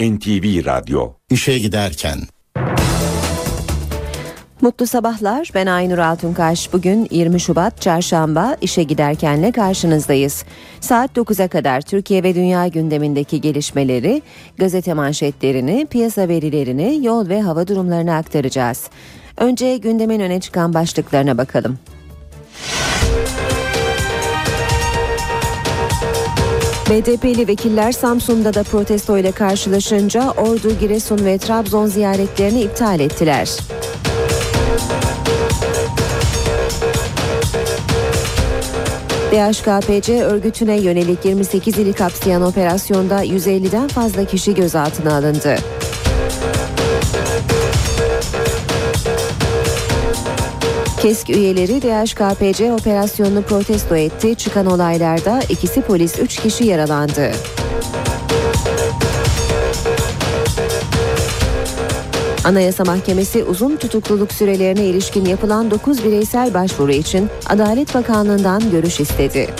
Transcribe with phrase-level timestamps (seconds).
[0.00, 2.18] NTV Radyo İşe giderken
[4.60, 5.50] Mutlu sabahlar.
[5.54, 6.72] Ben Aynur Altunkaş.
[6.72, 10.44] Bugün 20 Şubat Çarşamba işe giderkenle karşınızdayız.
[10.80, 14.22] Saat 9'a kadar Türkiye ve dünya gündemindeki gelişmeleri,
[14.58, 18.90] gazete manşetlerini, piyasa verilerini, yol ve hava durumlarını aktaracağız.
[19.36, 21.78] Önce gündemin öne çıkan başlıklarına bakalım.
[26.90, 33.48] BDP'li vekiller Samsun'da da protesto ile karşılaşınca Ordu, Giresun ve Trabzon ziyaretlerini iptal ettiler.
[39.32, 45.56] DHKPC örgütüne yönelik 28 ili kapsayan operasyonda 150'den fazla kişi gözaltına alındı.
[51.04, 54.34] KESK üyeleri DHKPC operasyonunu protesto etti.
[54.34, 57.32] Çıkan olaylarda ikisi polis 3 kişi yaralandı.
[62.44, 69.50] Anayasa Mahkemesi uzun tutukluluk sürelerine ilişkin yapılan 9 bireysel başvuru için Adalet Bakanlığı'ndan görüş istedi.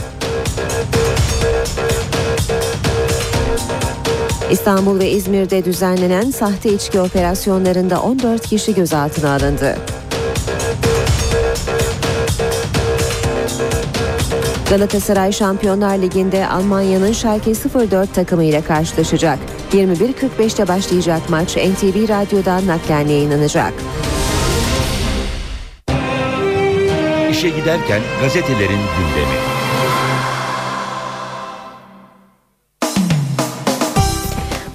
[4.50, 9.76] İstanbul ve İzmir'de düzenlenen sahte içki operasyonlarında 14 kişi gözaltına alındı.
[14.74, 19.38] Galatasaray Şampiyonlar Ligi'nde Almanya'nın Schalke 04 takımı ile karşılaşacak.
[19.72, 23.72] 21.45'te başlayacak maç NTV Radyo'dan naklen yayınlanacak.
[27.30, 29.54] İşe giderken gazetelerin gündemi.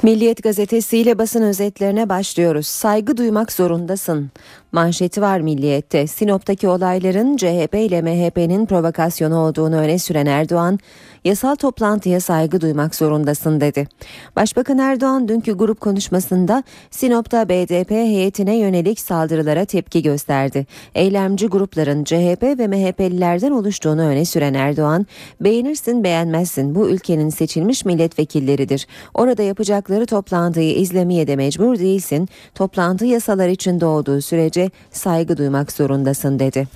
[0.04, 2.68] Milliyet gazetesiyle basın özetlerine başlıyoruz.
[2.68, 4.32] Saygı duymak zorundasın.
[4.72, 6.08] Manşeti var Milliyet'te.
[6.08, 10.80] Sinop'taki olayların CHP ile MHP'nin provokasyonu olduğunu öne süren Erdoğan,
[11.26, 13.88] yasal toplantıya saygı duymak zorundasın dedi.
[14.36, 20.66] Başbakan Erdoğan dünkü grup konuşmasında Sinop'ta BDP heyetine yönelik saldırılara tepki gösterdi.
[20.96, 25.06] Eylemci grupların CHP ve MHP'lilerden oluştuğunu öne süren Erdoğan,
[25.42, 28.88] beğenirsin beğenmezsin bu ülkenin seçilmiş milletvekilleridir.
[29.14, 32.30] Orada yapacakları toplantıyı izlemeye de mecbur değilsin.
[32.56, 34.59] Toplantı yasalar içinde olduğu sürece
[34.92, 36.68] saygı duymak zorundasın dedi.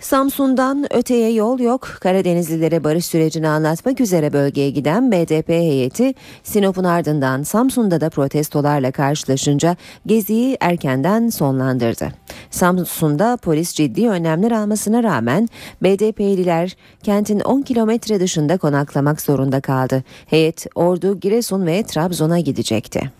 [0.00, 1.88] Samsun'dan öteye yol yok.
[2.00, 9.76] Karadenizlilere barış sürecini anlatmak üzere bölgeye giden BDP heyeti Sinop'un ardından Samsun'da da protestolarla karşılaşınca
[10.06, 12.08] geziyi erkenden sonlandırdı.
[12.50, 15.48] Samsun'da polis ciddi önlemler almasına rağmen
[15.82, 20.04] BDP'liler kentin 10 kilometre dışında konaklamak zorunda kaldı.
[20.26, 23.10] Heyet Ordu, Giresun ve Trabzon'a gidecekti.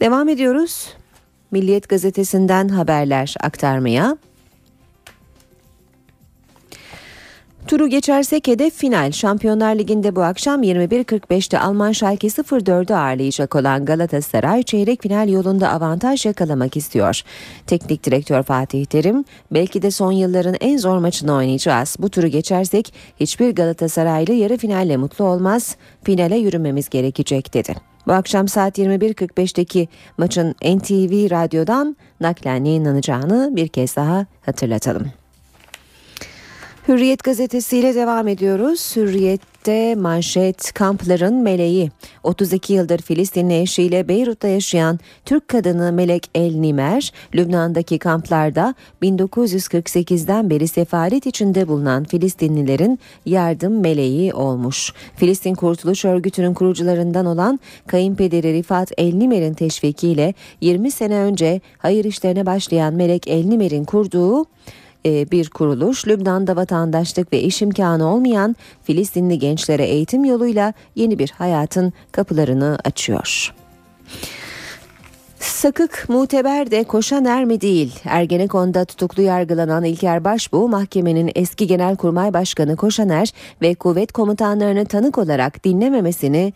[0.00, 0.88] Devam ediyoruz.
[1.56, 4.16] Milliyet gazetesinden haberler aktarmaya.
[7.66, 9.12] Turu geçersek hedef final.
[9.12, 16.26] Şampiyonlar Ligi'nde bu akşam 21.45'te Alman Schalke 04'ü ağırlayacak olan Galatasaray çeyrek final yolunda avantaj
[16.26, 17.22] yakalamak istiyor.
[17.66, 21.96] Teknik direktör Fatih Terim belki de son yılların en zor maçını oynayacağız.
[21.98, 25.76] Bu turu geçersek hiçbir Galatasaraylı yarı finalle mutlu olmaz.
[26.04, 27.95] Finale yürümemiz gerekecek dedi.
[28.06, 35.06] Bu akşam saat 21.45'teki maçın NTV Radyo'dan naklen yayınlanacağını bir kez daha hatırlatalım.
[36.88, 38.80] Hürriyet gazetesiyle devam ediyoruz.
[39.66, 41.90] Hürriyet'te manşet kampların meleği.
[42.22, 50.68] 32 yıldır Filistinli eşiyle Beyrut'ta yaşayan Türk kadını Melek El Nimer, Lübnan'daki kamplarda 1948'den beri
[50.68, 54.92] sefaret içinde bulunan Filistinlilerin yardım meleği olmuş.
[55.16, 62.46] Filistin Kurtuluş Örgütü'nün kurucularından olan kayınpederi Rifat El Nimer'in teşvikiyle 20 sene önce hayır işlerine
[62.46, 64.46] başlayan Melek El Nimer'in kurduğu
[65.04, 71.92] bir kuruluş Lübnan'da vatandaşlık ve iş imkanı olmayan Filistinli gençlere eğitim yoluyla yeni bir hayatın
[72.12, 73.54] kapılarını açıyor.
[75.38, 77.94] Sakık muteber de koşan er mi değil?
[78.04, 83.32] Ergenekon'da tutuklu yargılanan İlker Başbuğ mahkemenin eski genelkurmay başkanı Koşaner
[83.62, 86.52] ve kuvvet komutanlarını tanık olarak dinlememesini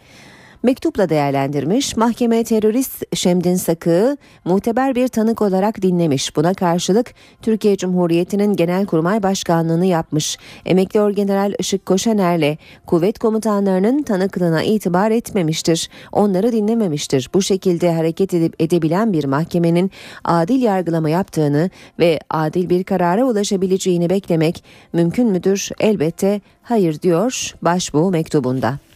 [0.63, 1.97] mektupla değerlendirmiş.
[1.97, 6.37] Mahkeme terörist Şemdin Sakı'yı muteber bir tanık olarak dinlemiş.
[6.37, 10.39] Buna karşılık Türkiye Cumhuriyeti'nin Genelkurmay Başkanlığını yapmış.
[10.67, 12.57] Emekli Orgeneral Işık Koşaner'le
[12.87, 15.89] kuvvet komutanlarının tanıklığına itibar etmemiştir.
[16.13, 17.31] Onları dinlememiştir.
[17.35, 19.91] Bu şekilde hareket edip edebilen bir mahkemenin
[20.25, 25.69] adil yargılama yaptığını ve adil bir karara ulaşabileceğini beklemek mümkün müdür?
[25.81, 28.90] Elbette hayır diyor Başbuğ mektubunda.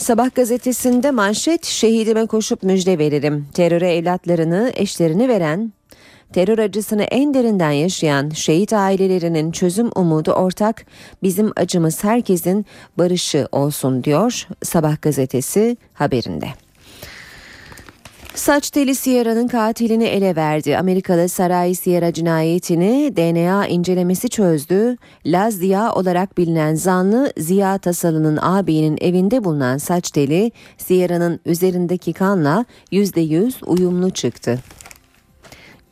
[0.00, 3.48] Sabah gazetesinde manşet şehidime koşup müjde veririm.
[3.54, 5.72] Teröre evlatlarını, eşlerini veren
[6.32, 10.86] terör acısını en derinden yaşayan şehit ailelerinin çözüm umudu ortak.
[11.22, 12.66] Bizim acımız herkesin
[12.98, 16.46] barışı olsun diyor Sabah gazetesi haberinde.
[18.40, 20.78] Saç teli Sierra'nın katilini ele verdi.
[20.78, 24.96] Amerikalı Saray Sierra cinayetini DNA incelemesi çözdü.
[25.26, 32.64] Laz Ziya olarak bilinen zanlı Ziya Tasalı'nın ağabeyinin evinde bulunan saç teli Sierra'nın üzerindeki kanla
[32.92, 34.58] %100 uyumlu çıktı.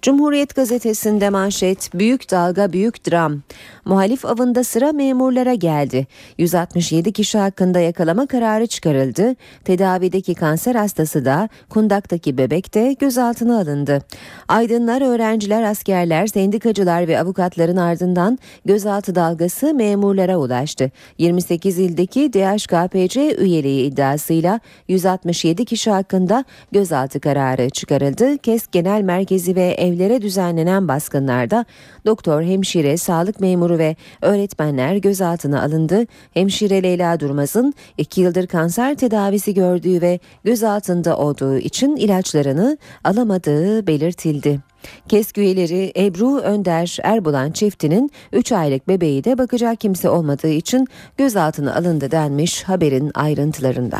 [0.02, 3.42] Cumhuriyet gazetesinde manşet büyük dalga büyük dram.
[3.84, 6.06] Muhalif avında sıra memurlara geldi.
[6.38, 9.36] 167 kişi hakkında yakalama kararı çıkarıldı.
[9.64, 14.02] Tedavideki kanser hastası da kundaktaki bebek de gözaltına alındı.
[14.48, 20.90] Aydınlar, öğrenciler, askerler, sendikacılar ve avukatların ardından gözaltı dalgası memurlara ulaştı.
[21.18, 28.38] 28 ildeki DHKPC üyeliği iddiasıyla 167 kişi hakkında gözaltı kararı çıkarıldı.
[28.38, 31.64] KES Genel Merkezi ve evlere düzenlenen baskınlarda
[32.06, 36.06] doktor, hemşire, sağlık memuru ve öğretmenler gözaltına alındı.
[36.34, 44.60] Hemşire Leyla Durmaz'ın 2 yıldır kanser tedavisi gördüğü ve gözaltında olduğu için ilaçlarını alamadığı belirtildi.
[45.08, 50.86] KESK üyeleri Ebru Önder Erbulan çiftinin 3 aylık bebeği de bakacak kimse olmadığı için
[51.16, 53.98] gözaltına alındı denmiş haberin ayrıntılarında.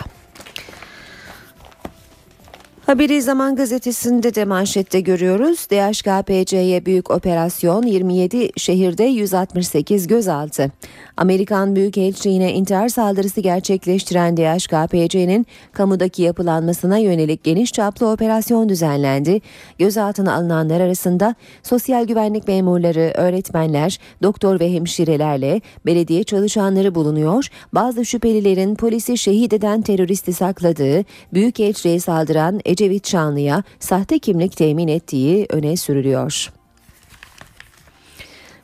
[2.89, 5.67] Haberi Zaman Gazetesi'nde de manşette görüyoruz.
[5.71, 10.71] DHKPC'ye büyük operasyon 27 şehirde 168 gözaltı.
[11.17, 19.41] Amerikan Büyükelçiliğine intihar saldırısı gerçekleştiren DHKPC'nin kamudaki yapılanmasına yönelik geniş çaplı operasyon düzenlendi.
[19.79, 27.49] Gözaltına alınanlar arasında sosyal güvenlik memurları, öğretmenler, doktor ve hemşirelerle belediye çalışanları bulunuyor.
[27.73, 35.47] Bazı şüphelilerin polisi şehit eden teröristi sakladığı, Büyükelçiliğe saldıran Ecevit Şanlı'ya sahte kimlik temin ettiği
[35.51, 36.53] öne sürülüyor.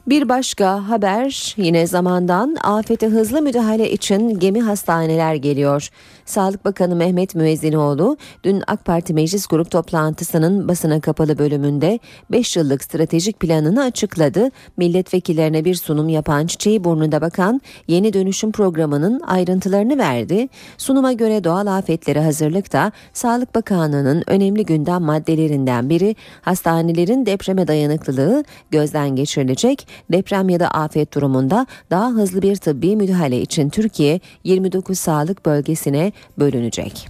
[0.06, 5.88] Bir başka haber yine zamandan afete hızlı müdahale için gemi hastaneler geliyor.
[6.26, 11.98] Sağlık Bakanı Mehmet Müezzinoğlu dün AK Parti Meclis Grup toplantısının basına kapalı bölümünde
[12.30, 14.50] 5 yıllık stratejik planını açıkladı.
[14.76, 20.48] Milletvekillerine bir sunum yapan Çiçeği Burnu'da Bakan yeni dönüşüm programının ayrıntılarını verdi.
[20.78, 29.16] Sunuma göre doğal afetlere hazırlıkta Sağlık Bakanlığı'nın önemli gündem maddelerinden biri hastanelerin depreme dayanıklılığı gözden
[29.16, 29.88] geçirilecek.
[30.12, 36.12] Deprem ya da afet durumunda daha hızlı bir tıbbi müdahale için Türkiye 29 sağlık bölgesine
[36.38, 37.08] bölünecek.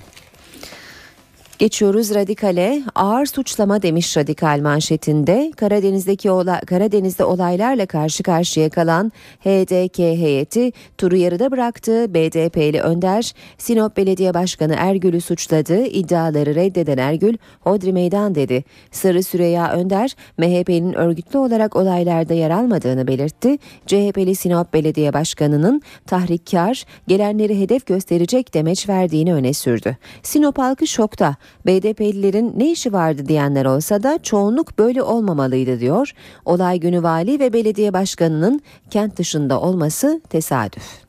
[1.58, 2.82] Geçiyoruz radikale.
[2.94, 5.52] Ağır suçlama demiş radikal manşetinde.
[5.56, 12.14] Karadeniz'deki ola, Karadeniz'de olaylarla karşı karşıya kalan HDK heyeti turu yarıda bıraktı.
[12.14, 15.84] BDP'li Önder Sinop Belediye Başkanı Ergül'ü suçladı.
[15.84, 18.64] İddiaları reddeden Ergül Hodri Meydan dedi.
[18.90, 23.58] Sırrı Süreyya Önder MHP'nin örgütlü olarak olaylarda yer almadığını belirtti.
[23.86, 29.96] CHP'li Sinop Belediye Başkanı'nın tahrikkar, gelenleri hedef gösterecek demeç verdiğini öne sürdü.
[30.22, 31.36] Sinop halkı şokta.
[31.66, 36.12] BDP'lilerin ne işi vardı diyenler olsa da çoğunluk böyle olmamalıydı diyor.
[36.44, 38.60] Olay günü vali ve belediye başkanının
[38.90, 41.04] kent dışında olması tesadüf.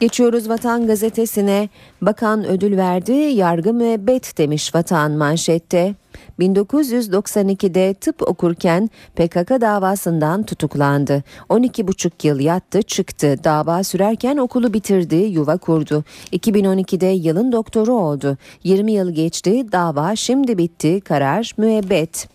[0.00, 1.68] Geçiyoruz Vatan Gazetesi'ne.
[2.02, 5.94] Bakan ödül verdi, yargı müebbet demiş Vatan manşette.
[6.38, 11.22] 1992'de tıp okurken PKK davasından tutuklandı.
[11.50, 13.36] 12,5 yıl yattı çıktı.
[13.44, 16.04] Dava sürerken okulu bitirdi, yuva kurdu.
[16.32, 18.36] 2012'de yılın doktoru oldu.
[18.64, 22.28] 20 yıl geçti, dava şimdi bitti, karar müebbet.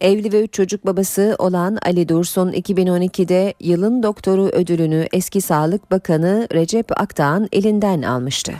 [0.00, 6.48] Evli ve üç çocuk babası olan Ali Dursun 2012'de yılın doktoru ödülünü eski Sağlık Bakanı
[6.52, 8.52] Recep Akdağ'ın elinden almıştı.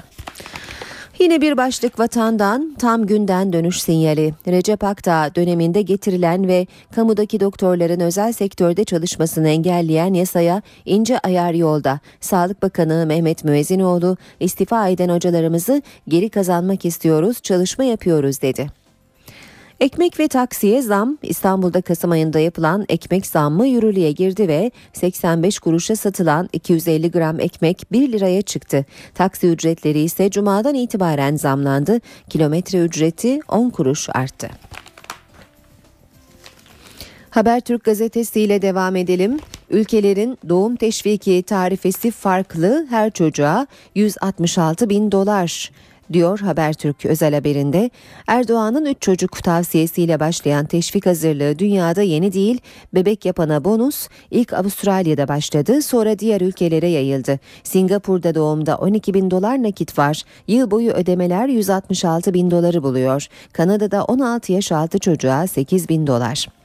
[1.21, 4.35] Yine bir başlık vatandan tam günden dönüş sinyali.
[4.47, 12.01] Recep Akdağ döneminde getirilen ve kamudaki doktorların özel sektörde çalışmasını engelleyen yasaya ince ayar yolda.
[12.21, 18.80] Sağlık Bakanı Mehmet Müezzinoğlu istifa eden hocalarımızı geri kazanmak istiyoruz, çalışma yapıyoruz dedi.
[19.81, 25.97] Ekmek ve taksiye zam İstanbul'da Kasım ayında yapılan ekmek zammı yürürlüğe girdi ve 85 kuruşa
[25.97, 28.85] satılan 250 gram ekmek 1 liraya çıktı.
[29.15, 32.01] Taksi ücretleri ise cumadan itibaren zamlandı.
[32.31, 34.51] Kilometre ücreti 10 kuruş arttı.
[37.31, 39.39] Habertürk gazetesiyle devam edelim.
[39.71, 45.71] Ülkelerin doğum teşviki tarifesi farklı her çocuğa 166 bin dolar.
[46.13, 47.91] Diyor Habertürk özel haberinde.
[48.27, 52.61] Erdoğan'ın 3 çocuk tavsiyesiyle başlayan teşvik hazırlığı dünyada yeni değil.
[52.95, 57.39] Bebek yapana bonus ilk Avustralya'da başladı sonra diğer ülkelere yayıldı.
[57.63, 60.23] Singapur'da doğumda 12 bin dolar nakit var.
[60.49, 63.27] Yıl boyu ödemeler 166 bin doları buluyor.
[63.53, 66.60] Kanada'da 16 yaş altı çocuğa 8 bin dolar.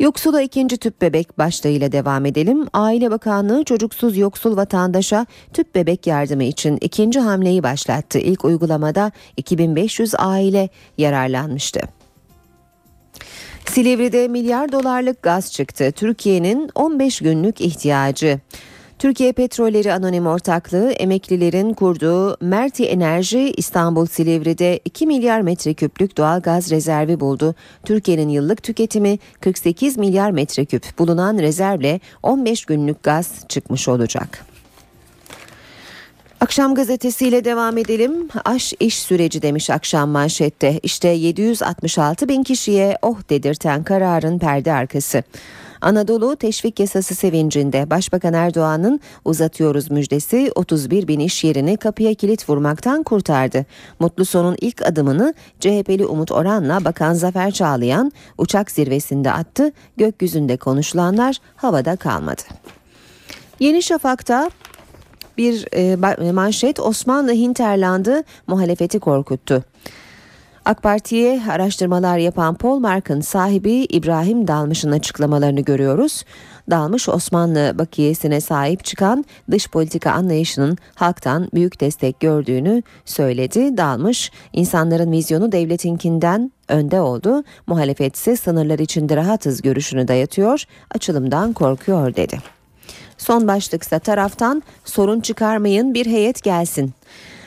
[0.00, 2.66] Yoksula ikinci tüp bebek başlığıyla devam edelim.
[2.72, 8.18] Aile Bakanlığı çocuksuz yoksul vatandaşa tüp bebek yardımı için ikinci hamleyi başlattı.
[8.18, 11.80] İlk uygulamada 2500 aile yararlanmıştı.
[13.66, 15.92] Silivri'de milyar dolarlık gaz çıktı.
[15.92, 18.40] Türkiye'nin 15 günlük ihtiyacı.
[18.98, 26.70] Türkiye Petrolleri Anonim Ortaklığı emeklilerin kurduğu Merti Enerji İstanbul Silivri'de 2 milyar metreküplük doğal gaz
[26.70, 27.54] rezervi buldu.
[27.84, 34.46] Türkiye'nin yıllık tüketimi 48 milyar metreküp bulunan rezervle 15 günlük gaz çıkmış olacak.
[36.40, 38.28] Akşam gazetesiyle devam edelim.
[38.44, 40.80] Aş iş süreci demiş akşam manşette.
[40.82, 45.22] İşte 766 bin kişiye oh dedirten kararın perde arkası.
[45.80, 53.02] Anadolu teşvik yasası sevincinde Başbakan Erdoğan'ın uzatıyoruz müjdesi 31 bin iş yerini kapıya kilit vurmaktan
[53.02, 53.66] kurtardı.
[53.98, 59.72] Mutlu sonun ilk adımını CHP'li Umut Oran'la Bakan Zafer Çağlayan uçak zirvesinde attı.
[59.96, 62.42] Gökyüzünde konuşulanlar havada kalmadı.
[63.60, 64.50] Yeni Şafak'ta
[65.38, 69.64] bir e, manşet Osmanlı Hinterland'ı muhalefeti korkuttu.
[70.66, 76.24] AK Parti'ye araştırmalar yapan Polmark'ın sahibi İbrahim Dalmış'ın açıklamalarını görüyoruz.
[76.70, 83.76] Dalmış Osmanlı bakiyesine sahip çıkan dış politika anlayışının halktan büyük destek gördüğünü söyledi.
[83.76, 87.44] Dalmış insanların vizyonu devletinkinden önde oldu.
[87.66, 90.64] Muhalefet ise sınırlar içinde rahatız görüşünü dayatıyor.
[90.94, 92.38] Açılımdan korkuyor dedi.
[93.18, 96.94] Son başlıksa taraftan sorun çıkarmayın bir heyet gelsin.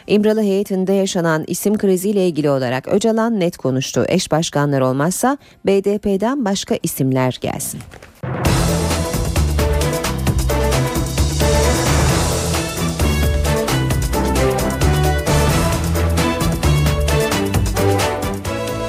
[0.09, 4.05] İmralı heyetinde yaşanan isim kriziyle ilgili olarak Öcalan net konuştu.
[4.07, 7.79] Eş başkanlar olmazsa BDP'den başka isimler gelsin.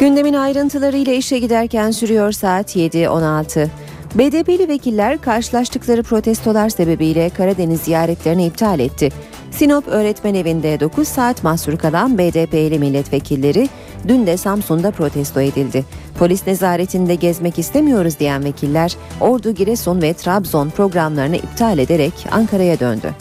[0.01, 3.69] Gündemin ayrıntılarıyla işe giderken sürüyor saat 7.16.
[4.15, 9.09] BDP'li vekiller karşılaştıkları protestolar sebebiyle Karadeniz ziyaretlerini iptal etti.
[9.51, 13.69] Sinop Öğretmen Evi'nde 9 saat mahsur kalan BDP'li milletvekilleri
[14.09, 15.85] dün de Samsun'da protesto edildi.
[16.19, 23.15] Polis nezaretinde gezmek istemiyoruz diyen vekiller Ordu, Giresun ve Trabzon programlarını iptal ederek Ankara'ya döndü.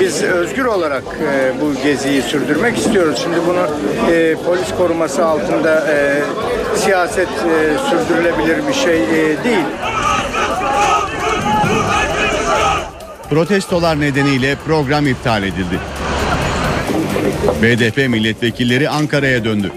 [0.00, 3.20] Biz özgür olarak e, bu geziyi sürdürmek istiyoruz.
[3.22, 3.66] Şimdi bunu
[4.12, 6.22] e, polis koruması altında e,
[6.76, 9.64] siyaset e, sürdürülebilir bir şey e, değil.
[13.32, 15.78] Protestolar nedeniyle program iptal edildi.
[17.62, 19.72] BDP milletvekilleri Ankara'ya döndü.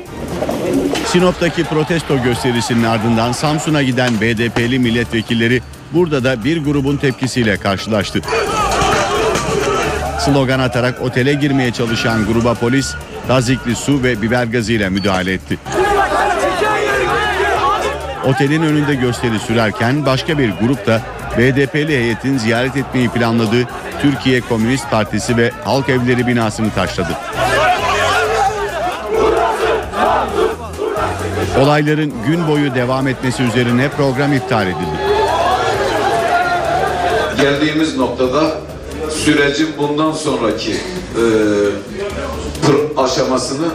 [1.07, 5.61] Sinop'taki protesto gösterisinin ardından Samsun'a giden BDP'li milletvekilleri
[5.93, 8.21] burada da bir grubun tepkisiyle karşılaştı.
[10.19, 12.95] Slogan atarak otele girmeye çalışan gruba polis
[13.27, 15.57] tazikli su ve biber gazıyla müdahale etti.
[18.25, 21.01] Otelin önünde gösteri sürerken başka bir grup da
[21.37, 23.67] BDP'li heyetin ziyaret etmeyi planladığı
[24.01, 27.17] Türkiye Komünist Partisi ve Halk Evleri binasını taşladı.
[31.59, 35.15] Olayların gün boyu devam etmesi üzerine program iptal edildi.
[37.41, 38.51] Geldiğimiz noktada
[39.09, 41.23] sürecin bundan sonraki e,
[42.97, 43.67] aşamasını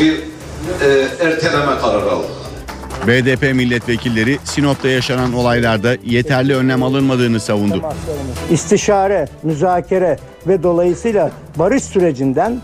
[0.00, 2.45] bir e, erteleme kararı aldık.
[3.06, 7.82] BDP milletvekilleri Sinop'ta yaşanan olaylarda yeterli önlem alınmadığını savundu.
[8.50, 12.60] İstişare, müzakere ve dolayısıyla barış sürecinden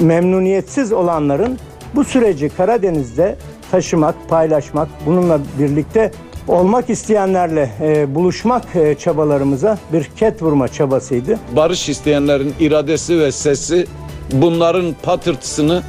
[0.00, 1.58] memnuniyetsiz olanların
[1.94, 3.36] bu süreci Karadeniz'de
[3.70, 6.12] taşımak, paylaşmak, bununla birlikte
[6.48, 11.38] olmak isteyenlerle e, buluşmak e, çabalarımıza bir ket vurma çabasıydı.
[11.56, 13.86] Barış isteyenlerin iradesi ve sesi
[14.32, 15.82] bunların patırtısını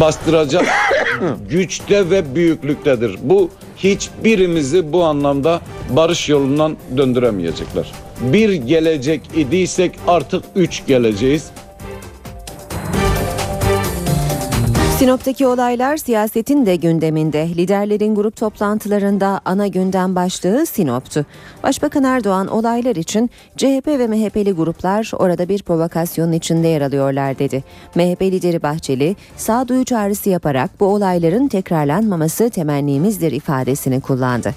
[0.00, 0.66] bastıracak
[1.50, 3.18] güçte ve büyüklüktedir.
[3.22, 5.60] Bu hiçbirimizi bu anlamda
[5.90, 7.92] barış yolundan döndüremeyecekler.
[8.20, 11.50] Bir gelecek idiysek artık üç geleceğiz.
[15.04, 17.48] Sinop'taki olaylar siyasetin de gündeminde.
[17.48, 21.26] Liderlerin grup toplantılarında ana gündem başlığı Sinop'tu.
[21.62, 27.64] Başbakan Erdoğan olaylar için CHP ve MHP'li gruplar orada bir provokasyonun içinde yer alıyorlar dedi.
[27.94, 34.54] MHP lideri Bahçeli sağduyu çağrısı yaparak bu olayların tekrarlanmaması temennimizdir ifadesini kullandı.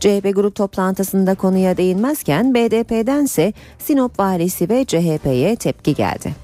[0.00, 6.34] CHP grup toplantısında konuya değinmezken BDP'dense Sinop valisi ve CHP'ye tepki geldi.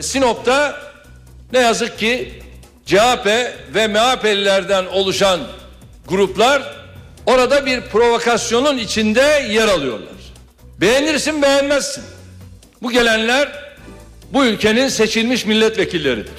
[0.00, 0.86] Sinop'ta
[1.52, 2.32] ne yazık ki
[2.86, 3.26] CHP
[3.74, 5.40] ve MHP'lilerden oluşan
[6.08, 6.62] gruplar
[7.26, 10.08] orada bir provokasyonun içinde yer alıyorlar.
[10.80, 12.04] Beğenirsin beğenmezsin.
[12.82, 13.48] Bu gelenler
[14.32, 16.32] bu ülkenin seçilmiş milletvekilleridir.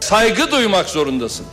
[0.00, 1.46] Saygı duymak zorundasın.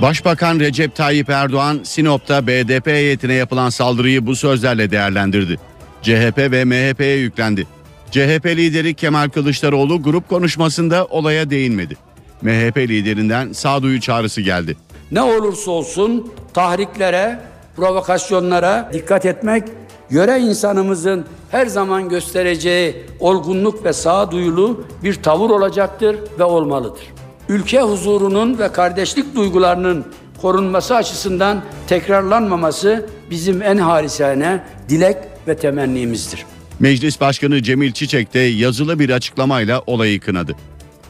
[0.00, 5.58] Başbakan Recep Tayyip Erdoğan Sinop'ta BDP heyetine yapılan saldırıyı bu sözlerle değerlendirdi.
[6.02, 7.66] CHP ve MHP'ye yüklendi.
[8.10, 11.96] CHP lideri Kemal Kılıçdaroğlu grup konuşmasında olaya değinmedi.
[12.42, 14.76] MHP liderinden sağduyu çağrısı geldi.
[15.10, 17.40] Ne olursa olsun tahriklere,
[17.76, 19.64] provokasyonlara dikkat etmek
[20.10, 27.02] yöre insanımızın her zaman göstereceği olgunluk ve sağduyulu bir tavır olacaktır ve olmalıdır.
[27.48, 30.04] Ülke huzurunun ve kardeşlik duygularının
[30.42, 35.16] korunması açısından tekrarlanmaması bizim en harisane dilek
[35.48, 36.44] ve temennimizdir.
[36.80, 40.56] Meclis Başkanı Cemil Çiçek de yazılı bir açıklamayla olayı kınadı.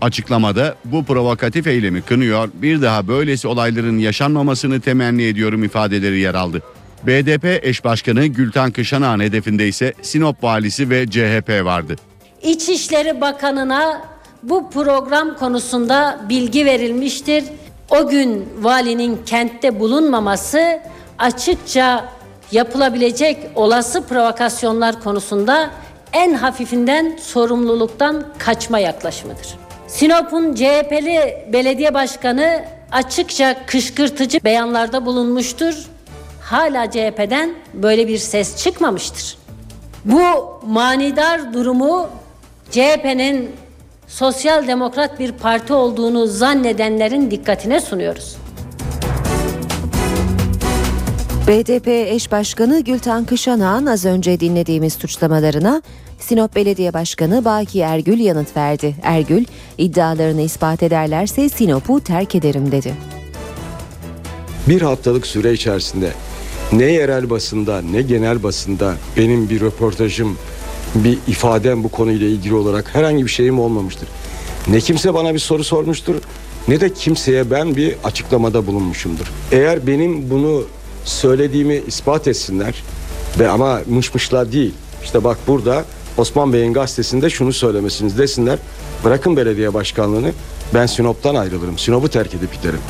[0.00, 6.62] Açıklamada bu provokatif eylemi kınıyor, bir daha böylesi olayların yaşanmamasını temenni ediyorum ifadeleri yer aldı.
[7.06, 11.96] BDP eş başkanı Gülten Kışanağ'ın hedefinde ise Sinop valisi ve CHP vardı.
[12.42, 14.02] İçişleri Bakanı'na
[14.42, 17.44] bu program konusunda bilgi verilmiştir.
[17.90, 20.80] O gün valinin kentte bulunmaması
[21.18, 22.12] açıkça
[22.52, 25.70] yapılabilecek olası provokasyonlar konusunda
[26.12, 29.65] en hafifinden sorumluluktan kaçma yaklaşımıdır.
[29.96, 35.74] Sinop'un CHP'li belediye başkanı açıkça kışkırtıcı beyanlarda bulunmuştur.
[36.40, 39.38] Hala CHP'den böyle bir ses çıkmamıştır.
[40.04, 40.20] Bu
[40.66, 42.08] manidar durumu
[42.70, 43.50] CHP'nin
[44.06, 48.36] sosyal demokrat bir parti olduğunu zannedenlerin dikkatine sunuyoruz.
[51.48, 55.82] BDP eş başkanı Gülten Kışanağ'ın az önce dinlediğimiz suçlamalarına
[56.28, 58.94] Sinop Belediye Başkanı Baki Ergül yanıt verdi.
[59.02, 59.44] Ergül
[59.78, 62.94] iddialarını ispat ederlerse Sinop'u terk ederim dedi.
[64.68, 66.12] Bir haftalık süre içerisinde
[66.72, 70.38] ne yerel basında ne genel basında benim bir röportajım,
[70.94, 74.08] bir ifadem bu konuyla ilgili olarak herhangi bir şeyim olmamıştır.
[74.68, 76.14] Ne kimse bana bir soru sormuştur
[76.68, 79.26] ne de kimseye ben bir açıklamada bulunmuşumdur.
[79.52, 80.64] Eğer benim bunu
[81.04, 82.82] söylediğimi ispat etsinler
[83.38, 84.74] ve ama mışmışlar değil.
[85.04, 85.84] İşte bak burada
[86.18, 88.58] Osman Bey'in gazetesinde şunu söylemesiniz desinler.
[89.04, 90.32] Bırakın belediye başkanlığını
[90.74, 91.78] ben Sinop'tan ayrılırım.
[91.78, 92.80] Sinop'u terk edip giderim.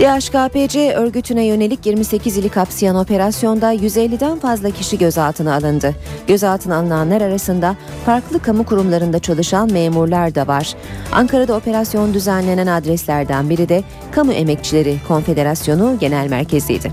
[0.00, 5.94] DHKPC örgütüne yönelik 28 ili kapsayan operasyonda 150'den fazla kişi gözaltına alındı.
[6.26, 10.74] Gözaltına alınanlar arasında farklı kamu kurumlarında çalışan memurlar da var.
[11.12, 16.92] Ankara'da operasyon düzenlenen adreslerden biri de Kamu Emekçileri Konfederasyonu Genel Merkezi'ydi.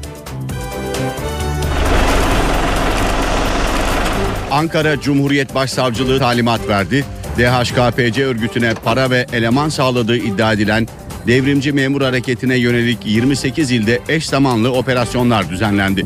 [4.58, 7.06] Ankara Cumhuriyet Başsavcılığı talimat verdi.
[7.38, 10.88] DHKPC örgütüne para ve eleman sağladığı iddia edilen
[11.28, 16.06] devrimci memur hareketine yönelik 28 ilde eş zamanlı operasyonlar düzenlendi.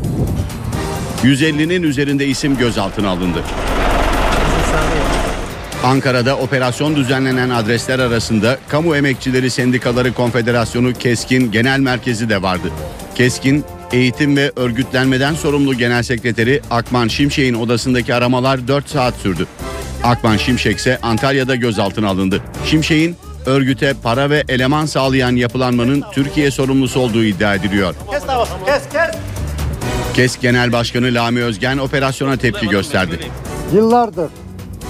[1.23, 3.43] 150'nin üzerinde isim gözaltına alındı.
[5.83, 12.71] Ankara'da operasyon düzenlenen adresler arasında Kamu Emekçileri Sendikaları Konfederasyonu Keskin Genel Merkezi de vardı.
[13.15, 19.47] Keskin, eğitim ve örgütlenmeden sorumlu Genel Sekreteri Akman Şimşek'in odasındaki aramalar 4 saat sürdü.
[20.03, 22.41] Akman Şimşek ise Antalya'da gözaltına alındı.
[22.65, 27.95] Şimşek'in örgüte para ve eleman sağlayan yapılanmanın Türkiye sorumlusu olduğu iddia ediliyor.
[28.11, 29.21] Kes davası, kes, kes.
[30.13, 33.19] KES Genel Başkanı Lami Özgen operasyona tepki gösterdi.
[33.73, 34.29] Yıllardır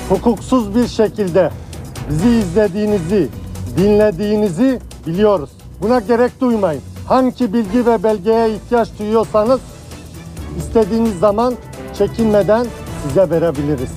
[0.10, 1.52] hukuksuz bir şekilde
[2.10, 3.28] bizi izlediğinizi,
[3.78, 5.50] dinlediğinizi biliyoruz.
[5.82, 6.82] Buna gerek duymayın.
[7.12, 9.60] Hangi bilgi ve belgeye ihtiyaç duyuyorsanız
[10.58, 11.56] istediğiniz zaman
[11.98, 12.68] çekinmeden
[13.08, 13.90] size verebiliriz.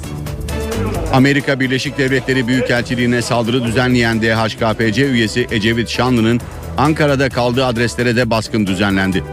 [1.12, 6.40] Amerika Birleşik Devletleri Büyükelçiliğine saldırı düzenleyen DHKPC üyesi Ecevit Şanlı'nın
[6.78, 9.24] Ankara'da kaldığı adreslere de baskın düzenlendi.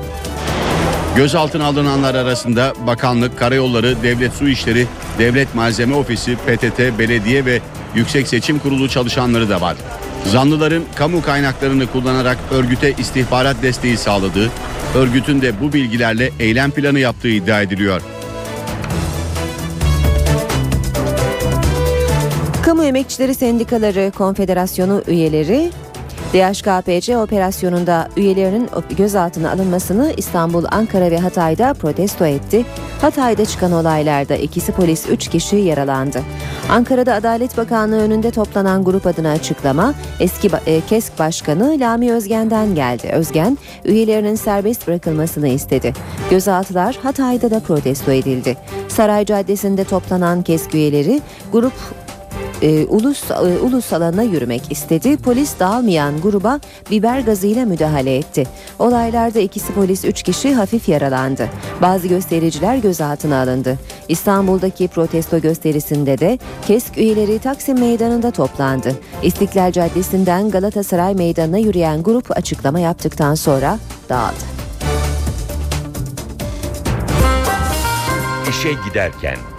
[1.15, 4.88] Gözaltına alınanlar arasında bakanlık, karayolları, devlet su işleri,
[5.20, 7.62] devlet malzeme ofisi, PTT, belediye ve
[7.96, 9.78] Yüksek Seçim Kurulu çalışanları da var.
[10.25, 14.49] Zanlıların kamu kaynaklarını kullanarak örgüte istihbarat desteği sağladığı,
[14.95, 18.01] örgütün de bu bilgilerle eylem planı yaptığı iddia ediliyor.
[22.65, 25.71] Kamu Emekçileri Sendikaları Konfederasyonu üyeleri
[26.34, 32.65] DHKPC operasyonunda üyelerinin gözaltına alınmasını İstanbul, Ankara ve Hatay'da protesto etti.
[33.02, 36.22] Hatay'da çıkan olaylarda ikisi polis 3 kişi yaralandı.
[36.70, 43.10] Ankara'da Adalet Bakanlığı önünde toplanan grup adına açıklama eski e, KESK Başkanı Lami Özgen'den geldi.
[43.13, 45.94] Özgen üyelerinin serbest bırakılmasını istedi.
[46.30, 48.58] Gözaltılar Hatay'da da protesto edildi.
[48.88, 51.74] Saray Caddesi'nde toplanan KESK üyeleri grup
[52.62, 55.17] e, ulus, e, ulus alana yürümek istedi.
[55.17, 56.60] Polis dağılmayan gruba
[56.91, 58.47] biber gazıyla müdahale etti.
[58.80, 61.50] Olaylarda ikisi polis 3 kişi hafif yaralandı.
[61.82, 63.80] Bazı göstericiler gözaltına alındı.
[64.08, 68.95] İstanbul'daki protesto gösterisinde de KESK üyeleri Taksim Meydanı'nda toplandı.
[69.24, 74.62] İstiklal Caddesi'nden Galatasaray Meydanı'na yürüyen grup açıklama yaptıktan sonra dağıldı.
[78.50, 79.50] İşe giderken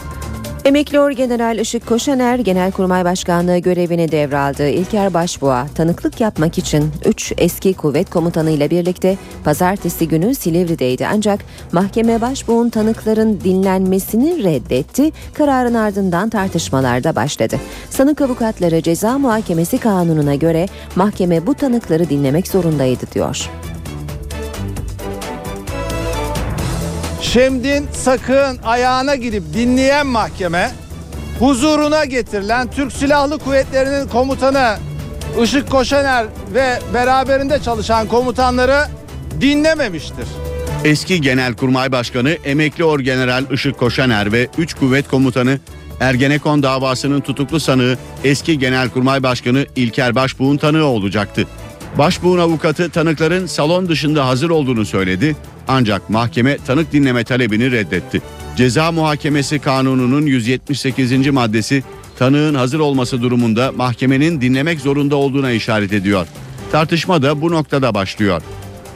[0.64, 4.68] Emekli Orgeneral Işık Koşaner Genelkurmay Başkanlığı görevini devraldı.
[4.68, 11.06] İlker Başbuğa tanıklık yapmak için 3 eski kuvvet komutanı ile birlikte pazartesi günü Silivri'deydi.
[11.06, 11.40] Ancak
[11.72, 15.10] mahkeme Başbuğ'un tanıkların dinlenmesini reddetti.
[15.34, 17.56] Kararın ardından tartışmalar da başladı.
[17.90, 23.50] Sanık avukatları ceza muhakemesi kanununa göre mahkeme bu tanıkları dinlemek zorundaydı diyor.
[27.32, 30.70] Şemdin Sakın ayağına gidip dinleyen mahkeme
[31.38, 34.76] huzuruna getirilen Türk Silahlı Kuvvetleri'nin komutanı
[35.42, 38.84] Işık Koşaner ve beraberinde çalışan komutanları
[39.40, 40.26] dinlememiştir.
[40.84, 45.58] Eski Genelkurmay Başkanı Emekli Orgeneral Işık Koşaner ve 3 kuvvet komutanı
[46.00, 51.46] Ergenekon davasının tutuklu sanığı eski Genelkurmay Başkanı İlker Başbuğ'un tanığı olacaktı.
[51.98, 55.36] Başbuğ'un avukatı tanıkların salon dışında hazır olduğunu söyledi
[55.68, 58.22] ancak mahkeme tanık dinleme talebini reddetti.
[58.56, 61.28] Ceza Muhakemesi Kanunu'nun 178.
[61.30, 61.84] maddesi
[62.18, 66.26] tanığın hazır olması durumunda mahkemenin dinlemek zorunda olduğuna işaret ediyor.
[66.72, 68.42] Tartışma da bu noktada başlıyor.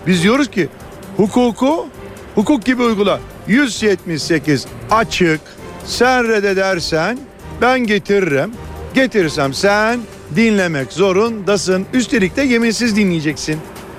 [0.06, 0.68] Biz diyoruz ki
[1.16, 1.86] hukuku
[2.34, 3.20] hukuk gibi uygula.
[3.48, 5.40] 178 açık.
[5.84, 7.18] Sen reddedersen
[7.60, 8.50] ben getiririm.
[8.94, 10.00] Getirirsem sen
[10.36, 11.86] dinlemek zorundasın.
[11.92, 13.56] Üstelik de yeminsiz dinleyeceksin.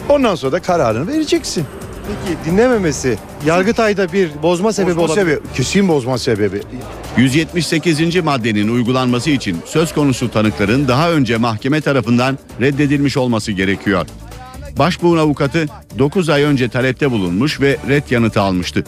[0.10, 1.66] Ondan sonra da kararını vereceksin.
[2.08, 5.36] Peki dinlememesi Yargıtay'da bir bozma sebebi Bozma olabilir.
[5.38, 6.62] sebebi, kesin bozma sebebi.
[7.18, 8.24] 178.
[8.24, 14.06] maddenin uygulanması için söz konusu tanıkların daha önce mahkeme tarafından reddedilmiş olması gerekiyor.
[14.78, 15.66] Başbuğun avukatı
[16.00, 18.84] 9 ay önce talepte bulunmuş ve red yanıtı almıştı.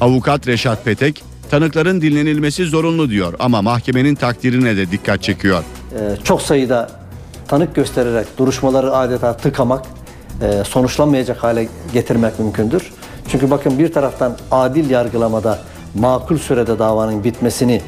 [0.00, 5.64] Avukat Reşat Petek, tanıkların dinlenilmesi zorunlu diyor ama mahkemenin takdirine de dikkat çekiyor.
[5.94, 6.90] Ee, çok sayıda
[7.48, 9.84] tanık göstererek duruşmaları adeta tıkamak,
[10.42, 12.92] e, sonuçlanmayacak hale getirmek mümkündür.
[13.28, 15.58] Çünkü bakın bir taraftan adil yargılamada
[15.94, 17.82] makul sürede davanın bitmesini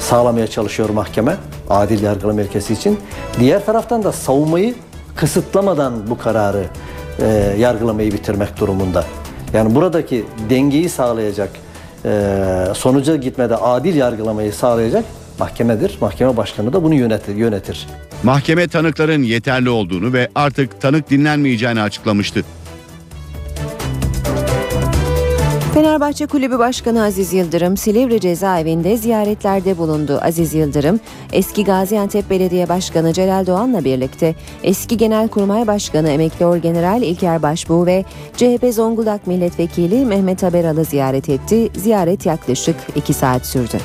[0.00, 1.36] sağlamaya çalışıyor mahkeme,
[1.70, 2.98] adil yargılama ilkesi için.
[3.40, 4.74] Diğer taraftan da savunmayı
[5.16, 6.64] kısıtlamadan bu kararı
[7.20, 9.04] e, yargılamayı bitirmek durumunda.
[9.52, 11.50] Yani buradaki dengeyi sağlayacak,
[12.74, 15.04] sonuca gitmede adil yargılamayı sağlayacak
[15.38, 15.98] mahkemedir.
[16.00, 17.34] Mahkeme başkanı da bunu yönetir.
[17.34, 17.86] yönetir.
[18.22, 22.44] Mahkeme tanıkların yeterli olduğunu ve artık tanık dinlenmeyeceğini açıklamıştı.
[25.78, 30.18] Fenerbahçe Kulübü Başkanı Aziz Yıldırım Silivri cezaevinde ziyaretlerde bulundu.
[30.22, 31.00] Aziz Yıldırım
[31.32, 38.04] eski Gaziantep Belediye Başkanı Celal Doğan'la birlikte eski Genelkurmay Başkanı Emekli Orgeneral İlker Başbuğ ve
[38.36, 41.68] CHP Zonguldak Milletvekili Mehmet Haberal'ı ziyaret etti.
[41.76, 43.78] Ziyaret yaklaşık 2 saat sürdü.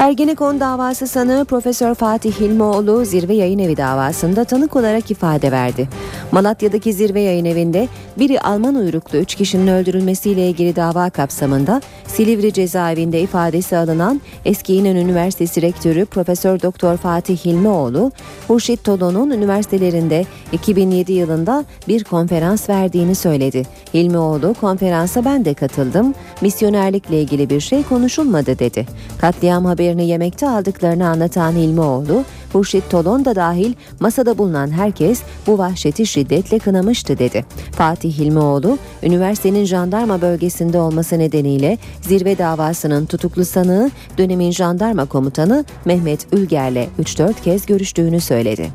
[0.00, 5.88] Ergenekon davası sanığı Profesör Fatih Hilmioğlu Zirve Yayın Evi davasında tanık olarak ifade verdi.
[6.32, 13.20] Malatya'daki Zirve Yayın Evi'nde biri Alman uyruklu 3 kişinin öldürülmesiyle ilgili dava kapsamında Silivri cezaevinde
[13.20, 18.12] ifadesi alınan eski İnan Üniversitesi Rektörü Profesör Doktor Fatih Hilmioğlu,
[18.48, 23.62] Hurşit Tolo'nun üniversitelerinde 2007 yılında bir konferans verdiğini söyledi.
[23.94, 28.86] Hilmioğlu konferansa ben de katıldım, misyonerlikle ilgili bir şey konuşulmadı dedi.
[29.20, 36.06] Katliam haberini yemekte aldıklarını anlatan Hilmioğlu, Hurşit Tolon da dahil masada bulunan herkes bu vahşeti
[36.06, 37.44] şiddetle kınamıştı dedi.
[37.72, 46.26] Fatih Hilmioğlu, üniversitenin jandarma bölgesinde olması nedeniyle zirve davasının tutuklu sanığı dönemin jandarma komutanı Mehmet
[46.32, 48.70] Ülger'le 3-4 kez görüştüğünü söyledi.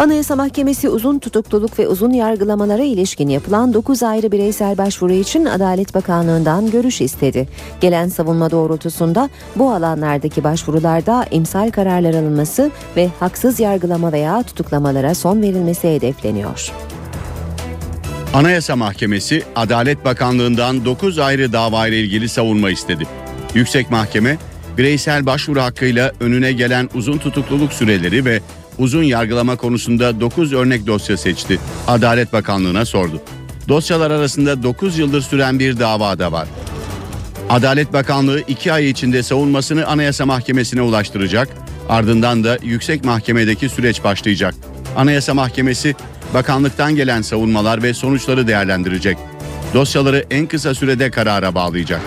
[0.00, 5.94] Anayasa Mahkemesi uzun tutukluluk ve uzun yargılamalara ilişkin yapılan 9 ayrı bireysel başvuru için Adalet
[5.94, 7.48] Bakanlığı'ndan görüş istedi.
[7.80, 15.42] Gelen savunma doğrultusunda bu alanlardaki başvurularda imsal kararlar alınması ve haksız yargılama veya tutuklamalara son
[15.42, 16.72] verilmesi hedefleniyor.
[18.34, 23.06] Anayasa Mahkemesi Adalet Bakanlığı'ndan 9 ayrı dava ile ilgili savunma istedi.
[23.54, 24.38] Yüksek Mahkeme
[24.78, 28.40] bireysel başvuru hakkıyla önüne gelen uzun tutukluluk süreleri ve
[28.80, 31.58] uzun yargılama konusunda 9 örnek dosya seçti.
[31.86, 33.22] Adalet Bakanlığı'na sordu.
[33.68, 36.48] Dosyalar arasında 9 yıldır süren bir dava da var.
[37.50, 41.48] Adalet Bakanlığı 2 ay içinde savunmasını Anayasa Mahkemesi'ne ulaştıracak.
[41.88, 44.54] Ardından da Yüksek Mahkeme'deki süreç başlayacak.
[44.96, 45.94] Anayasa Mahkemesi
[46.34, 49.18] bakanlıktan gelen savunmalar ve sonuçları değerlendirecek.
[49.74, 52.00] Dosyaları en kısa sürede karara bağlayacak.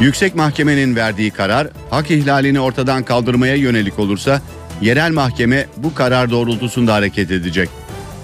[0.00, 4.40] Yüksek Mahkemenin verdiği karar hak ihlalini ortadan kaldırmaya yönelik olursa
[4.82, 7.68] yerel mahkeme bu karar doğrultusunda hareket edecek.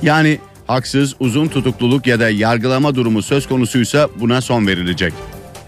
[0.02, 5.12] Yani haksız uzun tutukluluk ya da yargılama durumu söz konusuysa buna son verilecek.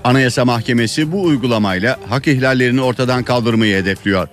[0.04, 4.28] Anayasa Mahkemesi bu uygulamayla hak ihlallerini ortadan kaldırmayı hedefliyor.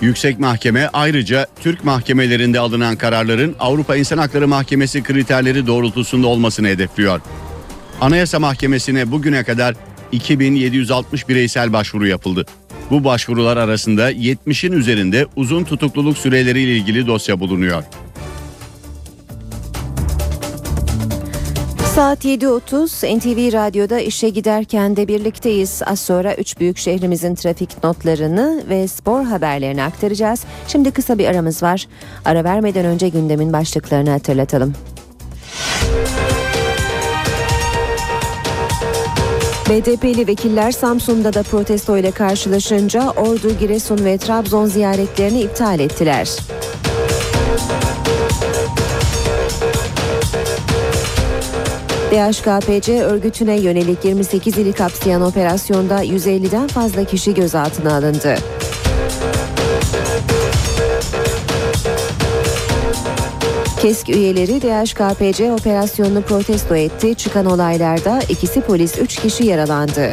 [0.00, 7.20] Yüksek Mahkeme ayrıca Türk mahkemelerinde alınan kararların Avrupa İnsan Hakları Mahkemesi kriterleri doğrultusunda olmasını hedefliyor.
[8.00, 9.74] Anayasa Mahkemesi'ne bugüne kadar
[10.12, 12.46] 2760 bireysel başvuru yapıldı.
[12.90, 17.84] Bu başvurular arasında 70'in üzerinde uzun tutukluluk süreleriyle ilgili dosya bulunuyor.
[21.94, 25.82] Saat 7.30 NTV Radyo'da işe giderken de birlikteyiz.
[25.86, 30.44] Az sonra 3 büyük şehrimizin trafik notlarını ve spor haberlerini aktaracağız.
[30.68, 31.86] Şimdi kısa bir aramız var.
[32.24, 34.74] Ara vermeden önce gündemin başlıklarını hatırlatalım.
[39.70, 46.28] BDP'li vekiller Samsun'da da protesto ile karşılaşınca Ordu, Giresun ve Trabzon ziyaretlerini iptal ettiler.
[52.10, 58.36] DHKPC örgütüne yönelik 28 ili kapsayan operasyonda 150'den fazla kişi gözaltına alındı.
[63.82, 67.14] KESK üyeleri DHKPC operasyonunu protesto etti.
[67.14, 70.10] Çıkan olaylarda ikisi polis 3 kişi yaralandı.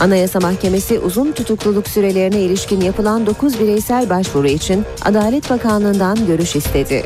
[0.00, 7.02] Anayasa Mahkemesi uzun tutukluluk sürelerine ilişkin yapılan 9 bireysel başvuru için Adalet Bakanlığı'ndan görüş istedi.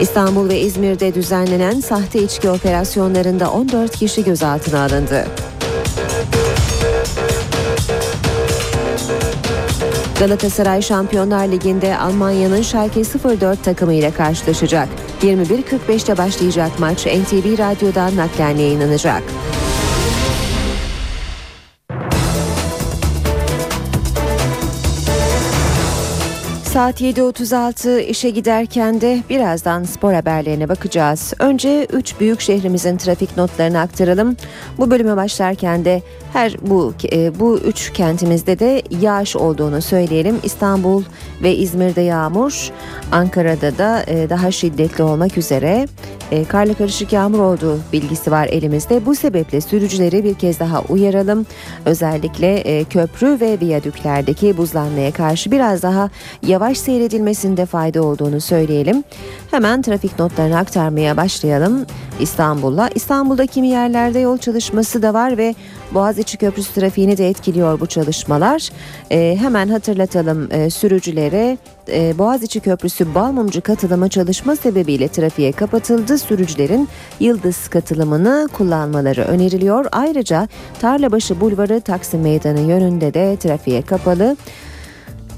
[0.00, 5.26] İstanbul ve İzmir'de düzenlenen sahte içki operasyonlarında 14 kişi gözaltına alındı.
[10.20, 13.02] Galatasaray Şampiyonlar Ligi'nde Almanya'nın Schalke
[13.40, 14.88] 04 takımı ile karşılaşacak.
[15.22, 19.22] 21.45'te başlayacak maç NTV Radyo'dan naklen yayınlanacak.
[26.72, 31.32] Saat 7.36 işe giderken de birazdan spor haberlerine bakacağız.
[31.38, 34.36] Önce 3 büyük şehrimizin trafik notlarını aktaralım.
[34.78, 40.36] Bu bölüme başlarken de her bu e, bu üç kentimizde de yağış olduğunu söyleyelim.
[40.42, 41.02] İstanbul
[41.42, 42.70] ve İzmir'de yağmur,
[43.12, 45.88] Ankara'da da e, daha şiddetli olmak üzere
[46.30, 49.06] e, karla karışık yağmur olduğu bilgisi var elimizde.
[49.06, 51.46] Bu sebeple sürücüleri bir kez daha uyaralım.
[51.84, 56.10] Özellikle köprü ve viyadüklerdeki buzlanmaya karşı biraz daha
[56.46, 59.04] yavaş seyredilmesinde fayda olduğunu söyleyelim.
[59.50, 61.86] Hemen trafik notlarını aktarmaya başlayalım.
[62.20, 62.90] İstanbul'la.
[62.94, 65.54] İstanbul'da kimi yerlerde yol çalışması da var ve
[65.94, 68.70] Boğaziçi Köprüsü trafiğini de etkiliyor bu çalışmalar.
[69.10, 71.58] E, hemen hatırlatalım e, sürücülere
[71.88, 76.18] e, Boğaziçi Köprüsü Balmumcu katılımı çalışma sebebiyle trafiğe kapatıldı.
[76.18, 76.88] Sürücülerin
[77.20, 79.86] Yıldız katılımını kullanmaları öneriliyor.
[79.92, 80.48] Ayrıca
[80.80, 84.36] Tarlabaşı Bulvarı Taksim Meydanı yönünde de trafiğe kapalı.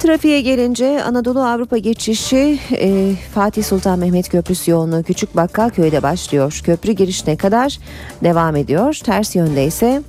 [0.02, 6.60] Trafiğe gelince Anadolu Avrupa geçişi e, Fatih Sultan Mehmet Köprüsü yoğunluğu Küçük Bakkalköy'de başlıyor.
[6.64, 7.78] Köprü girişine kadar
[8.24, 9.00] devam ediyor.
[9.04, 10.02] Ters yönde ise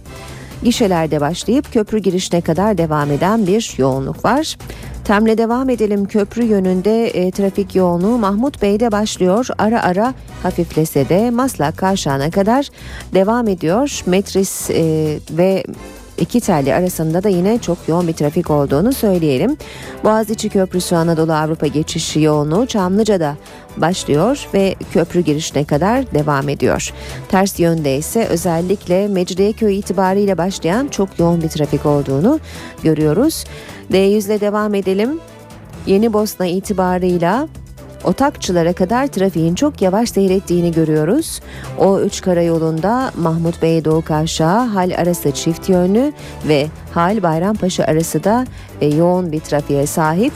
[0.63, 4.57] gişelerde başlayıp köprü girişine kadar devam eden bir yoğunluk var.
[5.03, 9.47] Temle devam edelim köprü yönünde e, trafik yoğunluğu Mahmut Bey'de başlıyor.
[9.57, 12.69] Ara ara hafiflese de Maslak Kavşağı'na kadar
[13.13, 14.01] devam ediyor.
[14.05, 15.63] Metris e, ve
[16.17, 19.57] iki telli arasında da yine çok yoğun bir trafik olduğunu söyleyelim.
[20.03, 23.35] Boğaziçi Köprüsü Anadolu Avrupa geçişi yoğunluğu Çamlıca'da
[23.77, 26.93] başlıyor ve köprü girişine kadar devam ediyor.
[27.29, 32.39] Ters yönde ise özellikle Mecidiyeköy itibariyle başlayan çok yoğun bir trafik olduğunu
[32.83, 33.43] görüyoruz.
[33.91, 35.19] D100 ile devam edelim.
[35.85, 37.47] Yeni Bosna itibarıyla
[38.03, 41.39] Otakçılara kadar trafiğin çok yavaş seyrettiğini görüyoruz.
[41.77, 46.13] O 3 karayolunda Mahmut Bey Doğu Kavşağı hal arası çift yönlü
[46.47, 48.45] ve hal Bayrampaşa arası da
[48.81, 50.33] e, yoğun bir trafiğe sahip.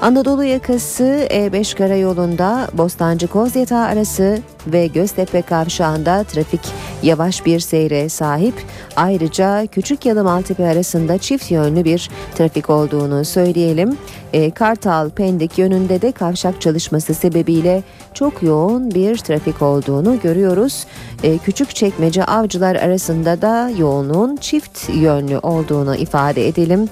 [0.00, 6.60] Anadolu yakası E5 karayolunda Bostancı Kozyatağı arası ve Göztepe kavşağında trafik
[7.02, 8.54] yavaş bir seyre sahip.
[8.96, 13.96] Ayrıca Küçük Yalı Maltepe arasında çift yönlü bir trafik olduğunu söyleyelim.
[14.32, 17.82] E, Kartal Pendik yönünde de kavşak çalışması sebebiyle
[18.14, 20.86] çok yoğun bir trafik olduğunu görüyoruz.
[21.22, 26.88] E, Küçükçekmece Avcılar arasında da yoğunluğun çift yönlü olduğunu ifade edelim.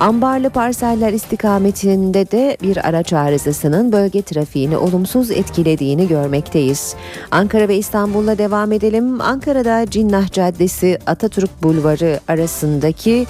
[0.00, 6.94] Ambarlı parseller istikametinde de bir araç arızasının bölge trafiğini olumsuz etkilediğini görmekteyiz.
[7.30, 9.20] Ankara ve İstanbul'la devam edelim.
[9.20, 13.26] Ankara'da Cinnah Caddesi Atatürk Bulvarı arasındaki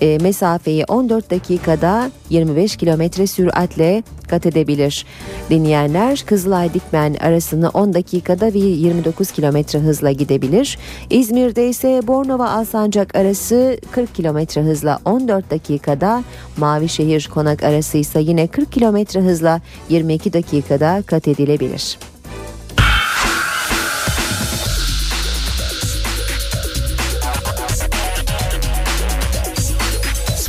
[0.00, 5.06] e, mesafeyi 14 dakikada 25 kilometre süratle kat edebilir.
[5.50, 10.78] Dinleyenler Kızılay Dikmen arasını 10 dakikada ve 29 kilometre hızla gidebilir.
[11.10, 16.24] İzmir'de ise Bornova Alsancak arası 40 kilometre hızla 14 dakikada,
[16.56, 21.98] Mavişehir Konak arası ise yine 40 kilometre hızla 22 dakikada kat edilebilir.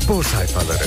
[0.10, 0.84] Spor sayfaları.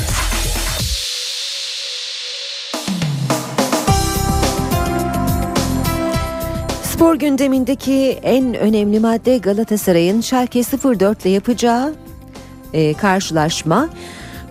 [6.83, 11.95] Spor gündemindeki en önemli madde Galatasaray'ın Schalke 04 ile yapacağı
[12.73, 13.89] e, karşılaşma.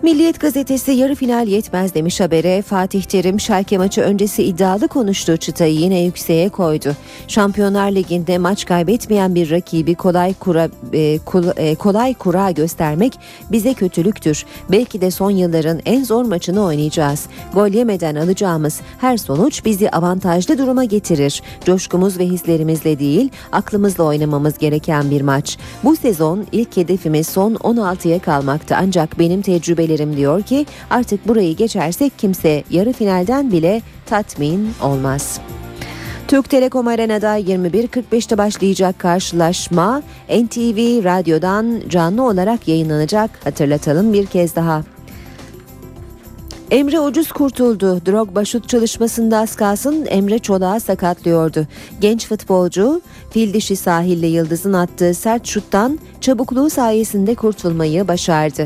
[0.04, 2.62] Milliyet gazetesi yarı final yetmez demiş habere.
[2.62, 6.96] Fatih Terim Schalke maçı öncesi iddialı konuştuğu çıtayı yine yükseğe koydu.
[7.28, 13.20] Şampiyonlar Ligi'nde maç kaybetmeyen bir rakibi kolay kura e, kul, e, kolay kura göstermek
[13.52, 14.46] bize kötülüktür.
[14.72, 17.26] Belki de son yılların en zor maçını oynayacağız.
[17.54, 21.42] Gol yemeden alacağımız her sonuç bizi avantajlı duruma getirir.
[21.66, 25.58] Coşkumuz ve hislerimizle değil, aklımızla oynamamız gereken bir maç.
[25.84, 29.42] Bu sezon ilk hedefimiz son 16'ya kalmaktı ancak benim
[29.92, 35.40] tecrübelerim diyor ki artık burayı geçersek kimse yarı finalden bile tatmin olmaz.
[36.28, 43.30] Türk Telekom Arena'da 21.45'te başlayacak karşılaşma NTV Radyo'dan canlı olarak yayınlanacak.
[43.44, 44.84] Hatırlatalım bir kez daha.
[46.72, 48.02] Emre ucuz kurtuldu.
[48.06, 51.68] Drogba şut çalışmasında az kalsın Emre Çolak'ı sakatlıyordu.
[52.02, 53.02] Genç futbolcu
[53.32, 58.66] fil dişi sahille Yıldız'ın attığı sert şuttan çabukluğu sayesinde kurtulmayı başardı.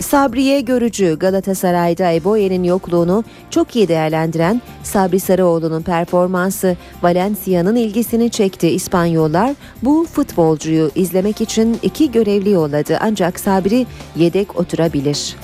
[0.00, 8.68] Sabriye Görücü Galatasaray'da Eboye'nin yokluğunu çok iyi değerlendiren Sabri Sarıoğlu'nun performansı Valencia'nın ilgisini çekti.
[8.68, 15.36] İspanyollar bu futbolcuyu izlemek için iki görevli yolladı ancak Sabri yedek oturabilir.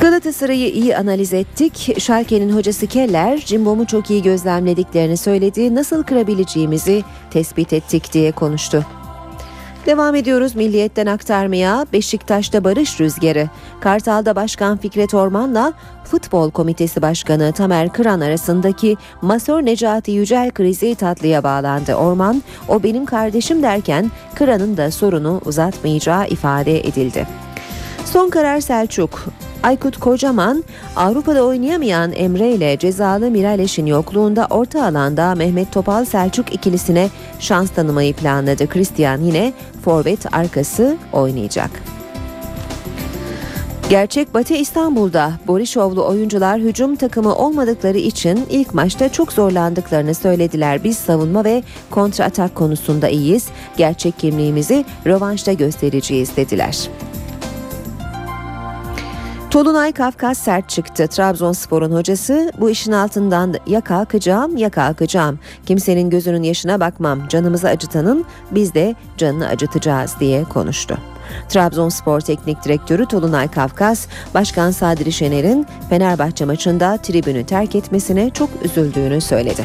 [0.00, 1.96] Galatasaray'ı iyi analiz ettik.
[1.98, 5.74] Schalke'nin hocası Keller, Cimbom'u çok iyi gözlemlediklerini söyledi.
[5.74, 8.86] Nasıl kırabileceğimizi tespit ettik diye konuştu.
[9.86, 13.48] Devam ediyoruz Milliyet'ten aktarmaya Beşiktaş'ta barış rüzgarı.
[13.80, 15.72] Kartal'da Başkan Fikret Orman'la
[16.04, 21.94] Futbol Komitesi Başkanı Tamer Kıran arasındaki Masör Necati Yücel krizi tatlıya bağlandı.
[21.94, 27.26] Orman, o benim kardeşim derken Kıran'ın da sorunu uzatmayacağı ifade edildi.
[28.04, 29.24] Son karar Selçuk.
[29.62, 30.64] Aykut Kocaman,
[30.96, 38.14] Avrupa'da oynayamayan Emre ile cezalı Miraleş'in yokluğunda orta alanda Mehmet Topal Selçuk ikilisine şans tanımayı
[38.14, 38.66] planladı.
[38.66, 39.52] Christian yine
[39.84, 41.70] forvet arkası oynayacak.
[43.90, 50.84] Gerçek Batı İstanbul'da Borişovlu oyuncular hücum takımı olmadıkları için ilk maçta çok zorlandıklarını söylediler.
[50.84, 53.48] Biz savunma ve kontra atak konusunda iyiyiz.
[53.76, 56.88] Gerçek kimliğimizi rövanşta göstereceğiz dediler.
[59.54, 61.06] Tolunay Kafkas sert çıktı.
[61.06, 65.38] Trabzonspor'un hocası bu işin altından ya kalkacağım ya kalkacağım.
[65.66, 67.28] Kimsenin gözünün yaşına bakmam.
[67.28, 70.98] Canımızı acıtanın biz de canını acıtacağız diye konuştu.
[71.48, 79.20] Trabzonspor Teknik Direktörü Tolunay Kafkas, Başkan Sadri Şener'in Fenerbahçe maçında tribünü terk etmesine çok üzüldüğünü
[79.20, 79.64] söyledi.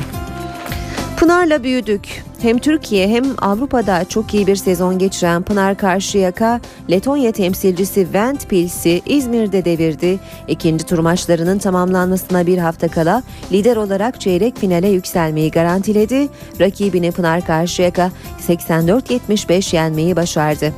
[1.20, 2.24] Pınar'la büyüdük.
[2.42, 9.66] Hem Türkiye hem Avrupa'da çok iyi bir sezon geçiren Pınar Karşıyaka, Letonya temsilcisi Ventpils'i İzmir'de
[9.66, 10.20] devirdi.
[10.48, 16.28] İkinci tur maçlarının tamamlanmasına bir hafta kala lider olarak çeyrek finale yükselmeyi garantiledi.
[16.60, 18.12] Rakibini Pınar Karşıyaka
[18.48, 20.74] 84-75 yenmeyi başardı.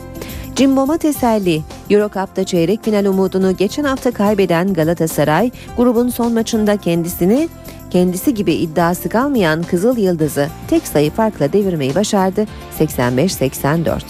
[0.56, 1.62] Cimbom'a teselli.
[1.90, 7.50] Eurocup'ta çeyrek final umudunu geçen hafta kaybeden Galatasaray, grubun son maçında kendisini
[7.92, 12.46] kendisi gibi iddiası kalmayan Kızıl Yıldız'ı tek sayı farkla devirmeyi başardı
[12.80, 14.02] 85-84.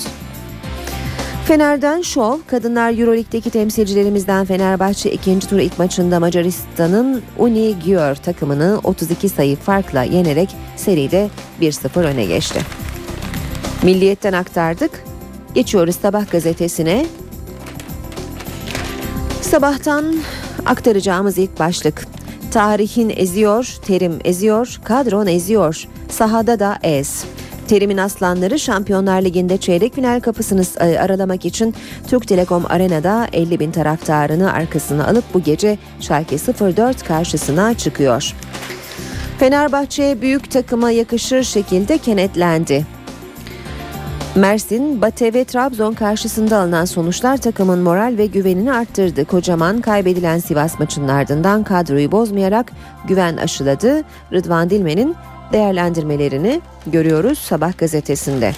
[1.46, 9.30] Fener'den şov, kadınlar Euroleague'deki temsilcilerimizden Fenerbahçe ikinci tur ilk maçında Macaristan'ın Uni Gior takımını 32
[9.30, 11.30] sayı farkla yenerek seride
[11.62, 12.60] 1-0 öne geçti.
[13.84, 15.04] Milliyet'ten aktardık.
[15.54, 17.06] Geçiyoruz Sabah gazetesine.
[19.42, 20.16] Sabahtan
[20.66, 22.08] aktaracağımız ilk başlık.
[22.52, 25.88] Tarihin eziyor, terim eziyor, kadron eziyor.
[26.10, 27.26] Sahada da ez.
[27.68, 31.76] Terim'in aslanları Şampiyonlar Ligi'nde çeyrek final kapısını e, aralamak için
[32.08, 38.34] Türk Telekom Arena'da 50 bin taraftarını arkasına alıp bu gece Schalke 04 karşısına çıkıyor.
[39.40, 42.86] Fenerbahçe büyük takıma yakışır şekilde kenetlendi.
[44.36, 49.26] Mersin, Bate ve Trabzon karşısında alınan sonuçlar takımın moral ve güvenini arttırdı.
[49.26, 52.72] Kocaman kaybedilen Sivas maçının ardından kadroyu bozmayarak
[53.08, 54.04] güven aşıladı.
[54.34, 55.16] Rıdvan Dilmen'in
[55.54, 58.54] değerlendirmelerini görüyoruz Sabah gazetesinde.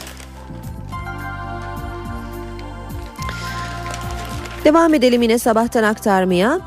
[4.65, 6.59] Devam edelim yine sabahtan aktarmaya.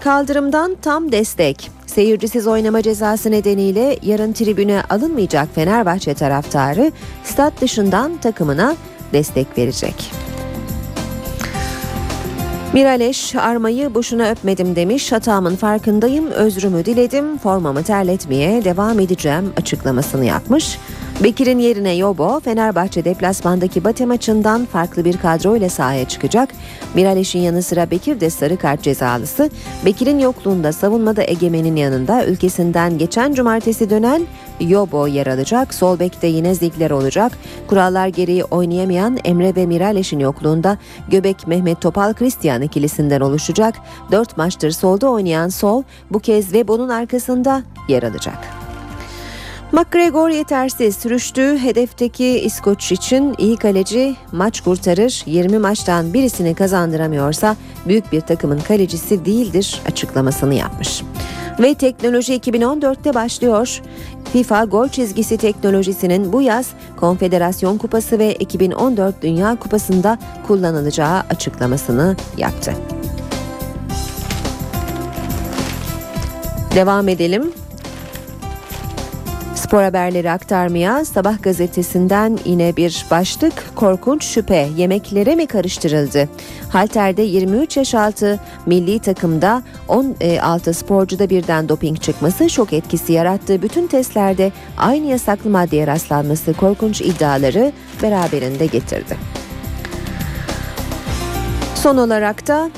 [0.00, 1.73] Kaldırımdan tam destek.
[1.94, 6.92] Seyircisiz oynama cezası nedeniyle yarın tribüne alınmayacak Fenerbahçe taraftarı
[7.24, 8.76] stat dışından takımına
[9.12, 10.12] destek verecek.
[12.72, 15.12] Miraleş armayı boşuna öpmedim demiş.
[15.12, 20.78] Hatamın farkındayım, özrümü diledim, formamı terletmeye devam edeceğim açıklamasını yapmış.
[21.22, 26.48] Bekir'in yerine Yobo, Fenerbahçe deplasmandaki Bate maçından farklı bir kadroyla sahaya çıkacak.
[26.94, 29.50] Miraleş'in yanı sıra Bekir de sarı kart cezalısı.
[29.84, 34.26] Bekir'in yokluğunda savunmada Egemen'in yanında ülkesinden geçen cumartesi dönen
[34.60, 35.74] Yobo yer alacak.
[35.74, 37.32] Sol bekte yine Zigler olacak.
[37.66, 43.74] Kurallar gereği oynayamayan Emre ve Miraleş'in yokluğunda Göbek Mehmet Topal Christian ikilisinden oluşacak.
[44.10, 48.63] 4 maçtır solda oynayan Sol bu kez Vebo'nun arkasında yer alacak.
[49.74, 57.56] McGregor yetersiz sürüştüğü hedefteki İskoç için iyi kaleci maç kurtarır 20 maçtan birisini kazandıramıyorsa
[57.88, 61.02] büyük bir takımın kalecisi değildir açıklamasını yapmış.
[61.60, 63.82] Ve teknoloji 2014'te başlıyor.
[64.32, 72.74] FIFA gol çizgisi teknolojisinin bu yaz Konfederasyon Kupası ve 2014 Dünya Kupası'nda kullanılacağı açıklamasını yaptı.
[76.74, 77.63] Devam edelim.
[79.64, 86.28] Spor haberleri aktarmaya Sabah gazetesinden yine bir başlık korkunç şüphe yemeklere mi karıştırıldı?
[86.68, 93.62] Halter'de 23 yaş altı milli takımda 16 sporcuda birden doping çıkması şok etkisi yarattı.
[93.62, 99.16] Bütün testlerde aynı yasaklı maddeye rastlanması korkunç iddiaları beraberinde getirdi.
[101.74, 102.70] Son olarak da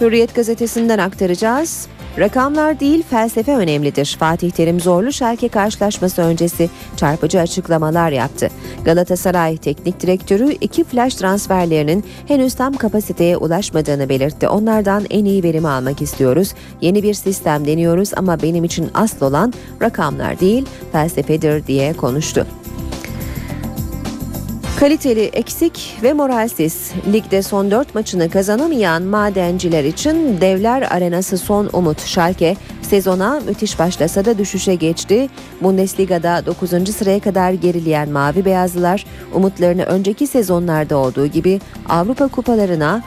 [0.00, 1.88] Hürriyet gazetesinden aktaracağız.
[2.18, 4.16] Rakamlar değil felsefe önemlidir.
[4.18, 8.48] Fatih Terim zorlu Şalke karşılaşması öncesi çarpıcı açıklamalar yaptı.
[8.84, 14.48] Galatasaray Teknik Direktörü iki flash transferlerinin henüz tam kapasiteye ulaşmadığını belirtti.
[14.48, 16.54] Onlardan en iyi verimi almak istiyoruz.
[16.80, 19.52] Yeni bir sistem deniyoruz ama benim için asıl olan
[19.82, 22.46] rakamlar değil felsefedir diye konuştu.
[24.80, 26.92] Kaliteli, eksik ve moralsiz.
[27.12, 32.00] Ligde son 4 maçını kazanamayan madenciler için devler arenası son umut.
[32.00, 35.28] Schalke sezona müthiş başlasa da düşüşe geçti.
[35.62, 36.70] Bundesliga'da 9.
[36.94, 43.02] sıraya kadar gerileyen Mavi Beyazlılar umutlarını önceki sezonlarda olduğu gibi Avrupa kupalarına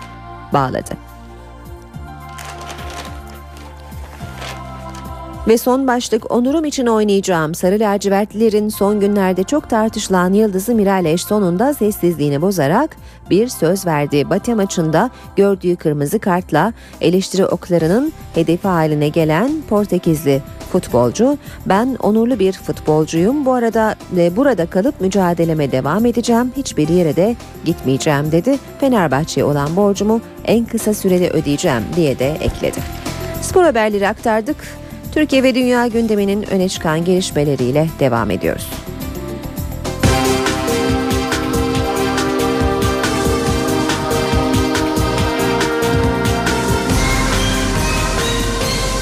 [0.54, 1.07] bağladı.
[5.48, 7.56] Ve son başlık onurum için oynayacağım.
[7.56, 12.98] Sarı lacivertlilerin son günlerde çok tartışılan yıldızı Miraleş sonunda sessizliğini bozarak
[13.30, 14.30] bir söz verdi.
[14.30, 20.42] Batı maçında gördüğü kırmızı kartla eleştiri oklarının hedefi haline gelen Portekizli
[20.72, 23.46] futbolcu ben onurlu bir futbolcuyum.
[23.46, 26.52] Bu arada ve burada kalıp mücadeleme devam edeceğim.
[26.58, 27.36] Hiçbir yere de
[27.66, 28.58] gitmeyeceğim dedi.
[28.80, 32.80] Fenerbahçe'ye olan borcumu en kısa sürede ödeyeceğim diye de ekledi.
[33.42, 34.87] Spor haberleri aktardık.
[35.12, 38.70] Türkiye ve dünya gündeminin öne çıkan gelişmeleriyle devam ediyoruz.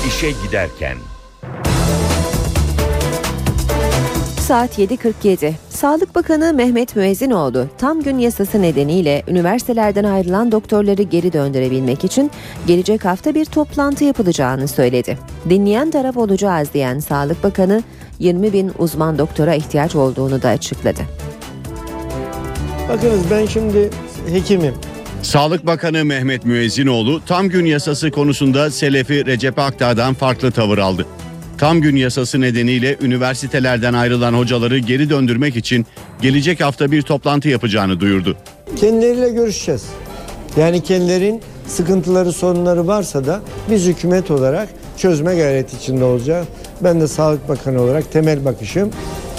[0.08, 0.98] İşe giderken.
[4.40, 5.65] Saat 7.47.
[5.76, 12.32] Sağlık Bakanı Mehmet Müezzinoğlu tam gün yasası nedeniyle üniversitelerden ayrılan doktorları geri döndürebilmek için
[12.68, 15.18] gelecek hafta bir toplantı yapılacağını söyledi.
[15.50, 17.84] Dinleyen taraf olacağız diyen Sağlık Bakanı
[18.20, 21.02] 20 bin uzman doktora ihtiyaç olduğunu da açıkladı.
[22.90, 23.90] Bakınız ben şimdi
[24.30, 24.74] hekimim.
[25.22, 31.06] Sağlık Bakanı Mehmet Müezzinoğlu tam gün yasası konusunda Selefi Recep Akdağ'dan farklı tavır aldı.
[31.58, 35.86] Tam gün yasası nedeniyle üniversitelerden ayrılan hocaları geri döndürmek için
[36.22, 38.38] gelecek hafta bir toplantı yapacağını duyurdu.
[38.76, 39.84] Kendileriyle görüşeceğiz.
[40.58, 46.48] Yani kendilerin sıkıntıları, sorunları varsa da biz hükümet olarak çözme gayreti içinde olacağız.
[46.82, 48.90] Ben de Sağlık Bakanı olarak temel bakışım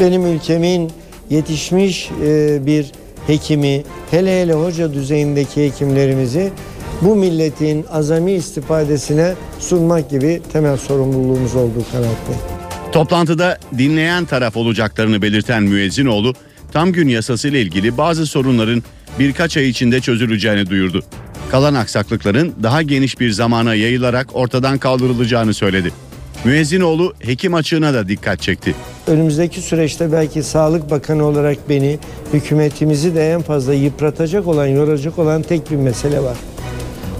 [0.00, 0.92] benim ülkemin
[1.30, 2.92] yetişmiş e, bir
[3.26, 6.50] hekimi, hele hele hoca düzeyindeki hekimlerimizi
[7.02, 12.40] bu milletin azami istifadesine sunmak gibi temel sorumluluğumuz olduğu kanaatindeyim.
[12.92, 16.34] Toplantıda dinleyen taraf olacaklarını belirten Müezzinoğlu,
[16.72, 18.82] tam gün yasası ile ilgili bazı sorunların
[19.18, 21.02] birkaç ay içinde çözüleceğini duyurdu.
[21.50, 25.92] Kalan aksaklıkların daha geniş bir zamana yayılarak ortadan kaldırılacağını söyledi.
[26.44, 28.74] Müezzinoğlu hekim açığına da dikkat çekti.
[29.06, 31.98] Önümüzdeki süreçte belki Sağlık Bakanı olarak beni,
[32.32, 36.36] hükümetimizi de en fazla yıpratacak olan, yoracak olan tek bir mesele var.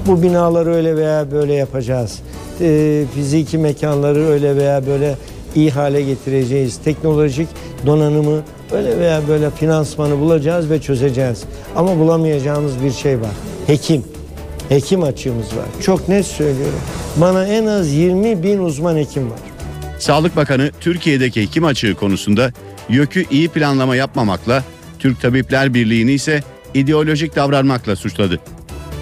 [0.07, 2.19] Bu binaları öyle veya böyle yapacağız.
[2.61, 5.17] E, fiziki mekanları öyle veya böyle
[5.55, 6.79] iyi hale getireceğiz.
[6.85, 7.49] Teknolojik
[7.87, 8.43] donanımı
[8.73, 11.43] öyle veya böyle finansmanı bulacağız ve çözeceğiz.
[11.77, 13.31] Ama bulamayacağımız bir şey var.
[13.67, 14.05] Hekim.
[14.69, 15.67] hekim açığımız var.
[15.83, 16.81] Çok net söylüyorum.
[17.17, 19.39] Bana en az 20 bin uzman hekim var.
[19.99, 22.53] Sağlık Bakanı Türkiye'deki hekim açığı konusunda
[22.89, 24.65] YÖK'ü iyi planlama yapmamakla,
[24.99, 26.43] Türk Tabipler Birliği'ni ise
[26.75, 28.41] ideolojik davranmakla suçladı.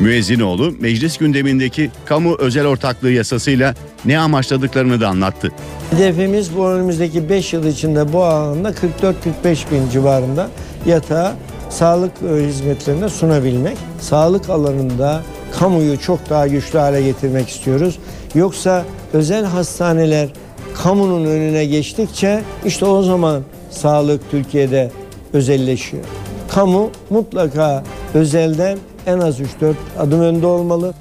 [0.05, 3.75] Müezzinoğlu meclis gündemindeki kamu özel ortaklığı yasasıyla
[4.05, 5.53] ne amaçladıklarını da anlattı.
[5.91, 10.49] Hedefimiz bu önümüzdeki 5 yıl içinde bu alanda 44-45 bin civarında
[10.87, 11.33] yatağı
[11.71, 13.77] sağlık e, hizmetlerine sunabilmek.
[14.01, 15.23] Sağlık alanında
[15.59, 17.99] kamuyu çok daha güçlü hale getirmek istiyoruz.
[18.35, 20.29] Yoksa özel hastaneler
[20.75, 24.91] kamunun önüne geçtikçe işte o zaman sağlık Türkiye'de
[25.33, 26.05] özelleşiyor.
[26.49, 27.85] Kamu mutlaka
[28.15, 30.95] özelden en az 3-4 adım önde olmalı.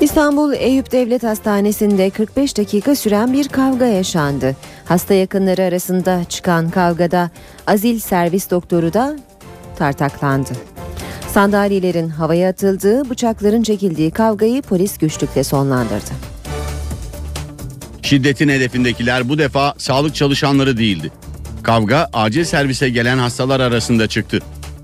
[0.00, 4.56] İstanbul Eyüp Devlet Hastanesi'nde 45 dakika süren bir kavga yaşandı.
[4.84, 7.30] Hasta yakınları arasında çıkan kavgada
[7.66, 9.16] azil servis doktoru da
[9.78, 10.50] tartaklandı.
[11.28, 16.10] Sandalyelerin havaya atıldığı, bıçakların çekildiği kavgayı polis güçlükle sonlandırdı.
[18.02, 21.12] Şiddetin hedefindekiler bu defa sağlık çalışanları değildi.
[21.66, 24.38] Kavga acil servise gelen hastalar arasında çıktı.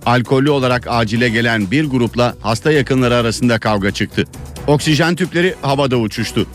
[0.07, 4.25] Alkollü olarak acile gelen bir grupla hasta yakınları arasında kavga çıktı.
[4.67, 6.47] Oksijen tüpleri havada uçuştu.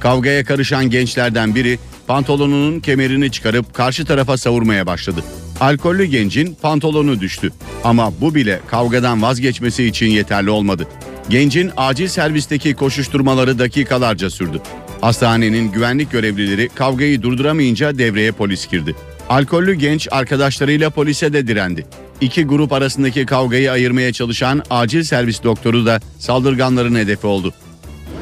[0.00, 5.24] Kavgaya karışan gençlerden biri pantolonunun kemerini çıkarıp karşı tarafa savurmaya başladı.
[5.60, 7.52] Alkollü gencin pantolonu düştü.
[7.84, 10.86] Ama bu bile kavgadan vazgeçmesi için yeterli olmadı.
[11.28, 14.60] Gencin acil servisteki koşuşturmaları dakikalarca sürdü.
[15.00, 18.94] Hastanenin güvenlik görevlileri kavgayı durduramayınca devreye polis girdi.
[19.28, 21.86] Alkollü genç arkadaşlarıyla polise de direndi.
[22.20, 27.52] İki grup arasındaki kavgayı ayırmaya çalışan acil servis doktoru da saldırganların hedefi oldu.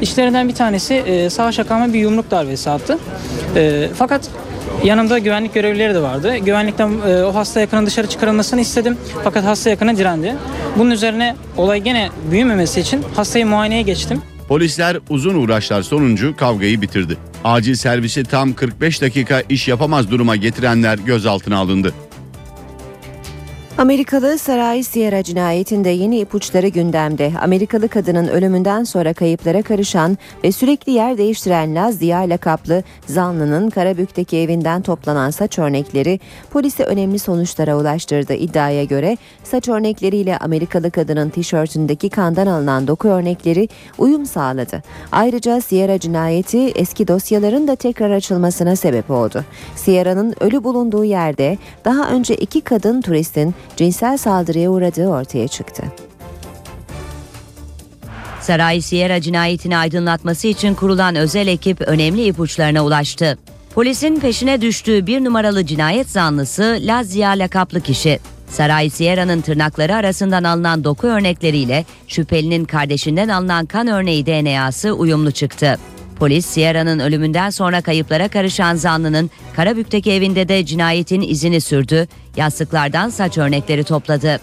[0.01, 2.99] İşlerinden bir tanesi e, Savaş Akam'a bir yumruk darbesi attı.
[3.57, 4.31] E, fakat
[4.85, 6.37] yanımda güvenlik görevlileri de vardı.
[6.37, 8.97] Güvenlikten e, o hasta yakının dışarı çıkarılmasını istedim.
[9.25, 10.35] Fakat hasta yakını direndi.
[10.79, 14.23] Bunun üzerine olay gene büyümemesi için hastayı muayeneye geçtim.
[14.49, 17.17] Polisler uzun uğraşlar sonucu kavgayı bitirdi.
[17.45, 21.95] Acil servisi tam 45 dakika iş yapamaz duruma getirenler gözaltına alındı.
[23.79, 27.33] Amerikalı Saray Sierra cinayetinde yeni ipuçları gündemde.
[27.41, 34.37] Amerikalı kadının ölümünden sonra kayıplara karışan ve sürekli yer değiştiren Laz Ziya lakaplı zanlının Karabük'teki
[34.37, 36.21] evinden toplanan saç örnekleri
[36.51, 38.35] polisi önemli sonuçlara ulaştırdı.
[38.35, 43.69] İddiaya göre saç örnekleriyle Amerikalı kadının tişörtündeki kandan alınan doku örnekleri
[43.99, 44.83] uyum sağladı.
[45.13, 49.45] Ayrıca Sierra cinayeti eski dosyaların da tekrar açılmasına sebep oldu.
[49.77, 55.83] Sierra'nın ölü bulunduğu yerde daha önce iki kadın turistin cinsel saldırıya uğradığı ortaya çıktı.
[58.41, 63.39] Saray Sierra cinayetini aydınlatması için kurulan özel ekip önemli ipuçlarına ulaştı.
[63.75, 68.19] Polisin peşine düştüğü bir numaralı cinayet zanlısı Lazia lakaplı kişi.
[68.49, 75.79] Saray Sierra'nın tırnakları arasından alınan doku örnekleriyle şüphelinin kardeşinden alınan kan örneği DNA'sı uyumlu çıktı.
[76.19, 83.39] Polis Sierra'nın ölümünden sonra kayıplara karışan zanlının Karabük'teki evinde de cinayetin izini sürdü, yastıklardan saç
[83.39, 84.41] örnekleri topladı.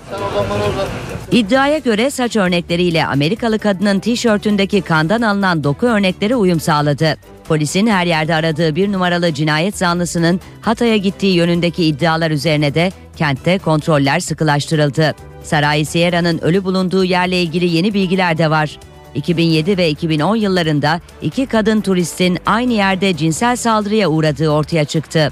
[1.31, 7.17] İddiaya göre saç örnekleriyle Amerikalı kadının tişörtündeki kandan alınan doku örnekleri uyum sağladı.
[7.47, 13.57] Polisin her yerde aradığı bir numaralı cinayet zanlısının Hatay'a gittiği yönündeki iddialar üzerine de kentte
[13.57, 15.15] kontroller sıkılaştırıldı.
[15.43, 18.79] Saray Sierra'nın ölü bulunduğu yerle ilgili yeni bilgiler de var.
[19.15, 25.31] 2007 ve 2010 yıllarında iki kadın turistin aynı yerde cinsel saldırıya uğradığı ortaya çıktı.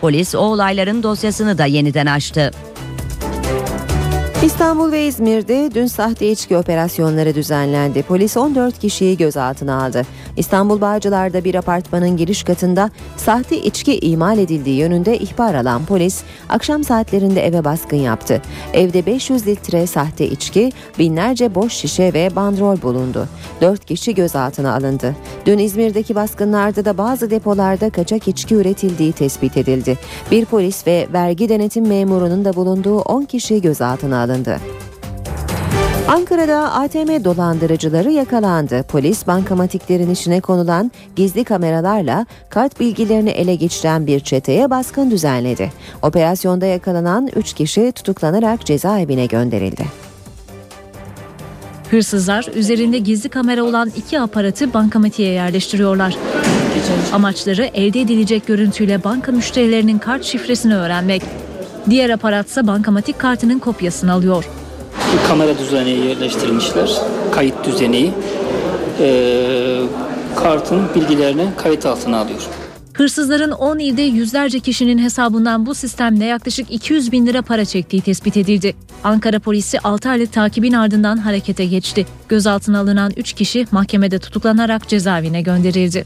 [0.00, 2.50] Polis o olayların dosyasını da yeniden açtı.
[4.44, 8.02] İstanbul ve İzmir'de dün sahte içki operasyonları düzenlendi.
[8.02, 10.02] Polis 14 kişiyi gözaltına aldı.
[10.36, 16.84] İstanbul Bağcılar'da bir apartmanın giriş katında sahte içki imal edildiği yönünde ihbar alan polis akşam
[16.84, 18.42] saatlerinde eve baskın yaptı.
[18.72, 23.28] Evde 500 litre sahte içki, binlerce boş şişe ve bandrol bulundu.
[23.60, 25.16] 4 kişi gözaltına alındı.
[25.46, 29.98] Dün İzmir'deki baskınlarda da bazı depolarda kaçak içki üretildiği tespit edildi.
[30.30, 34.27] Bir polis ve vergi denetim memurunun da bulunduğu 10 kişi gözaltına alındı.
[36.08, 38.82] Ankara'da ATM dolandırıcıları yakalandı.
[38.82, 45.72] Polis bankamatiklerin içine konulan gizli kameralarla kart bilgilerini ele geçiren bir çeteye baskın düzenledi.
[46.02, 49.84] Operasyonda yakalanan 3 kişi tutuklanarak cezaevine gönderildi.
[51.90, 56.16] Hırsızlar üzerinde gizli kamera olan iki aparatı bankamatiğe yerleştiriyorlar.
[57.12, 61.22] Amaçları elde edilecek görüntüyle banka müşterilerinin kart şifresini öğrenmek.
[61.90, 64.48] Diğer aparatsa bankamatik kartının kopyasını alıyor.
[65.28, 66.90] Kamera düzeneği yerleştirilmişler.
[67.32, 68.12] Kayıt düzeneği.
[69.00, 69.80] Ee,
[70.36, 72.40] kartın bilgilerini kayıt altına alıyor.
[72.94, 78.36] Hırsızların 10 ilde yüzlerce kişinin hesabından bu sistemle yaklaşık 200 bin lira para çektiği tespit
[78.36, 78.74] edildi.
[79.04, 82.06] Ankara polisi 6 aylık takibin ardından harekete geçti.
[82.28, 86.04] Gözaltına alınan 3 kişi mahkemede tutuklanarak cezaevine gönderildi.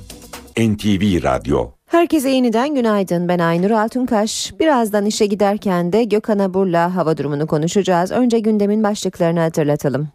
[0.58, 3.28] NTV Radyo Herkese yeniden günaydın.
[3.28, 4.52] Ben Aynur Altunkaş.
[4.60, 8.12] Birazdan işe giderken de Gökhan Abur'la hava durumunu konuşacağız.
[8.12, 10.08] Önce gündemin başlıklarını hatırlatalım.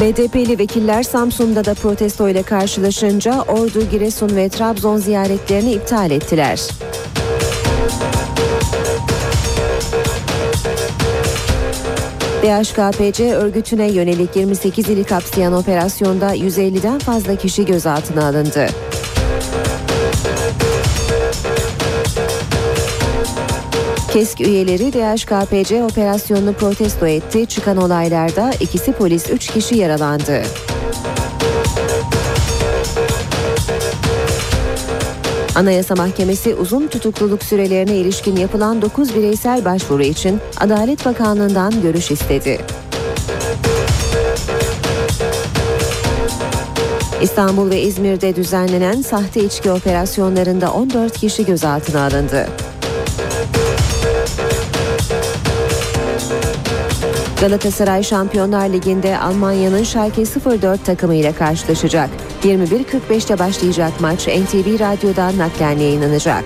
[0.00, 6.68] BDP'li vekiller Samsun'da da protesto ile karşılaşınca Ordu, Giresun ve Trabzon ziyaretlerini iptal ettiler.
[12.42, 18.66] DHKPC örgütüne yönelik 28 ili kapsayan operasyonda 150'den fazla kişi gözaltına alındı.
[24.12, 27.46] KESK üyeleri DHKPC operasyonunu protesto etti.
[27.46, 30.42] Çıkan olaylarda ikisi polis 3 kişi yaralandı.
[35.58, 42.58] Anayasa Mahkemesi uzun tutukluluk sürelerine ilişkin yapılan 9 bireysel başvuru için Adalet Bakanlığı'ndan görüş istedi.
[47.22, 52.48] İstanbul ve İzmir'de düzenlenen sahte içki operasyonlarında 14 kişi gözaltına alındı.
[57.40, 60.24] Galatasaray Şampiyonlar Ligi'nde Almanya'nın Schalke
[60.62, 62.10] 04 takımıyla karşılaşacak.
[62.44, 66.44] 21.45'te başlayacak maç NTV Radyo'dan naklen yayınlanacak.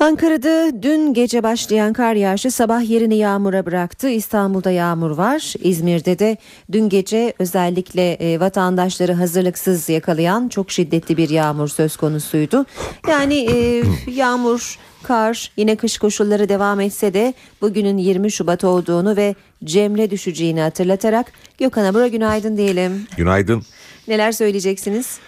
[0.00, 4.08] Ankara'da dün gece başlayan kar yağışı sabah yerini yağmura bıraktı.
[4.08, 5.54] İstanbul'da yağmur var.
[5.60, 6.36] İzmir'de de
[6.72, 12.66] dün gece özellikle e, vatandaşları hazırlıksız yakalayan çok şiddetli bir yağmur söz konusuydu.
[13.08, 19.34] Yani e, yağmur, kar yine kış koşulları devam etse de bugünün 20 Şubat olduğunu ve
[19.64, 23.06] Cemre düşeceğini hatırlatarak Gökhan Abura günaydın diyelim.
[23.16, 23.62] Günaydın.
[24.08, 25.18] Neler söyleyeceksiniz?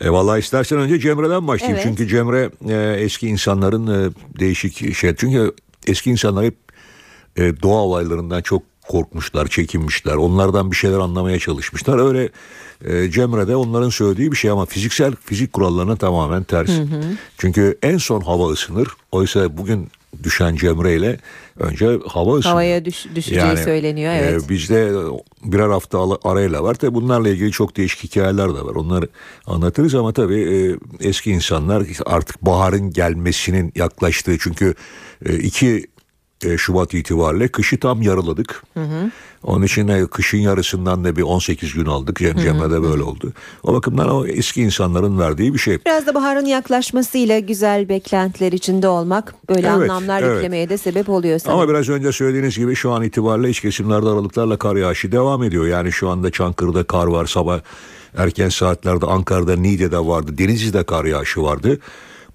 [0.00, 1.80] E, vallahi istersen önce Cemre'den başlayayım.
[1.82, 1.88] Evet.
[1.88, 5.14] Çünkü Cemre e, eski insanların e, değişik şey.
[5.16, 5.52] Çünkü
[5.86, 6.56] eski insanlar hep
[7.36, 10.14] e, doğa olaylarından çok korkmuşlar, çekinmişler.
[10.14, 12.08] Onlardan bir şeyler anlamaya çalışmışlar.
[12.08, 12.28] Öyle
[12.84, 16.68] e, Cemre de onların söylediği bir şey ama fiziksel fizik kurallarına tamamen ters.
[16.68, 17.02] Hı hı.
[17.38, 18.88] Çünkü en son hava ısınır.
[19.12, 19.88] Oysa bugün
[20.22, 21.18] düşen Cemre ile
[21.58, 22.52] önce hava ısınır.
[22.52, 24.42] Havaya düş, düşeceği söyleniyor evet.
[24.44, 24.92] e, bizde
[25.44, 26.74] birer hafta arayla var.
[26.74, 28.74] Tabii bunlarla ilgili çok değişik hikayeler de var.
[28.74, 29.08] Onları
[29.46, 30.76] anlatırız ama tabii e,
[31.08, 34.38] eski insanlar artık baharın gelmesinin yaklaştığı.
[34.38, 34.74] Çünkü
[35.26, 35.86] e, 2
[36.44, 38.62] e, Şubat itibariyle kışı tam yarıladık.
[38.74, 39.10] Hı hı.
[39.42, 42.16] Onun için e, kışın yarısından da bir 18 gün aldık.
[42.16, 42.36] Cem.
[42.36, 43.32] Cemre'de böyle oldu.
[43.62, 45.78] O bakımdan o eski insanların verdiği bir şey.
[45.86, 50.34] Biraz da baharın yaklaşmasıyla güzel beklentiler içinde olmak böyle Evet, anlamlar evet.
[50.34, 51.60] yüklemeye de sebep oluyor sanırım.
[51.60, 55.66] Ama biraz önce söylediğiniz gibi şu an itibariyle iç kesimlerde aralıklarla kar yağışı devam ediyor.
[55.66, 57.60] Yani şu anda Çankırı'da kar var sabah
[58.16, 61.78] erken saatlerde Ankara'da Niğde'de vardı Denizli'de kar yağışı vardı.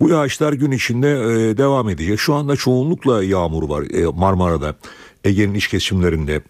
[0.02, 2.20] Bu yağışlar gün içinde e, devam edecek.
[2.20, 4.76] Şu anda çoğunlukla yağmur var e, Marmara'da.
[5.24, 6.41] Ege'nin iç kesimlerinde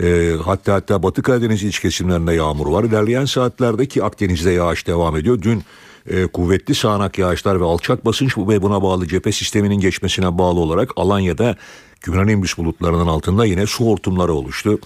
[0.00, 2.84] e, hatta hatta Batı Karadeniz iç kesimlerinde yağmur var.
[2.84, 5.42] İlerleyen saatlerde ki Akdeniz'de yağış devam ediyor.
[5.42, 5.62] Dün
[6.10, 10.90] e, kuvvetli sağanak yağışlar ve alçak basınç ve buna bağlı cephe sisteminin geçmesine bağlı olarak
[10.96, 11.56] Alanya'da
[12.00, 14.78] Cumhurbaşkanı bulutlarının altında yine su hortumları oluştu.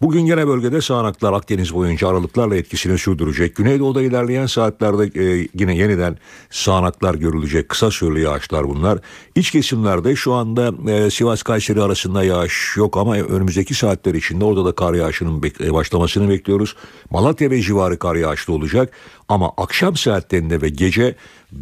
[0.00, 3.56] Bugün gene bölgede sağanaklar Akdeniz boyunca aralıklarla etkisini sürdürecek.
[3.56, 6.18] Güneydoğu'da ilerleyen saatlerde e, yine yeniden
[6.50, 7.68] sağanaklar görülecek.
[7.68, 8.98] Kısa süreli yağışlar bunlar.
[9.34, 14.64] İç kesimlerde şu anda e, Sivas Kayseri arasında yağış yok ama önümüzdeki saatler içinde orada
[14.64, 16.76] da kar yağışının bek- e, başlamasını bekliyoruz.
[17.10, 18.92] Malatya ve civarı kar yağışlı olacak
[19.28, 21.14] ama akşam saatlerinde ve gece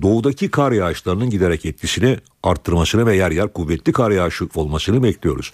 [0.02, 5.52] doğudaki kar yağışlarının giderek etkisini arttırmasını ve yer yer kuvvetli kar yağışı olmasını bekliyoruz.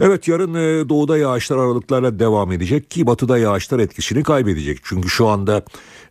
[0.00, 4.78] Evet yarın e, doğuda yağışlar aralıklarla devam edecek ki batıda yağışlar etkisini kaybedecek.
[4.84, 5.62] Çünkü şu anda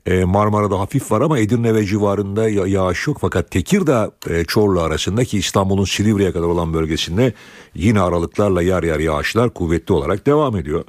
[0.06, 3.18] e, Marmara'da hafif var ama Edirne ve civarında ya- yağış yok.
[3.22, 7.34] Fakat Tekirdağ e, Çorlu arasındaki İstanbul'un Silivri'ye kadar olan bölgesinde
[7.76, 10.84] yine aralıklarla yer yer yağışlar kuvvetli olarak devam ediyor.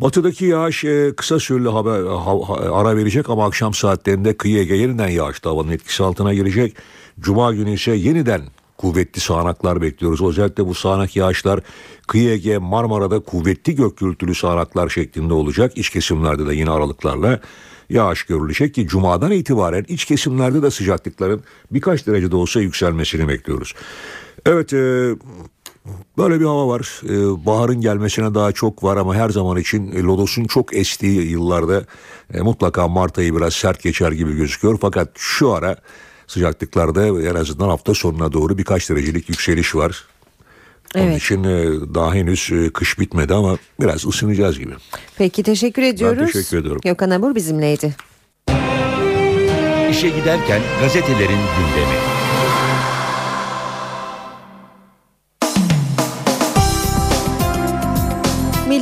[0.00, 0.84] Batıdaki yağış
[1.16, 5.70] kısa süreli haber, ha- ha- ara verecek ama akşam saatlerinde kıyı Ege yeniden yağışlı havanın
[5.70, 6.76] etkisi altına girecek.
[7.20, 8.42] Cuma günü ise yeniden
[8.78, 10.22] kuvvetli sağanaklar bekliyoruz.
[10.22, 11.60] Özellikle bu sağanak yağışlar
[12.08, 15.72] kıyı Ege Marmara'da kuvvetli gök gürültülü sağanaklar şeklinde olacak.
[15.76, 17.40] İç kesimlerde de yine aralıklarla
[17.90, 23.74] yağış görülecek ki cumadan itibaren iç kesimlerde de sıcaklıkların birkaç derece de olsa yükselmesini bekliyoruz.
[24.46, 25.14] Evet e,
[26.18, 27.00] Böyle bir hava var.
[27.04, 31.84] Ee, baharın gelmesine daha çok var ama her zaman için e, lodosun çok estiği yıllarda
[32.34, 34.78] e, mutlaka Mart ayı biraz sert geçer gibi gözüküyor.
[34.80, 35.76] Fakat şu ara
[36.26, 40.04] sıcaklıklarda en azından hafta sonuna doğru birkaç derecelik yükseliş var.
[40.96, 41.22] Onun Evet.
[41.22, 41.64] için e,
[41.94, 44.74] daha henüz e, kış bitmedi ama biraz ısınacağız gibi.
[45.18, 46.32] Peki teşekkür ediyoruz.
[46.32, 46.80] teşekkür ediyorum.
[46.84, 47.94] Gökhan Abur bizimleydi.
[49.90, 52.13] İşe giderken gazetelerin gündemi.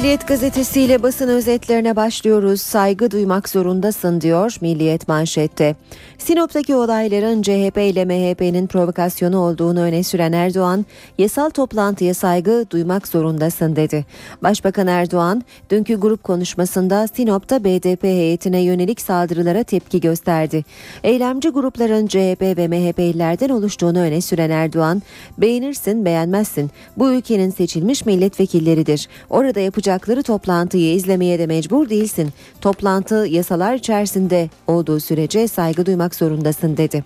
[0.03, 2.61] Milliyet gazetesiyle basın özetlerine başlıyoruz.
[2.61, 5.77] Saygı duymak zorundasın diyor Milliyet manşette.
[6.19, 10.87] Sinop'taki olayların CHP ile MHP'nin provokasyonu olduğunu öne süren Erdoğan,
[11.19, 14.07] yasal toplantıya saygı duymak zorundasın dedi.
[14.43, 20.65] Başbakan Erdoğan, dünkü grup konuşmasında Sinop'ta BDP heyetine yönelik saldırılara tepki gösterdi.
[21.05, 25.03] Eylemci grupların CHP ve MHP'lilerden oluştuğunu öne süren Erdoğan,
[25.39, 26.71] beğenirsin beğenmezsin.
[26.97, 29.09] Bu ülkenin seçilmiş milletvekilleridir.
[29.31, 29.61] Orada
[29.93, 32.31] yapacakları toplantıyı izlemeye de mecbur değilsin.
[32.61, 37.05] Toplantı yasalar içerisinde olduğu sürece saygı duymak zorundasın dedi.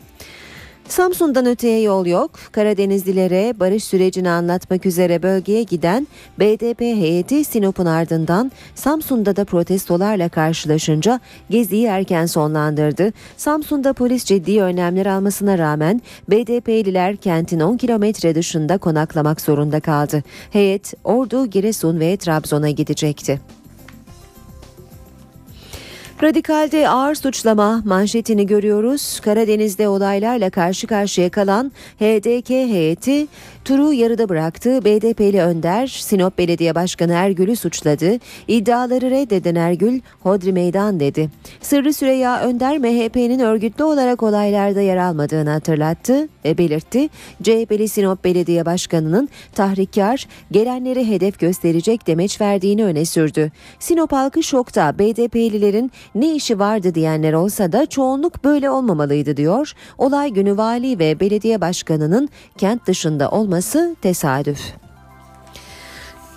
[0.89, 2.31] Samsun'dan öteye yol yok.
[2.53, 6.07] Karadenizlilere barış sürecini anlatmak üzere bölgeye giden
[6.39, 11.21] BDP heyeti Sinop'un ardından Samsun'da da protestolarla karşılaşınca
[11.51, 13.13] geziyi erken sonlandırdı.
[13.37, 20.23] Samsun'da polis ciddi önlemler almasına rağmen BDP'liler kentin 10 kilometre dışında konaklamak zorunda kaldı.
[20.51, 23.56] Heyet Ordu, Giresun ve Trabzon'a gidecekti.
[26.23, 29.21] Radikal'de ağır suçlama manşetini görüyoruz.
[29.21, 33.27] Karadeniz'de olaylarla karşı karşıya kalan HDK heyeti
[33.67, 34.85] turu yarıda bıraktı.
[34.85, 38.19] BDP'li Önder, Sinop Belediye Başkanı Ergül'ü suçladı.
[38.49, 41.31] İddiaları reddeden Ergül, Hodri Meydan dedi.
[41.61, 47.09] Sırrı Süreyya Önder, MHP'nin örgütlü olarak olaylarda yer almadığını hatırlattı ve belirtti.
[47.43, 53.53] CHP'li Sinop Belediye Başkanı'nın tahrikkar, gelenleri hedef gösterecek demeç verdiğini öne sürdü.
[53.79, 59.73] Sinop halkı şokta BDP'lilerin ne işi vardı diyenler olsa da çoğunluk böyle olmamalıydı diyor.
[59.99, 63.56] Olay günü vali ve belediye başkanının kent dışında olması
[64.03, 64.86] tesadüf.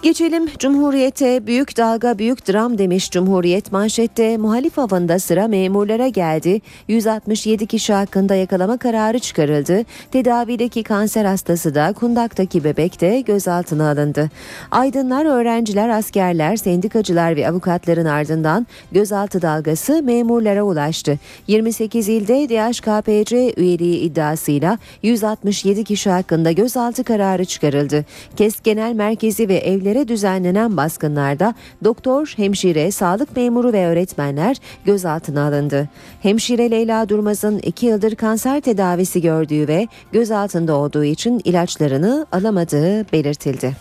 [0.04, 6.62] Geçelim Cumhuriyet'e büyük dalga büyük dram demiş Cumhuriyet manşette muhalif havında sıra memurlara geldi.
[6.88, 9.86] 167 kişi hakkında yakalama kararı çıkarıldı.
[10.12, 14.30] Tedavideki kanser hastası da kundaktaki bebek de gözaltına alındı.
[14.72, 21.20] Aydınlar, öğrenciler, askerler, sendikacılar ve avukatların ardından gözaltı dalgası memurlara ulaştı.
[21.48, 28.06] 28 ilde DHKPC üyeliği iddiasıyla 167 kişi hakkında gözaltı kararı çıkarıldı.
[28.36, 29.56] KES Genel Merkezi ve
[29.90, 35.90] evlere düzenlenen baskınlarda doktor, hemşire, sağlık memuru ve öğretmenler gözaltına alındı.
[36.22, 43.76] Hemşire Leyla Durmaz'ın 2 yıldır kanser tedavisi gördüğü ve gözaltında olduğu için ilaçlarını alamadığı belirtildi.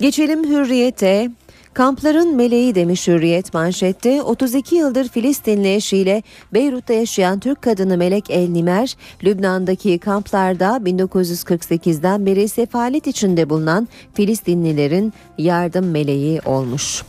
[0.00, 1.30] Geçelim Hürriyet'e.
[1.78, 6.22] Kampların meleği demiş Hürriyet manşette 32 yıldır Filistinli eşiyle
[6.52, 15.12] Beyrut'ta yaşayan Türk kadını Melek El Nimer, Lübnan'daki kamplarda 1948'den beri sefalet içinde bulunan Filistinlilerin
[15.38, 17.02] yardım meleği olmuş.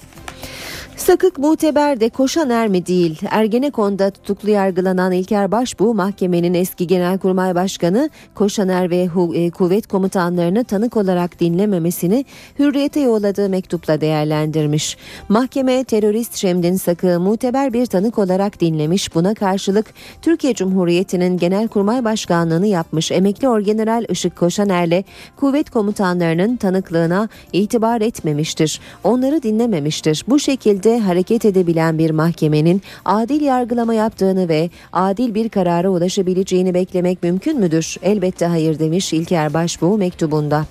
[1.00, 3.20] Sakık muteber de koşan er mi değil?
[3.30, 10.98] Ergenekon'da tutuklu yargılanan İlker Başbuğ mahkemenin eski genelkurmay başkanı Koşaner ve e, kuvvet komutanlarını tanık
[10.98, 12.26] olarak dinlememesini
[12.60, 14.98] hürriyete yolladığı mektupla değerlendirmiş.
[15.30, 19.16] Mahkeme terörist Şemdin Sakık'ı muteber bir tanık olarak dinlemiş.
[19.16, 19.86] Buna karşılık
[20.22, 25.04] Türkiye Cumhuriyeti'nin genelkurmay başkanlığını yapmış emekli orgeneral Işık Koşaner'le
[25.36, 28.80] kuvvet komutanlarının tanıklığına itibar etmemiştir.
[29.04, 30.24] Onları dinlememiştir.
[30.28, 37.24] Bu şekilde hareket edebilen bir mahkemenin adil yargılama yaptığını ve adil bir karara ulaşabileceğini beklemek
[37.24, 37.96] mümkün müdür?
[38.04, 40.66] Elbette hayır demiş İlker Başbuğ mektubunda.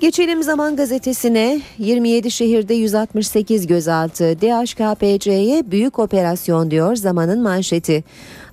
[0.00, 8.04] Geçelim Zaman Gazetesi'ne 27 şehirde 168 gözaltı DHKPC'ye büyük operasyon diyor Zaman'ın manşeti.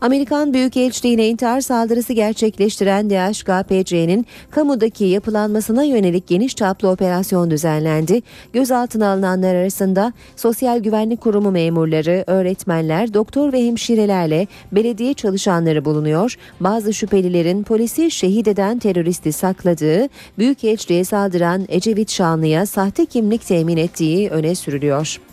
[0.02, 8.22] Amerikan Büyükelçiliğine intihar saldırısı gerçekleştiren DHKPC'nin kamudaki yapılanmasına yönelik geniş çaplı operasyon düzenlendi.
[8.54, 16.36] Gözaltına alınanlar arasında Sosyal Güvenlik Kurumu memurları, öğretmenler, doktor ve hemşirelerle belediye çalışanları bulunuyor.
[16.60, 24.30] Bazı şüphelilerin polisi şehit eden teröristi sakladığı, Büyükelçiliğe saldıran Ecevit Şanlı'ya sahte kimlik temin ettiği
[24.30, 25.27] öne sürülüyor.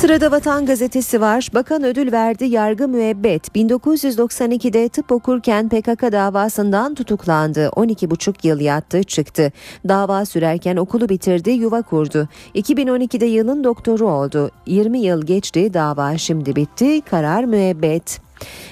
[0.00, 1.48] Sırada Vatan Gazetesi var.
[1.54, 3.48] Bakan ödül verdi yargı müebbet.
[3.48, 7.66] 1992'de tıp okurken PKK davasından tutuklandı.
[7.66, 9.52] 12,5 yıl yattı çıktı.
[9.88, 12.28] Dava sürerken okulu bitirdi yuva kurdu.
[12.54, 14.50] 2012'de yılın doktoru oldu.
[14.66, 17.00] 20 yıl geçti dava şimdi bitti.
[17.00, 18.20] Karar müebbet.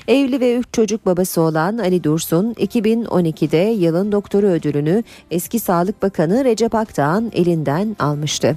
[0.09, 6.45] Evli ve 3 çocuk babası olan Ali Dursun 2012'de yılın doktoru ödülünü eski Sağlık Bakanı
[6.45, 8.57] Recep Akdağ'ın elinden almıştı.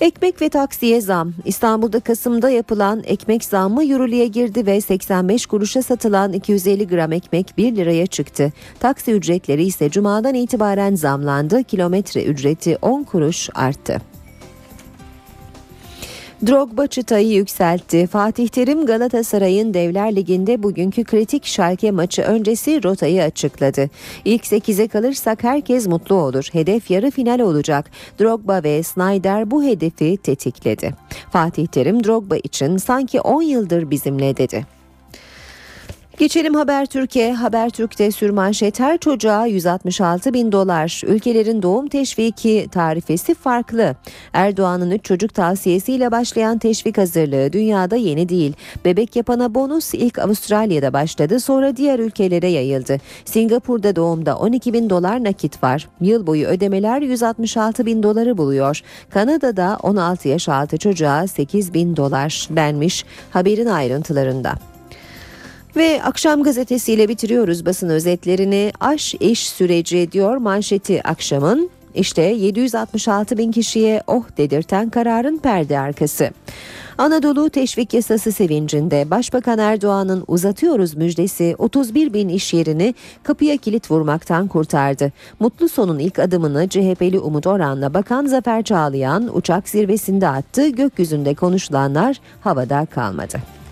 [0.00, 1.32] Ekmek ve taksiye zam.
[1.44, 7.76] İstanbul'da Kasım'da yapılan ekmek zammı yürürlüğe girdi ve 85 kuruşa satılan 250 gram ekmek 1
[7.76, 8.52] liraya çıktı.
[8.80, 11.62] Taksi ücretleri ise cumadan itibaren zamlandı.
[11.62, 14.13] Kilometre ücreti 10 kuruş arttı.
[16.46, 18.06] Drogba çıtayı yükseltti.
[18.06, 23.90] Fatih Terim Galatasaray'ın Devler Ligi'nde bugünkü kritik Schalke maçı öncesi rotayı açıkladı.
[24.24, 26.48] İlk 8'e kalırsak herkes mutlu olur.
[26.52, 27.90] Hedef yarı final olacak.
[28.20, 30.94] Drogba ve Snyder bu hedefi tetikledi.
[31.30, 34.73] Fatih Terim Drogba için sanki 10 yıldır bizimle dedi.
[36.18, 37.34] Geçelim Haber Türkiye.
[37.34, 41.02] Haber Türk'te sürmanşet her çocuğa 166 bin dolar.
[41.06, 43.96] Ülkelerin doğum teşviki tarifesi farklı.
[44.32, 48.52] Erdoğan'ın 3 çocuk tavsiyesiyle başlayan teşvik hazırlığı dünyada yeni değil.
[48.84, 52.98] Bebek yapana bonus ilk Avustralya'da başladı sonra diğer ülkelere yayıldı.
[53.24, 55.88] Singapur'da doğumda 12 bin dolar nakit var.
[56.00, 58.80] Yıl boyu ödemeler 166 bin doları buluyor.
[59.10, 64.73] Kanada'da 16 yaş altı çocuğa 8 bin dolar denmiş haberin ayrıntılarında.
[65.76, 68.72] Ve akşam gazetesiyle bitiriyoruz basın özetlerini.
[68.80, 71.70] Aş iş süreci diyor manşeti akşamın.
[71.94, 76.30] İşte 766 bin kişiye oh dedirten kararın perde arkası.
[76.98, 84.48] Anadolu teşvik yasası sevincinde Başbakan Erdoğan'ın uzatıyoruz müjdesi 31 bin iş yerini kapıya kilit vurmaktan
[84.48, 85.12] kurtardı.
[85.40, 90.68] Mutlu sonun ilk adımını CHP'li Umut Orhan'la Bakan Zafer Çağlayan uçak zirvesinde attı.
[90.68, 93.63] Gökyüzünde konuşulanlar havada kalmadı.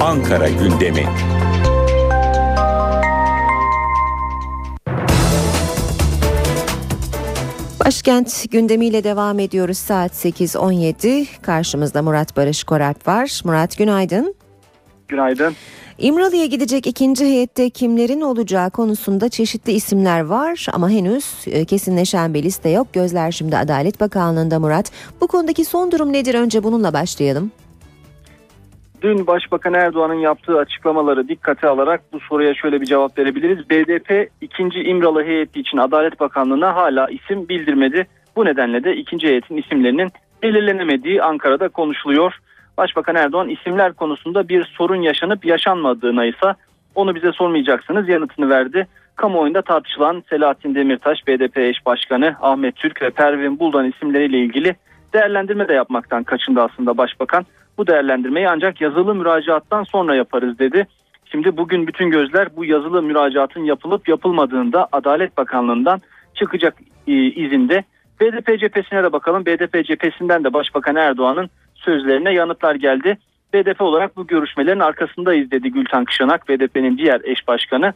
[0.00, 1.06] Ankara gündemi.
[7.84, 11.26] Başkent gündemiyle devam ediyoruz saat 8.17.
[11.42, 13.40] Karşımızda Murat Barış Korat var.
[13.44, 14.34] Murat günaydın.
[15.08, 15.54] Günaydın.
[15.98, 22.42] İmralı'ya gidecek ikinci heyette kimlerin olacağı konusunda çeşitli isimler var ama henüz e, kesinleşen bir
[22.42, 22.92] liste yok.
[22.92, 24.92] Gözler şimdi Adalet Bakanlığı'nda Murat.
[25.20, 26.34] Bu konudaki son durum nedir?
[26.34, 27.50] Önce bununla başlayalım.
[29.02, 33.70] Dün Başbakan Erdoğan'ın yaptığı açıklamaları dikkate alarak bu soruya şöyle bir cevap verebiliriz.
[33.70, 38.06] BDP ikinci İmralı heyeti için Adalet Bakanlığı'na hala isim bildirmedi.
[38.36, 40.10] Bu nedenle de ikinci heyetin isimlerinin
[40.42, 42.34] belirlenemediği Ankara'da konuşuluyor.
[42.78, 46.54] Başbakan Erdoğan isimler konusunda bir sorun yaşanıp yaşanmadığına ise
[46.94, 48.86] onu bize sormayacaksınız yanıtını verdi.
[49.16, 54.76] Kamuoyunda tartışılan Selahattin Demirtaş, BDP eş başkanı Ahmet Türk ve Pervin Buldan isimleriyle ilgili
[55.12, 57.46] değerlendirme de yapmaktan kaçındı aslında Başbakan.
[57.78, 60.86] Bu değerlendirmeyi ancak yazılı müracaattan sonra yaparız dedi.
[61.24, 66.00] Şimdi bugün bütün gözler bu yazılı müracaatın yapılıp yapılmadığında Adalet Bakanlığı'ndan
[66.34, 66.74] çıkacak
[67.06, 67.84] e, izinde.
[68.20, 69.46] BDP cephesine de bakalım.
[69.46, 73.18] BDP cephesinden de Başbakan Erdoğan'ın sözlerine yanıtlar geldi.
[73.52, 77.92] BDP olarak bu görüşmelerin arkasındayız dedi Gülten Kışanak, BDP'nin diğer eş başkanı.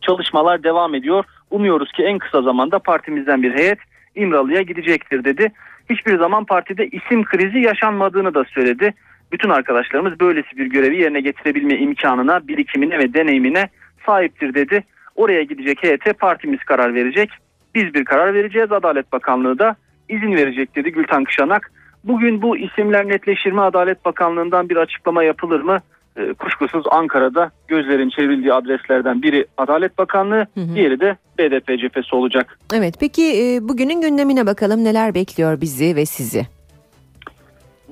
[0.00, 1.24] Çalışmalar devam ediyor.
[1.50, 3.78] Umuyoruz ki en kısa zamanda partimizden bir heyet
[4.14, 5.52] İmralı'ya gidecektir dedi.
[5.90, 8.94] Hiçbir zaman partide isim krizi yaşanmadığını da söyledi.
[9.32, 13.68] Bütün arkadaşlarımız böylesi bir görevi yerine getirebilme imkanına, birikimine ve deneyimine
[14.06, 14.84] sahiptir dedi.
[15.16, 17.30] Oraya gidecek heyete partimiz karar verecek.
[17.74, 18.72] Biz bir karar vereceğiz.
[18.72, 19.76] Adalet Bakanlığı da
[20.08, 21.70] izin verecek dedi Gülten Kışanak.
[22.04, 23.60] Bugün bu isimler netleşir mi?
[23.60, 25.80] Adalet Bakanlığı'ndan bir açıklama yapılır mı?
[26.16, 30.74] E, kuşkusuz Ankara'da gözlerin çevrildiği adreslerden biri Adalet Bakanlığı, hı hı.
[30.74, 32.58] diğeri de BDP cephesi olacak.
[32.74, 36.46] Evet peki e, bugünün gündemine bakalım neler bekliyor bizi ve sizi?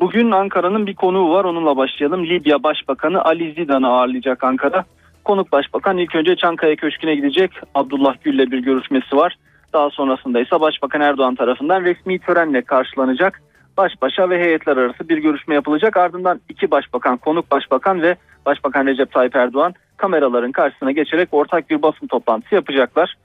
[0.01, 2.27] Bugün Ankara'nın bir konuğu var onunla başlayalım.
[2.27, 4.85] Libya Başbakanı Ali Zidan'ı ağırlayacak Ankara.
[5.25, 7.51] Konuk Başbakan ilk önce Çankaya Köşkü'ne gidecek.
[7.75, 9.37] Abdullah Gül'le bir görüşmesi var.
[9.73, 13.43] Daha sonrasında ise Başbakan Erdoğan tarafından resmi törenle karşılanacak
[13.77, 15.97] baş başa ve heyetler arası bir görüşme yapılacak.
[15.97, 18.17] Ardından iki başbakan, konuk başbakan ve
[18.47, 23.17] Başbakan Recep Tayyip Erdoğan kameraların karşısına geçerek ortak bir basın toplantısı yapacaklar.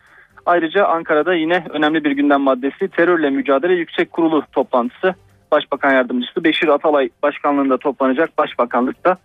[0.46, 5.16] Ayrıca Ankara'da yine önemli bir gündem maddesi terörle mücadele yüksek kurulu toplantısı.
[5.52, 9.18] Başbakan yardımcısı Beşir Atalay başkanlığında toplanacak başbakanlıkta.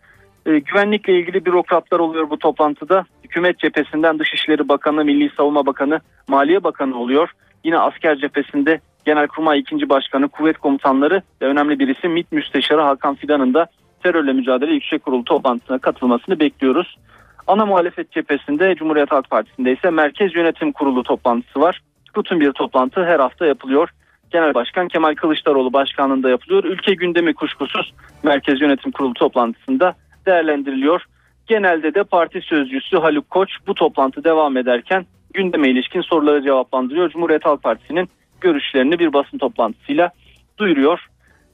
[0.47, 3.05] E, güvenlikle ilgili bürokratlar oluyor bu toplantıda.
[3.25, 7.31] Hükümet cephesinden Dışişleri Bakanı, Milli Savunma Bakanı, Maliye Bakanı oluyor.
[7.65, 9.89] Yine asker cephesinde Genelkurmay 2.
[9.89, 13.67] Başkanı, kuvvet komutanları ve önemli birisi MİT Müsteşarı Hakan Fidan'ın da
[14.03, 16.97] terörle mücadele yüksek kurulu toplantısına katılmasını bekliyoruz.
[17.47, 21.83] Ana muhalefet cephesinde Cumhuriyet Halk Partisi'nde ise Merkez Yönetim Kurulu toplantısı var.
[22.17, 23.89] Rutin bir toplantı her hafta yapılıyor.
[24.31, 26.65] Genel Başkan Kemal Kılıçdaroğlu başkanlığında yapılıyor.
[26.65, 27.93] Ülke gündemi kuşkusuz
[28.23, 29.95] Merkez Yönetim Kurulu toplantısında
[30.27, 31.05] değerlendiriliyor.
[31.47, 37.11] Genelde de parti sözcüsü Haluk Koç bu toplantı devam ederken gündeme ilişkin soruları cevaplandırıyor.
[37.11, 38.09] Cumhuriyet Halk Partisi'nin
[38.43, 40.11] görüşlerini bir basın toplantısıyla
[40.59, 41.07] duyuruyor.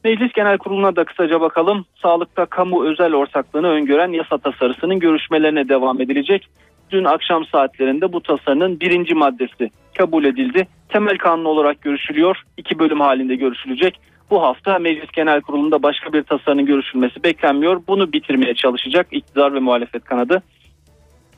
[0.05, 1.85] Meclis Genel Kurulu'na da kısaca bakalım.
[2.03, 6.49] Sağlıkta kamu özel ortaklığını öngören yasa tasarısının görüşmelerine devam edilecek.
[6.91, 10.69] Dün akşam saatlerinde bu tasarının birinci maddesi kabul edildi.
[10.89, 12.43] Temel kanun olarak görüşülüyor.
[12.57, 14.01] İki bölüm halinde görüşülecek.
[14.31, 17.83] Bu hafta Meclis Genel Kurulu'nda başka bir tasarının görüşülmesi beklenmiyor.
[17.89, 20.43] Bunu bitirmeye çalışacak iktidar ve muhalefet kanadı.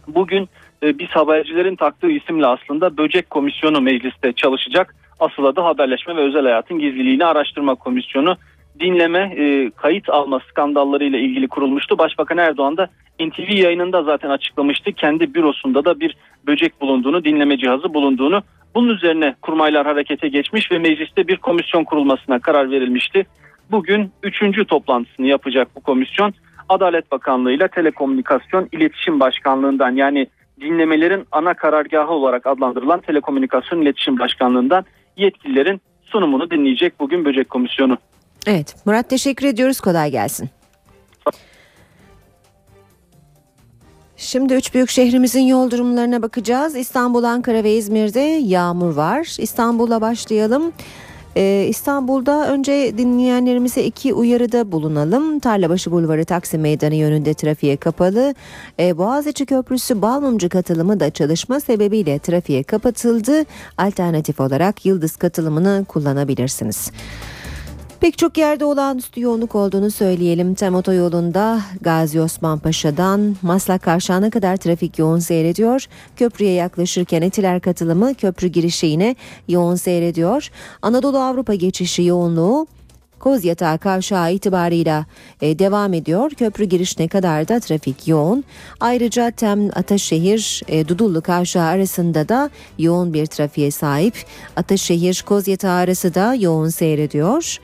[0.09, 0.49] Bugün
[0.83, 4.95] e, biz habercilerin taktığı isimle aslında Böcek Komisyonu mecliste çalışacak.
[5.21, 8.37] Asıl adı Haberleşme ve Özel Hayatın Gizliliğini Araştırma Komisyonu.
[8.81, 11.99] Dinleme, e, kayıt alma skandallarıyla ilgili kurulmuştu.
[11.99, 12.89] Başbakan Erdoğan da
[13.21, 14.93] NTV yayınında zaten açıklamıştı.
[14.93, 16.17] Kendi bürosunda da bir
[16.47, 18.43] böcek bulunduğunu, dinleme cihazı bulunduğunu.
[18.75, 23.27] Bunun üzerine kurmaylar harekete geçmiş ve mecliste bir komisyon kurulmasına karar verilmişti.
[23.71, 26.35] Bugün üçüncü toplantısını yapacak bu komisyon.
[26.69, 30.27] Adalet Bakanlığı ile Telekomünikasyon İletişim Başkanlığından yani
[30.61, 34.85] dinlemelerin ana karargahı olarak adlandırılan Telekomünikasyon İletişim Başkanlığından
[35.17, 37.99] yetkililerin sunumunu dinleyecek bugün Böcek Komisyonu.
[38.47, 40.51] Evet Murat teşekkür ediyoruz kolay gelsin.
[44.17, 46.77] Şimdi üç büyük şehrimizin yol durumlarına bakacağız.
[46.77, 49.37] İstanbul, Ankara ve İzmir'de yağmur var.
[49.39, 50.73] İstanbul'a başlayalım.
[51.37, 55.39] Ee, İstanbul'da önce dinleyenlerimize iki uyarıda bulunalım.
[55.39, 58.35] Tarlabaşı Bulvarı Taksim Meydanı yönünde trafiğe kapalı.
[58.81, 63.45] Ee, Boğaziçi Köprüsü Balmumcu katılımı da çalışma sebebiyle trafiğe kapatıldı.
[63.79, 66.91] Alternatif olarak Yıldız katılımını kullanabilirsiniz.
[68.01, 70.55] Pek çok yerde olağanüstü yoğunluk olduğunu söyleyelim.
[70.55, 75.87] Tem otoyolunda Gazi Osman Paşa'dan Maslak Kavşağı'na kadar trafik yoğun seyrediyor.
[76.17, 79.17] Köprüye yaklaşırken Etiler katılımı köprü girişi yine
[79.49, 80.51] yoğun seyrediyor.
[80.83, 82.67] Anadolu Avrupa geçişi yoğunluğu
[83.21, 85.07] Kozyatağı kavşağı itibarıyla
[85.41, 86.31] e, devam ediyor.
[86.31, 88.45] Köprü girişine kadar da trafik yoğun.
[88.81, 94.15] Ayrıca Tem Ataşehir e, Dudullu kavşağı arasında da yoğun bir trafiğe sahip.
[94.57, 97.59] Ataşehir Kozyatağı arası da yoğun seyrediyor.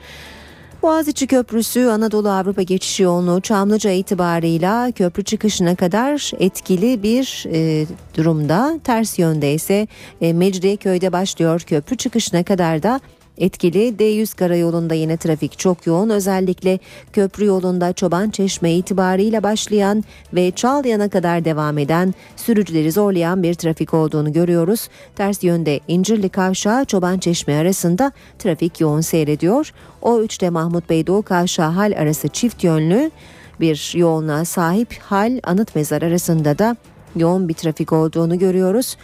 [0.82, 7.86] Boğaziçi Köprüsü Anadolu Avrupa geçiş yoğunluğu Çamlıca itibarıyla köprü çıkışına kadar etkili bir e,
[8.16, 8.80] durumda.
[8.84, 9.86] Ters yönde ise
[10.20, 13.00] e, Mecidiyeköy'de başlıyor köprü çıkışına kadar da
[13.38, 13.94] etkili.
[13.98, 16.10] D100 karayolunda yine trafik çok yoğun.
[16.10, 16.78] Özellikle
[17.12, 23.94] köprü yolunda Çoban Çeşme itibarıyla başlayan ve Çağlayan'a kadar devam eden sürücüleri zorlayan bir trafik
[23.94, 24.88] olduğunu görüyoruz.
[25.16, 29.72] Ters yönde İncirli Kavşağı Çoban Çeşme arasında trafik yoğun seyrediyor.
[30.02, 33.10] O 3'te Mahmut Bey Doğu Kavşağı hal arası çift yönlü
[33.60, 36.76] bir yoğunluğa sahip hal anıt mezar arasında da
[37.16, 38.96] yoğun bir trafik olduğunu görüyoruz.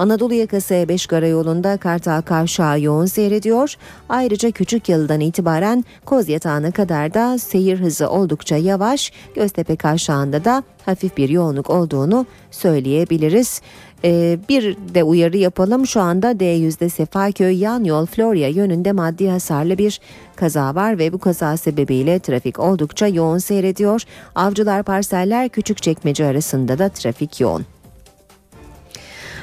[0.00, 3.74] Anadolu yakası E5 karayolunda Kartal Kavşağı yoğun seyrediyor.
[4.08, 9.12] Ayrıca Küçük Yalı'dan itibaren Kozyatağı'na kadar da seyir hızı oldukça yavaş.
[9.34, 13.62] Göztepe Kavşağı'nda da hafif bir yoğunluk olduğunu söyleyebiliriz.
[14.04, 15.86] Ee, bir de uyarı yapalım.
[15.86, 20.00] Şu anda D100'de Sefaköy yan yol Florya yönünde maddi hasarlı bir
[20.36, 24.02] kaza var ve bu kaza sebebiyle trafik oldukça yoğun seyrediyor.
[24.34, 27.79] Avcılar Parseller Küçükçekmece arasında da trafik yoğun.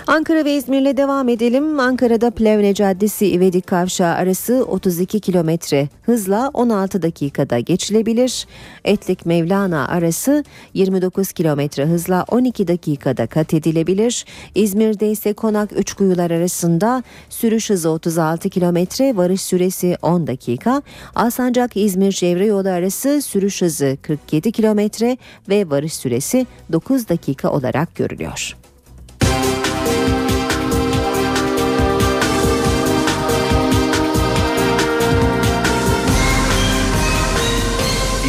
[0.08, 1.80] Ankara ve İzmir'le devam edelim.
[1.80, 8.48] Ankara'da Plevne Caddesi İvedik Kavşağı arası 32 kilometre hızla 16 dakikada geçilebilir.
[8.86, 10.44] Etlik Mevlana arası
[10.74, 14.26] 29 kilometre hızla 12 dakikada kat edilebilir.
[14.56, 20.82] İzmir'de ise Konak Üçkuyular arasında sürüş hızı 36 kilometre, varış süresi 10 dakika.
[21.16, 25.18] Alsancak İzmir Çevre Yolu arası sürüş hızı 47 kilometre
[25.50, 28.58] ve varış süresi 9 dakika olarak görülüyor.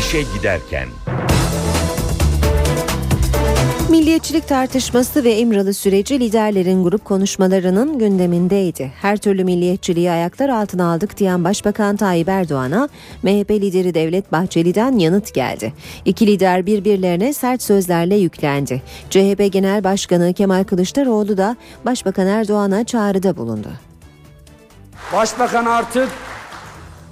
[0.08, 0.88] İşe giderken.
[3.90, 8.92] Milliyetçilik tartışması ve İmralı süreci liderlerin grup konuşmalarının gündemindeydi.
[9.00, 12.88] Her türlü milliyetçiliği ayaklar altına aldık diyen Başbakan Tayyip Erdoğan'a
[13.22, 15.72] MHP lideri Devlet Bahçeli'den yanıt geldi.
[16.04, 18.82] İki lider birbirlerine sert sözlerle yüklendi.
[19.10, 23.68] CHP Genel Başkanı Kemal Kılıçdaroğlu da Başbakan Erdoğan'a çağrıda bulundu.
[25.12, 26.08] Başbakan artık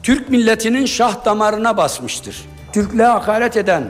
[0.03, 2.56] Türk milletinin şah damarına basmıştır.
[2.77, 3.85] Türklüğe hakaret eden,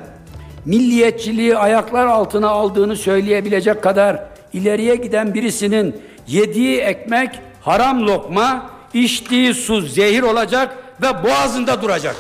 [0.64, 7.30] milliyetçiliği ayaklar altına aldığını söyleyebilecek kadar ileriye giden birisinin yediği ekmek
[7.60, 12.16] haram lokma, içtiği su zehir olacak ve boğazında duracak.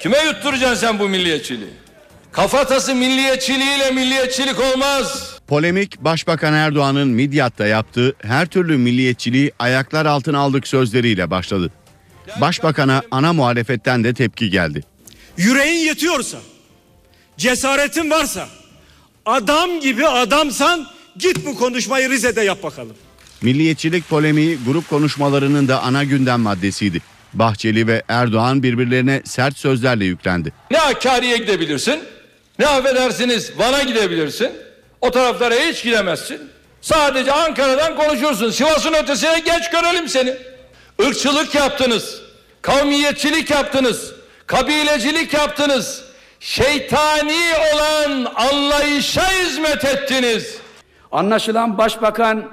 [0.00, 1.70] Kime yutturacaksın sen bu milliyetçiliği?
[2.32, 5.38] Kafatası milliyetçiliğiyle milliyetçilik olmaz.
[5.46, 11.70] Polemik Başbakan Erdoğan'ın Midyat'ta yaptığı her türlü milliyetçiliği ayaklar altına aldık sözleriyle başladı.
[12.40, 14.95] Başbakan'a ana muhalefetten de tepki geldi.
[15.38, 16.38] Yüreğin yetiyorsa,
[17.36, 18.48] cesaretin varsa,
[19.26, 22.96] adam gibi adamsan git bu konuşmayı Rize'de yap bakalım.
[23.42, 27.02] Milliyetçilik polemiği grup konuşmalarının da ana gündem maddesiydi.
[27.32, 30.52] Bahçeli ve Erdoğan birbirlerine sert sözlerle yüklendi.
[30.70, 32.00] Ne Hakkari'ye gidebilirsin,
[32.58, 34.50] ne affedersiniz Van'a gidebilirsin.
[35.00, 36.40] O taraflara hiç gidemezsin.
[36.80, 38.50] Sadece Ankara'dan konuşursun.
[38.50, 40.34] Sivas'ın ötesine geç görelim seni.
[41.00, 42.20] Irkçılık yaptınız.
[42.62, 44.12] Kavmiyetçilik yaptınız.
[44.46, 46.04] Kabilecilik yaptınız.
[46.40, 47.42] Şeytani
[47.74, 50.58] olan anlayışa hizmet ettiniz.
[51.12, 52.50] Anlaşılan başbakan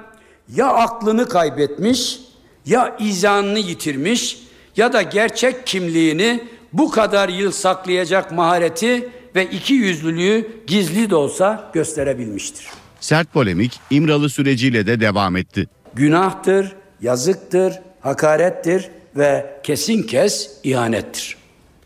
[0.54, 2.18] ya aklını kaybetmiş,
[2.66, 4.38] ya izanını yitirmiş
[4.76, 11.70] ya da gerçek kimliğini bu kadar yıl saklayacak mahareti ve iki yüzlülüğü gizli de olsa
[11.72, 12.66] gösterebilmiştir.
[13.00, 15.68] Sert polemik İmralı süreciyle de devam etti.
[15.94, 21.43] Günahtır, yazıktır, hakarettir ve kesin kes ihanettir.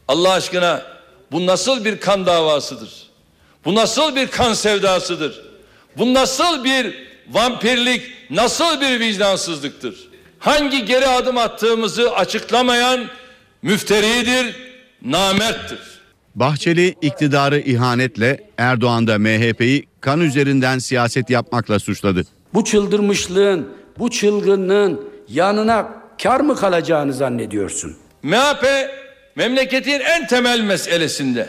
[0.08, 0.82] Allah aşkına
[1.32, 3.08] bu nasıl bir kan davasıdır?
[3.64, 5.42] Bu nasıl bir kan sevdasıdır?
[5.96, 6.94] Bu nasıl bir
[7.30, 10.08] vampirlik, nasıl bir vicdansızlıktır?
[10.38, 13.00] Hangi geri adım attığımızı açıklamayan
[13.62, 14.56] müfteridir,
[15.02, 15.78] namerttir.
[16.34, 22.22] Bahçeli iktidarı ihanetle Erdoğan da MHP'yi kan üzerinden siyaset yapmakla suçladı.
[22.54, 25.88] Bu çıldırmışlığın, bu çılgınlığın yanına
[26.22, 27.96] kar mı kalacağını zannediyorsun?
[28.22, 28.64] MHP
[29.38, 31.48] memleketin en temel meselesinde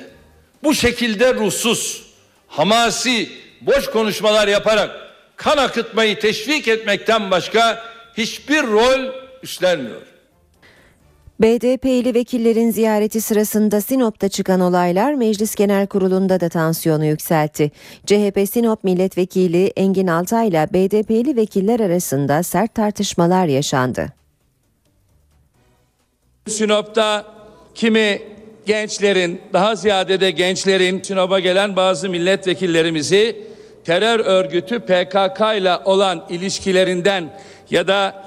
[0.63, 2.05] bu şekilde ruhsuz,
[2.47, 3.29] hamasi,
[3.61, 4.91] boş konuşmalar yaparak
[5.35, 7.83] kan akıtmayı teşvik etmekten başka
[8.17, 9.13] hiçbir rol
[9.43, 10.01] üstlenmiyor.
[11.39, 17.71] BDP'li vekillerin ziyareti sırasında Sinop'ta çıkan olaylar Meclis Genel Kurulu'nda da tansiyonu yükseltti.
[18.05, 24.07] CHP Sinop Milletvekili Engin Altay ile BDP'li vekiller arasında sert tartışmalar yaşandı.
[26.47, 27.38] Sinop'ta
[27.79, 28.21] kimi
[28.65, 33.43] gençlerin daha ziyade de gençlerin Sinop'a gelen bazı milletvekillerimizi
[33.85, 37.39] terör örgütü PKK ile olan ilişkilerinden
[37.71, 38.25] ya da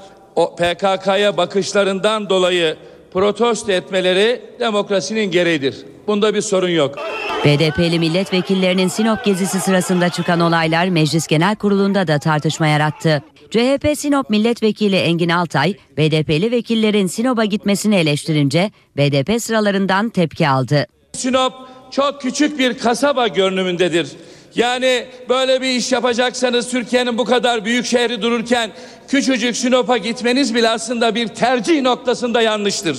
[0.57, 2.77] PKK'ya bakışlarından dolayı
[3.13, 5.77] protesto etmeleri demokrasinin gereğidir.
[6.07, 6.99] Bunda bir sorun yok.
[7.45, 13.23] BDP'li milletvekillerinin Sinop gezisi sırasında çıkan olaylar Meclis Genel Kurulu'nda da tartışma yarattı.
[13.53, 20.87] CHP Sinop Milletvekili Engin Altay, BDP'li vekillerin Sinop'a gitmesini eleştirince BDP sıralarından tepki aldı.
[21.13, 21.53] Sinop
[21.91, 24.09] çok küçük bir kasaba görünümündedir.
[24.55, 28.71] Yani böyle bir iş yapacaksanız Türkiye'nin bu kadar büyük şehri dururken
[29.09, 32.99] küçücük Sinop'a gitmeniz bile aslında bir tercih noktasında yanlıştır.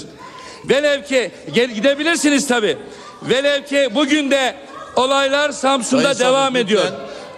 [0.69, 2.77] Velev ki gel, gidebilirsiniz tabi.
[3.23, 4.55] Velev ki bugün de
[4.95, 6.85] olaylar Samsun'da Sayın devam ediyor.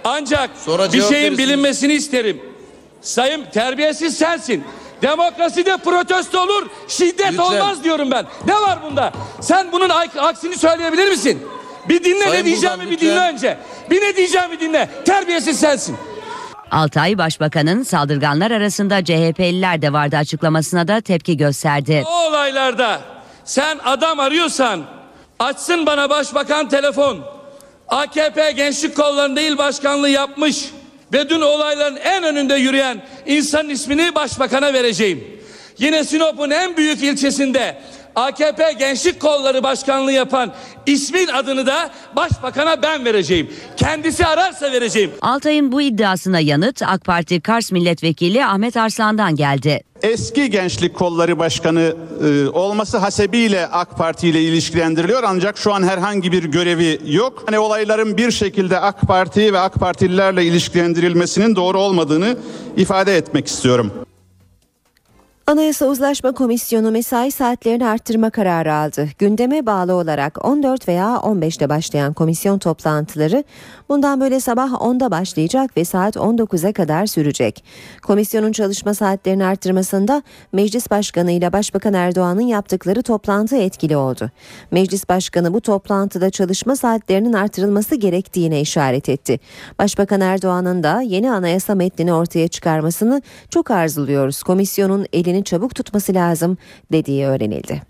[0.03, 1.37] Ancak Sonra bir şeyin verirsiniz.
[1.37, 2.54] bilinmesini isterim.
[3.05, 4.63] Sayın terbiyesiz sensin.
[5.01, 7.43] Demokraside protesto olur, şiddet Lütfen.
[7.43, 8.25] olmaz diyorum ben.
[8.47, 9.11] Ne var bunda?
[9.41, 11.47] Sen bunun ak- aksini söyleyebilir misin?
[11.89, 13.57] Bir dinle Sayın ne diyeceğimi bir dinle önce.
[13.89, 14.89] Bir ne diyeceğimi dinle.
[15.05, 15.97] Terbiyesiz sensin.
[16.71, 22.03] Altay, Başbakanın saldırganlar arasında CHP'liler de vardı açıklamasına da tepki gösterdi.
[22.07, 22.99] O olaylarda
[23.45, 24.83] sen adam arıyorsan
[25.39, 27.19] açsın bana başbakan telefon.
[27.87, 30.71] AKP Gençlik Kolları'nda il başkanlığı yapmış
[31.13, 35.23] ve dün olayların en önünde yürüyen insanın ismini başbakana vereceğim.
[35.77, 37.77] Yine Sinop'un en büyük ilçesinde
[38.15, 40.53] AKP Gençlik Kolları Başkanlığı yapan
[40.85, 43.49] ismin adını da başbakana ben vereceğim.
[43.77, 45.11] Kendisi ararsa vereceğim.
[45.21, 49.83] Altay'ın bu iddiasına yanıt AK Parti Kars Milletvekili Ahmet Arslan'dan geldi.
[50.05, 51.95] Eski Gençlik Kolları Başkanı
[52.25, 57.43] e, olması hasebiyle AK Parti ile ilişkilendiriliyor ancak şu an herhangi bir görevi yok.
[57.45, 62.37] Hani olayların bir şekilde AK Parti ve AK Partililerle ilişkilendirilmesinin doğru olmadığını
[62.77, 64.04] ifade etmek istiyorum.
[65.47, 69.09] Anayasa Uzlaşma Komisyonu mesai saatlerini arttırma kararı aldı.
[69.19, 73.43] Gündeme bağlı olarak 14 veya 15'te başlayan komisyon toplantıları
[73.89, 77.63] bundan böyle sabah 10'da başlayacak ve saat 19'a kadar sürecek.
[78.01, 80.23] Komisyonun çalışma saatlerini arttırmasında
[80.53, 84.31] Meclis Başkanı ile Başbakan Erdoğan'ın yaptıkları toplantı etkili oldu.
[84.71, 89.39] Meclis Başkanı bu toplantıda çalışma saatlerinin artırılması gerektiğine işaret etti.
[89.79, 94.43] Başbakan Erdoğan'ın da yeni anayasa metnini ortaya çıkarmasını çok arzuluyoruz.
[94.43, 96.57] Komisyonun elini çabuk tutması lazım
[96.91, 97.81] dediği öğrenildi.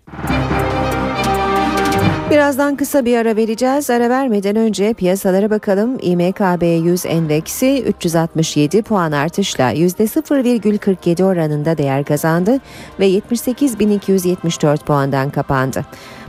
[2.31, 3.89] Birazdan kısa bir ara vereceğiz.
[3.89, 5.97] Ara vermeden önce piyasalara bakalım.
[6.01, 12.59] İMKB 100 endeksi 367 puan artışla %0,47 oranında değer kazandı
[12.99, 15.85] ve 78.274 puandan kapandı.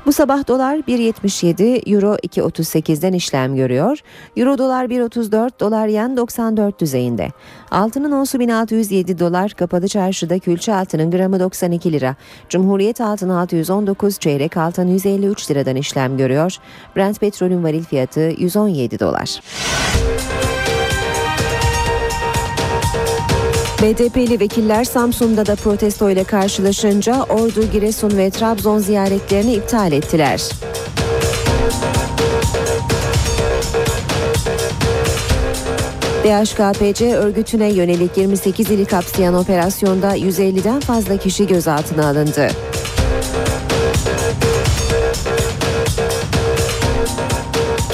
[0.06, 3.98] Bu sabah dolar 1.77, euro 2.38'den işlem görüyor.
[4.36, 7.28] Euro dolar 1.34, dolar yen 94 düzeyinde.
[7.70, 12.16] Altının onsu 1607 dolar, kapalı çarşıda külçe altının gramı 92 lira.
[12.48, 16.56] Cumhuriyet altın 619, çeyrek altın 153 liradan işlem görüyor.
[16.96, 19.40] Brent petrolün varil fiyatı 117 dolar.
[23.86, 30.40] BDP'li vekiller Samsun'da da protesto ile karşılaşınca Ordu, Giresun ve Trabzon ziyaretlerini iptal ettiler.
[36.24, 42.48] DHKPC örgütüne yönelik 28 ili kapsayan operasyonda 150'den fazla kişi gözaltına alındı.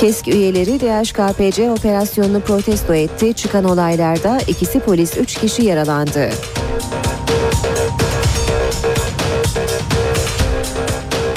[0.03, 3.35] KESK üyeleri DHKPC operasyonunu protesto etti.
[3.35, 6.31] Çıkan olaylarda ikisi polis 3 kişi yaralandı.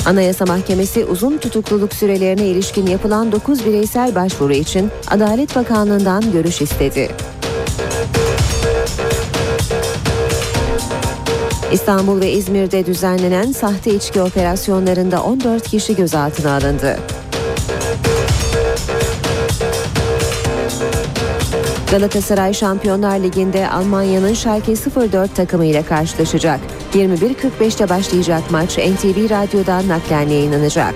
[0.05, 7.09] Anayasa Mahkemesi uzun tutukluluk sürelerine ilişkin yapılan 9 bireysel başvuru için Adalet Bakanlığı'ndan görüş istedi.
[11.71, 16.99] İstanbul ve İzmir'de düzenlenen sahte içki operasyonlarında 14 kişi gözaltına alındı.
[21.95, 26.59] Galatasaray Şampiyonlar Ligi'nde Almanya'nın Schalke 04 takımıyla karşılaşacak.
[26.93, 30.95] 21.45'te başlayacak maç NTV Radyo'dan naklen yayınlanacak.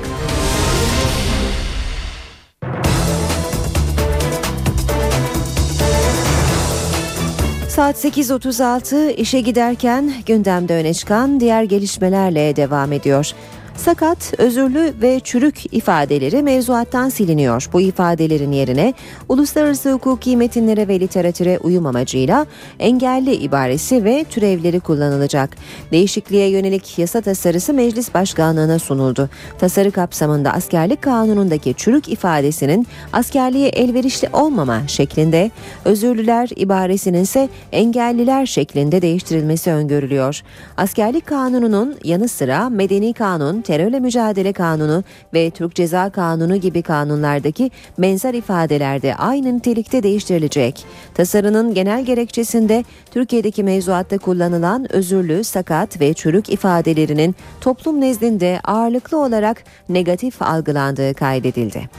[7.68, 13.32] Saat 8.36 işe giderken gündemde öne çıkan diğer gelişmelerle devam ediyor.
[13.80, 17.70] Sakat, özürlü ve çürük ifadeleri mevzuattan siliniyor.
[17.74, 18.94] Bu ifadelerin yerine
[19.30, 22.46] uluslararası hukuki metinlere ve literatüre uyum amacıyla
[22.80, 25.58] engelli ibaresi ve türevleri kullanılacak.
[25.92, 29.30] Değişikliğe yönelik yasa tasarısı meclis başkanlığına sunuldu.
[29.60, 35.52] Tasarı kapsamında askerlik kanunundaki çürük ifadesinin askerliğe elverişli olmama şeklinde,
[35.86, 40.42] özürlüler ibaresinin ise engelliler şeklinde değiştirilmesi öngörülüyor.
[40.78, 47.72] Askerlik kanununun yanı sıra medeni kanun, terörle mücadele kanunu ve Türk Ceza Kanunu gibi kanunlardaki
[47.98, 50.86] benzer ifadelerde aynı nitelikte değiştirilecek.
[51.14, 59.64] Tasarının genel gerekçesinde Türkiye'deki mevzuatta kullanılan özürlü, sakat ve çürük ifadelerinin toplum nezdinde ağırlıklı olarak
[59.90, 61.90] negatif algılandığı kaydedildi.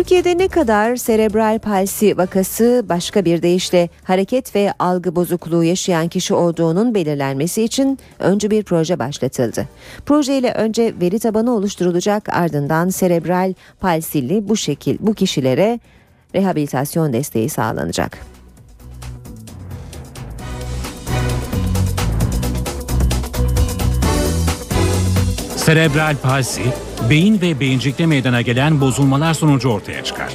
[0.00, 6.34] Türkiye'de ne kadar serebral palsi vakası başka bir deyişle hareket ve algı bozukluğu yaşayan kişi
[6.34, 9.68] olduğunun belirlenmesi için önce bir proje başlatıldı.
[10.06, 15.80] Projeyle önce veri tabanı oluşturulacak ardından serebral palsili bu şekil bu kişilere
[16.34, 18.18] rehabilitasyon desteği sağlanacak.
[25.56, 26.62] Serebral palsi,
[27.10, 30.32] beyin ve beyincikte meydana gelen bozulmalar sonucu ortaya çıkar.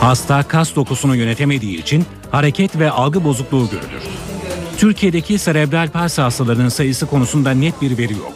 [0.00, 4.02] Hasta kas dokusunu yönetemediği için hareket ve algı bozukluğu görülür.
[4.78, 8.32] Türkiye'deki serebral palsi hastalarının sayısı konusunda net bir veri yok.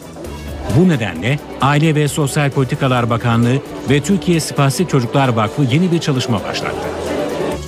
[0.77, 6.43] Bu nedenle Aile ve Sosyal Politikalar Bakanlığı ve Türkiye Spastik Çocuklar Vakfı yeni bir çalışma
[6.43, 6.87] başlattı.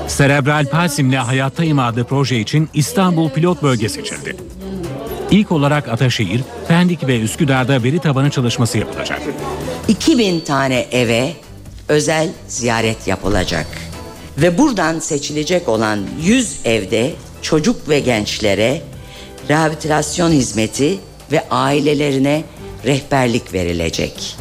[0.07, 4.35] Serebral palsimle hayattayım adlı proje için İstanbul pilot bölge seçildi.
[5.31, 9.21] İlk olarak Ataşehir, Pendik ve Üsküdar'da veri tabanı çalışması yapılacak.
[9.87, 11.33] 2000 tane eve
[11.87, 13.67] özel ziyaret yapılacak.
[14.37, 17.11] Ve buradan seçilecek olan 100 evde
[17.41, 18.81] çocuk ve gençlere
[19.49, 20.99] rehabilitasyon hizmeti
[21.31, 22.43] ve ailelerine
[22.85, 24.37] rehberlik verilecek.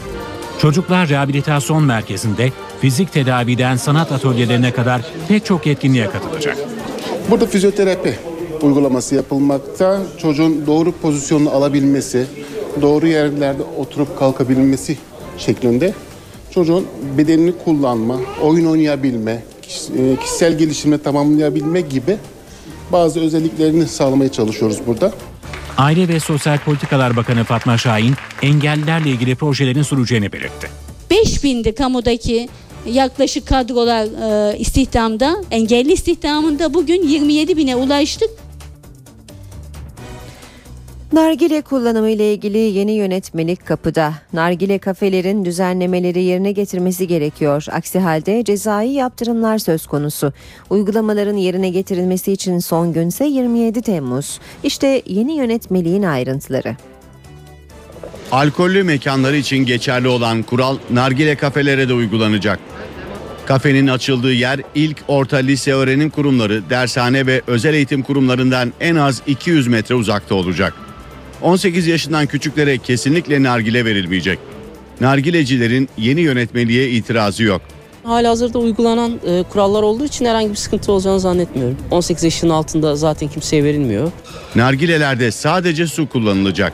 [0.59, 6.57] Çocuklar Rehabilitasyon Merkezi'nde fizik tedaviden sanat atölyelerine kadar pek çok etkinliğe katılacak.
[7.31, 8.19] Burada fizyoterapi
[8.63, 10.03] uygulaması yapılmakta.
[10.19, 12.27] Çocuğun doğru pozisyonunu alabilmesi,
[12.83, 14.99] doğru yerlerde oturup kalkabilmesi
[15.39, 15.95] şeklinde
[16.51, 16.87] çocuğun
[17.19, 19.43] bedenini kullanma, oyun oynayabilme,
[19.99, 22.17] e, kişisel gelişimi tamamlayabilme gibi
[22.93, 25.13] bazı özelliklerini sağlamaya çalışıyoruz burada.
[25.77, 30.69] Aile ve Sosyal Politikalar Bakanı Fatma Şahin engellilerle ilgili projelerin süreceğini belirtti.
[31.11, 32.49] 5000'di kamudaki
[32.87, 34.05] yaklaşık kadrolar
[34.53, 35.37] e, istihdamda.
[35.51, 38.31] Engelli istihdamında bugün 27 bine ulaştık.
[41.13, 44.15] Nargile kullanımı ile ilgili yeni yönetmelik kapıda.
[44.33, 47.67] Nargile kafelerin düzenlemeleri yerine getirmesi gerekiyor.
[47.71, 50.33] Aksi halde cezai yaptırımlar söz konusu.
[50.71, 54.41] Uygulamaların yerine getirilmesi için son günse 27 Temmuz.
[54.63, 56.77] İşte yeni yönetmeliğin ayrıntıları.
[58.33, 62.59] Alkollü mekanları için geçerli olan kural nargile kafelere de uygulanacak.
[63.47, 69.23] Kafenin açıldığı yer ilk orta lise öğrenim kurumları, dershane ve özel eğitim kurumlarından en az
[69.27, 70.88] 200 metre uzakta olacak.
[71.43, 74.39] 18 yaşından küçüklere kesinlikle nargile verilmeyecek.
[75.01, 77.61] Nargilecilerin yeni yönetmeliğe itirazı yok.
[78.05, 81.77] Halihazırda uygulanan e, kurallar olduğu için herhangi bir sıkıntı olacağını zannetmiyorum.
[81.91, 84.13] 18 yaşının altında zaten kimseye verilmiyor.
[84.55, 86.73] Nargilelerde sadece su kullanılacak.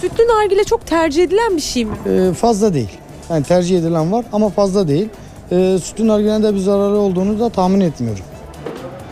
[0.00, 1.92] Sütlü nargile çok tercih edilen bir şey mi?
[2.06, 2.88] Ee, fazla değil.
[3.30, 5.08] Yani tercih edilen var ama fazla değil.
[5.52, 8.24] Ee, sütlü nargilenin de bir zararı olduğunu da tahmin etmiyorum.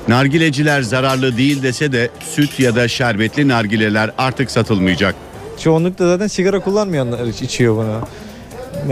[0.08, 5.14] Nargileciler zararlı değil dese de süt ya da şerbetli nargileler artık satılmayacak.
[5.62, 8.00] Çoğunlukla zaten sigara kullanmayanlar iç- içiyor bunu.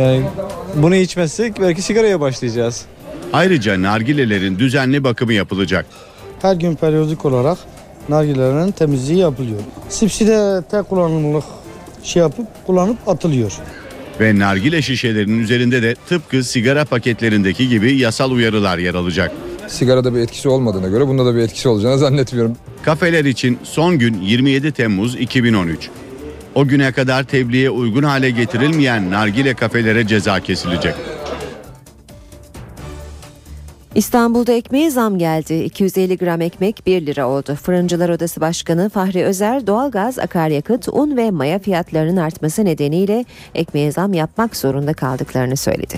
[0.01, 0.23] Yani
[0.75, 2.85] bunu içmezsek belki sigaraya başlayacağız.
[3.33, 5.87] Ayrıca nargilelerin düzenli bakımı yapılacak.
[6.43, 7.59] Her gün periyodik olarak
[8.09, 9.59] nargilelerin temizliği yapılıyor.
[9.89, 11.45] Sipsi de tek kullanımlık
[12.03, 13.53] şey yapıp kullanıp atılıyor.
[14.21, 19.33] Ve nargile şişelerinin üzerinde de tıpkı sigara paketlerindeki gibi yasal uyarılar yer alacak.
[19.69, 22.57] Sigarada bir etkisi olmadığına göre bunda da bir etkisi olacağını zannetmiyorum.
[22.83, 25.91] Kafeler için son gün 27 Temmuz 2013.
[26.55, 30.95] O güne kadar tebliğe uygun hale getirilmeyen nargile kafelere ceza kesilecek.
[33.95, 35.55] İstanbul'da ekmeğe zam geldi.
[35.65, 37.55] 250 gram ekmek 1 lira oldu.
[37.55, 43.25] Fırıncılar Odası Başkanı Fahri Özer, doğalgaz, akaryakıt, un ve maya fiyatlarının artması nedeniyle
[43.55, 45.95] ekmeğe zam yapmak zorunda kaldıklarını söyledi.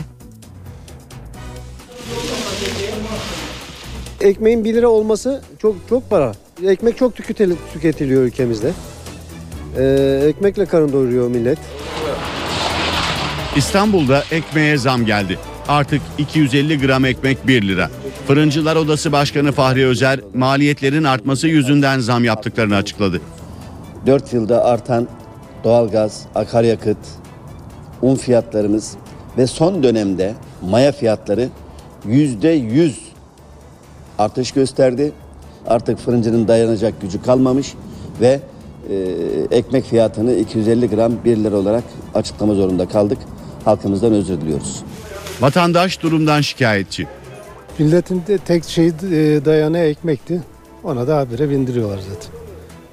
[4.23, 6.33] Ekmeğin 1 lira olması çok çok para.
[6.67, 8.73] Ekmek çok tüketili- tüketiliyor ülkemizde.
[9.79, 11.59] Ee, ekmekle karın doyuruyor millet.
[13.57, 15.39] İstanbul'da ekmeğe zam geldi.
[15.69, 17.91] Artık 250 gram ekmek 1 lira.
[18.27, 23.21] Fırıncılar Odası Başkanı Fahri Özer, maliyetlerin artması yüzünden zam yaptıklarını açıkladı.
[24.07, 25.09] 4 yılda artan
[25.65, 26.99] doğalgaz, akaryakıt,
[28.03, 28.93] un fiyatlarımız
[29.39, 30.35] ve son dönemde
[30.71, 31.49] maya fiyatları
[32.07, 32.99] yüzde yüz
[34.23, 35.13] artış gösterdi.
[35.67, 37.75] Artık fırıncının dayanacak gücü kalmamış
[38.21, 38.41] ve
[38.91, 38.95] e,
[39.51, 41.85] ekmek fiyatını 250 gram 1 lira olarak
[42.15, 43.19] açıklama zorunda kaldık.
[43.65, 44.83] Halkımızdan özür diliyoruz.
[45.41, 47.07] Vatandaş durumdan şikayetçi.
[47.79, 48.93] Milletin de tek şey e,
[49.45, 50.43] dayanağı ekmekti.
[50.85, 52.31] Ona da habire bindiriyorlar zaten.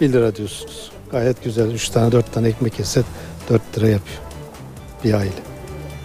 [0.02, 0.92] 1 lira diyorsunuz.
[1.12, 1.72] Gayet güzel.
[1.72, 3.02] 3 tane 4 tane ekmek yese
[3.50, 4.20] 4 lira yapıyor.
[5.04, 5.32] Bir aile.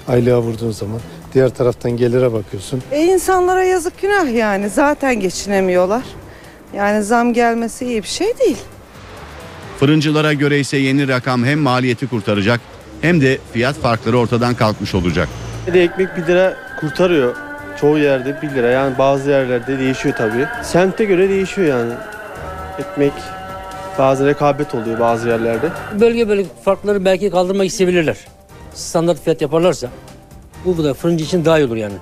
[0.09, 1.01] Aylığa vurduğun zaman
[1.35, 2.83] diğer taraftan gelire bakıyorsun.
[2.93, 6.03] E insanlara yazık günah yani zaten geçinemiyorlar.
[6.77, 8.59] Yani zam gelmesi iyi bir şey değil.
[9.79, 12.61] Fırıncılara göre ise yeni rakam hem maliyeti kurtaracak
[13.01, 15.29] hem de fiyat farkları ortadan kalkmış olacak.
[15.67, 17.35] Bir de ekmek 1 lira kurtarıyor.
[17.81, 20.47] Çoğu yerde 1 lira yani bazı yerlerde değişiyor tabii.
[20.63, 21.93] Semte göre değişiyor yani.
[22.79, 23.13] Ekmek
[23.99, 25.69] bazı rekabet oluyor bazı yerlerde.
[26.01, 28.17] Bölge bölge farkları belki kaldırmak isteyebilirler.
[28.75, 29.89] Standart fiyat yaparlarsa
[30.65, 31.95] bu da fırıncı için daha iyi olur yani.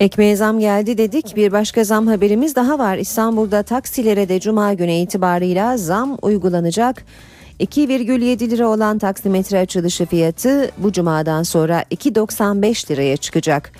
[0.00, 1.36] Ekmeğe zam geldi dedik.
[1.36, 2.96] Bir başka zam haberimiz daha var.
[2.96, 7.04] İstanbul'da taksilere de cuma günü itibarıyla zam uygulanacak.
[7.60, 13.72] 2,7 lira olan taksimetre açılışı fiyatı bu cumadan sonra 2,95 liraya çıkacak.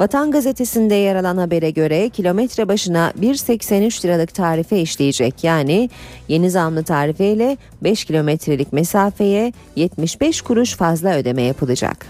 [0.00, 5.44] Vatan gazetesinde yer alan habere göre kilometre başına 1,83 liralık tarife işleyecek.
[5.44, 5.90] Yani
[6.28, 12.06] yeni zamlı tarifeyle 5 kilometrelik mesafeye 75 kuruş fazla ödeme yapılacak.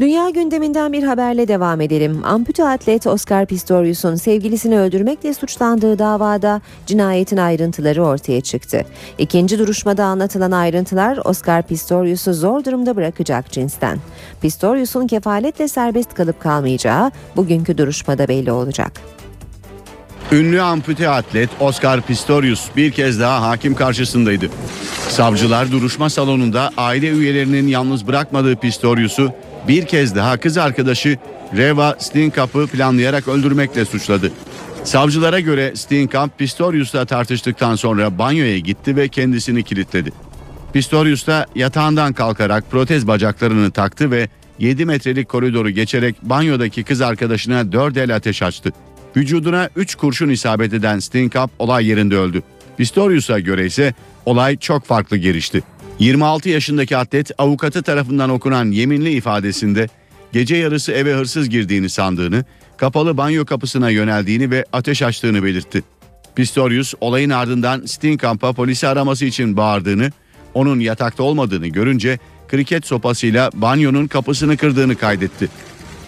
[0.00, 2.20] Dünya gündeminden bir haberle devam edelim.
[2.24, 8.84] Ampute atlet Oscar Pistorius'un sevgilisini öldürmekle suçlandığı davada cinayetin ayrıntıları ortaya çıktı.
[9.18, 13.98] İkinci duruşmada anlatılan ayrıntılar Oscar Pistorius'u zor durumda bırakacak cinsten.
[14.42, 18.92] Pistorius'un kefaletle serbest kalıp kalmayacağı bugünkü duruşmada belli olacak.
[20.32, 24.46] Ünlü ampute atlet Oscar Pistorius bir kez daha hakim karşısındaydı.
[25.08, 29.32] Savcılar duruşma salonunda aile üyelerinin yalnız bırakmadığı Pistorius'u
[29.68, 31.18] bir kez daha kız arkadaşı
[31.56, 34.32] Reva Steenkamp'ı planlayarak öldürmekle suçladı.
[34.84, 40.12] Savcılara göre Steenkamp Pistorius'la tartıştıktan sonra banyoya gitti ve kendisini kilitledi.
[40.72, 44.28] Pistorius da yatağından kalkarak protez bacaklarını taktı ve
[44.58, 48.72] 7 metrelik koridoru geçerek banyodaki kız arkadaşına 4 el ateş açtı.
[49.16, 52.42] Vücuduna 3 kurşun isabet eden Steenkamp olay yerinde öldü.
[52.76, 53.94] Pistorius'a göre ise
[54.26, 55.62] olay çok farklı gelişti.
[56.00, 59.88] 26 yaşındaki atlet avukatı tarafından okunan yeminli ifadesinde
[60.32, 62.44] gece yarısı eve hırsız girdiğini sandığını,
[62.76, 65.82] kapalı banyo kapısına yöneldiğini ve ateş açtığını belirtti.
[66.36, 70.10] Pistorius olayın ardından Steenkamp'a polisi araması için bağırdığını,
[70.54, 72.18] onun yatakta olmadığını görünce
[72.48, 75.48] kriket sopasıyla banyonun kapısını kırdığını kaydetti.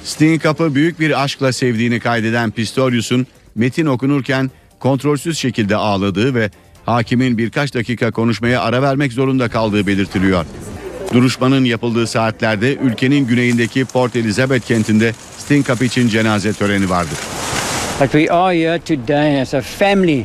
[0.04, 6.50] Steenkamp'ı büyük bir aşkla sevdiğini kaydeden Pistorius'un metin okunurken kontrolsüz şekilde ağladığı ve
[6.86, 10.44] hakimin birkaç dakika konuşmaya ara vermek zorunda kaldığı belirtiliyor.
[11.12, 17.10] Duruşmanın yapıldığı saatlerde ülkenin güneyindeki Port Elizabeth kentinde Steenkamp için cenaze töreni vardı.
[18.00, 20.24] But we are here today as a family.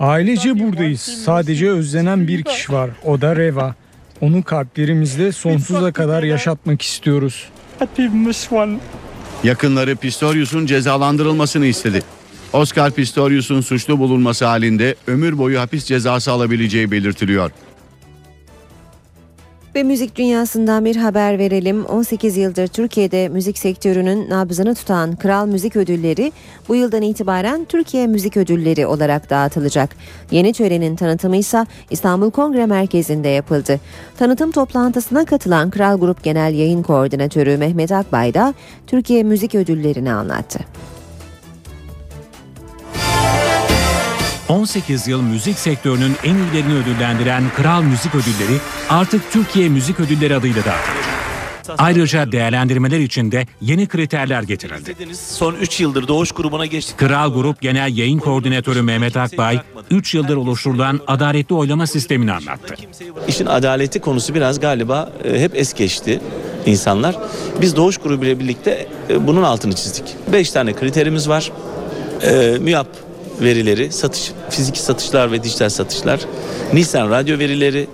[0.00, 1.00] Ailece buradayız.
[1.00, 2.90] Sadece özlenen bir kişi var.
[3.04, 3.74] O da Reva.
[4.20, 7.48] Onu kalplerimizde sonsuza kadar yaşatmak istiyoruz.
[9.44, 12.02] Yakınları Pistorius'un cezalandırılmasını istedi.
[12.54, 17.50] Oscar Pistorius'un suçlu bulunması halinde ömür boyu hapis cezası alabileceği belirtiliyor.
[19.74, 21.84] Ve müzik dünyasından bir haber verelim.
[21.84, 26.32] 18 yıldır Türkiye'de müzik sektörünün nabzını tutan Kral Müzik Ödülleri
[26.68, 29.96] bu yıldan itibaren Türkiye Müzik Ödülleri olarak dağıtılacak.
[30.30, 33.80] Yeni törenin tanıtımı ise İstanbul Kongre Merkezi'nde yapıldı.
[34.18, 38.54] Tanıtım toplantısına katılan Kral Grup Genel Yayın Koordinatörü Mehmet Akbay da
[38.86, 40.58] Türkiye Müzik Ödülleri'ni anlattı.
[44.54, 48.58] 18 yıl müzik sektörünün en iyilerini ödüllendiren Kral Müzik Ödülleri
[48.88, 51.14] artık Türkiye Müzik Ödülleri adıyla dağıtılacak.
[51.78, 55.14] Ayrıca değerlendirmeler için de yeni kriterler getirildi.
[55.14, 56.98] Son 3 yıldır Doğuş grubuna geçtik.
[56.98, 59.60] Kral Grup Genel Yayın Koordinatörü Mehmet Akbay,
[59.90, 62.74] 3 yıldır oluşturulan adaletli oylama sistemini anlattı.
[63.28, 66.20] İşin adaleti konusu biraz galiba e, hep es geçti
[66.66, 67.16] insanlar.
[67.60, 70.04] Biz Doğuş grubu ile birlikte e, bunun altını çizdik.
[70.32, 71.52] 5 tane kriterimiz var.
[72.22, 72.88] E, MÜYAP
[73.40, 76.20] verileri, satış, fiziki satışlar ve dijital satışlar,
[76.72, 77.86] Nisan radyo verileri,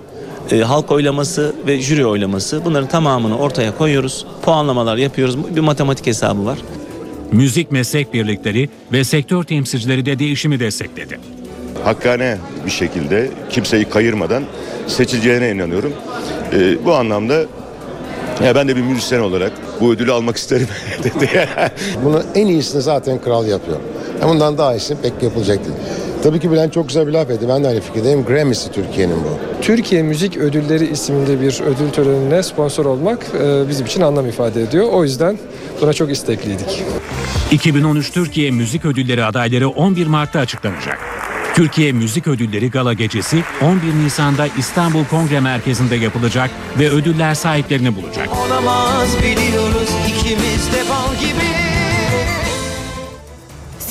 [0.51, 4.25] e, halk oylaması ve jüri oylaması bunların tamamını ortaya koyuyoruz.
[4.41, 5.55] Puanlamalar yapıyoruz.
[5.55, 6.57] Bir matematik hesabı var.
[7.31, 11.19] Müzik meslek birlikleri ve sektör temsilcileri de değişimi destekledi.
[11.83, 14.43] hakkane bir şekilde kimseyi kayırmadan
[14.87, 15.93] seçileceğine inanıyorum.
[16.53, 17.33] Ee, bu anlamda
[18.45, 19.51] ya ben de bir müzisyen olarak
[19.81, 20.67] bu ödülü almak isterim
[21.03, 21.29] dedi.
[22.03, 23.77] Bunu en iyisini zaten kral yapıyor.
[24.21, 25.75] Ya Bundan daha iyisi pek yapılacak değil.
[26.23, 27.45] Tabii ki Bülent çok güzel bir laf etti.
[27.49, 28.23] Ben de aynı fikirdeyim.
[28.25, 29.61] Grammy'si Türkiye'nin bu.
[29.61, 34.87] Türkiye Müzik Ödülleri isminde bir ödül törenine sponsor olmak e, bizim için anlam ifade ediyor.
[34.91, 35.37] O yüzden
[35.81, 36.83] buna çok istekliydik.
[37.51, 40.99] 2013 Türkiye Müzik Ödülleri adayları 11 Mart'ta açıklanacak.
[41.55, 46.49] Türkiye Müzik Ödülleri Gala Gecesi 11 Nisan'da İstanbul Kongre Merkezi'nde yapılacak
[46.79, 48.29] ve ödüller sahiplerini bulacak.
[48.47, 51.50] Olamaz biliyoruz ikimiz de bal gibi.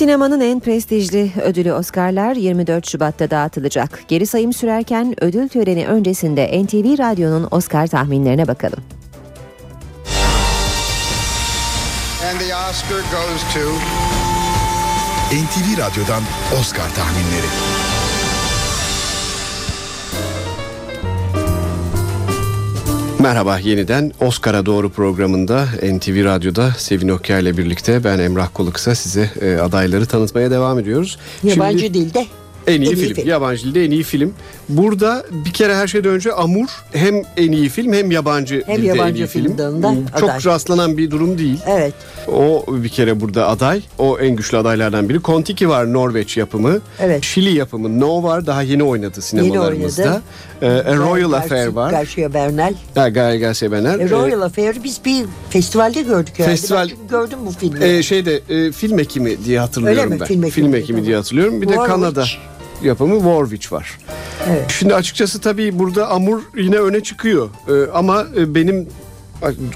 [0.00, 4.04] Sinemanın en prestijli ödülü Oscar'lar 24 Şubat'ta dağıtılacak.
[4.08, 8.78] Geri sayım sürerken ödül töreni öncesinde NTV Radyo'nun Oscar tahminlerine bakalım.
[12.30, 13.60] And the Oscar goes to
[15.34, 16.22] NTV Radyo'dan
[16.60, 17.89] Oscar tahminleri.
[23.22, 29.30] Merhaba yeniden Oscar'a doğru programında NTV Radyo'da Sevin Okya ile birlikte ben Emrah Koluksa size
[29.40, 31.18] e, adayları tanıtmaya devam ediyoruz.
[31.44, 32.26] Yabancı Şimdi- dilde
[32.74, 33.28] En iyi, film.
[33.28, 34.34] Yabancı dilde en iyi film.
[34.68, 38.86] Burada bir kere her şeyden önce Amur hem en iyi film hem yabancı Hem dilde
[38.86, 39.56] yabancı en iyi film.
[39.56, 40.44] film Çok aday.
[40.44, 41.58] rastlanan bir durum değil.
[41.66, 41.94] Evet.
[42.28, 43.82] O bir kere burada aday.
[43.98, 45.20] O en güçlü adaylardan biri.
[45.20, 46.78] Kontiki var Norveç yapımı.
[47.00, 47.24] Evet.
[47.24, 50.02] Şili yapımı No var daha yeni oynadı sinemalarımızda.
[50.02, 50.22] oynadı.
[50.62, 51.90] Ee, A Royal Gar- Affair var.
[51.90, 52.74] Garcia Bernal.
[52.94, 54.00] Ha, Gael Garcia Bernal.
[54.00, 56.52] E, Ee, Royal Affair'i biz bir festivalde gördük herhalde.
[56.56, 57.84] Festival- Ben gördüm bu filmi.
[57.84, 60.20] Ee, şeyde e, film ekimi diye hatırlıyorum Öyle mi?
[60.20, 60.26] ben.
[60.26, 61.62] Film ekimi, film ekimi diye hatırlıyorum.
[61.62, 61.94] Bir de Warwick.
[61.94, 62.24] Kanada
[62.82, 63.98] yapımı Warwick var.
[64.68, 67.48] Şimdi açıkçası tabii burada Amur yine öne çıkıyor.
[67.68, 68.88] Ee, ama e, benim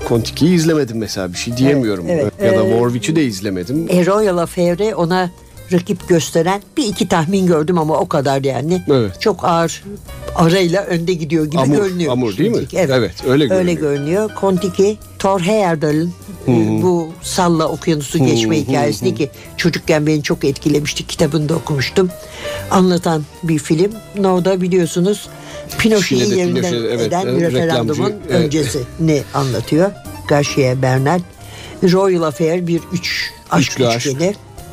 [0.09, 2.05] Kontiki'yi izlemedim mesela bir şey diyemiyorum.
[2.09, 3.87] Evet, ya da Ee, Warwick'i de izlemedim.
[3.91, 5.31] E, Royal Affair'i ona
[5.73, 8.83] rakip gösteren bir iki tahmin gördüm ama o kadar yani.
[8.89, 9.21] Evet.
[9.21, 9.85] Çok ağır
[10.35, 12.13] arayla önde gidiyor gibi Amur, görünüyor.
[12.13, 12.63] Amur değil mi?
[12.75, 12.91] Evet.
[12.93, 13.61] Evet, öyle görünüyor.
[13.61, 14.35] Öyle görünüyor.
[14.35, 16.13] Kontiki, Thor Heyerdahl'ın
[16.49, 21.07] e, bu salla okyanusu geçme hı hikayesini ki çocukken beni çok etkilemişti.
[21.07, 22.11] Kitabını da okumuştum.
[22.71, 23.93] Anlatan bir film.
[24.19, 25.29] No da biliyorsunuz
[25.79, 28.45] Pinochet'i yerinden Pinochet, evet, eden evet, referandumun evet.
[28.45, 29.91] öncesini anlatıyor.
[30.29, 31.21] Garcia Bernal.
[31.83, 34.09] Royal Affair bir üç aşk Üçlü aşk.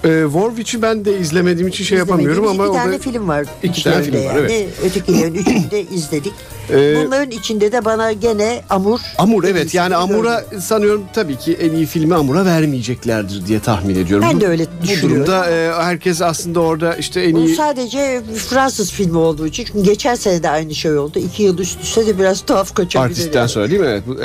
[0.03, 0.13] Üçgeni.
[0.13, 3.45] Ee, Warwick'i ben de izlemediğim için şey yapamıyorum ama İki tane film var.
[3.63, 4.67] İki tane film var, evet.
[4.85, 6.33] Ötekilerin üçünü de izledik.
[6.69, 8.99] Ee, Bunların içinde de bana gene Amur.
[9.17, 14.25] Amur evet yani Amur'a sanıyorum tabii ki en iyi filmi Amur'a vermeyeceklerdir diye tahmin ediyorum.
[14.29, 15.09] Ben Bu- de öyle Bu düşünüyorum.
[15.25, 19.65] durumda e, herkes aslında orada işte en Bu iyi sadece Fransız filmi olduğu için.
[19.65, 21.19] Çünkü geçen sene de aynı şey oldu.
[21.19, 23.09] İki yıl üst üste de biraz tuhaf kaçabilir.
[23.09, 23.49] artistten yani.
[23.49, 23.88] sonra değil mi?
[23.88, 24.21] Evet, bu-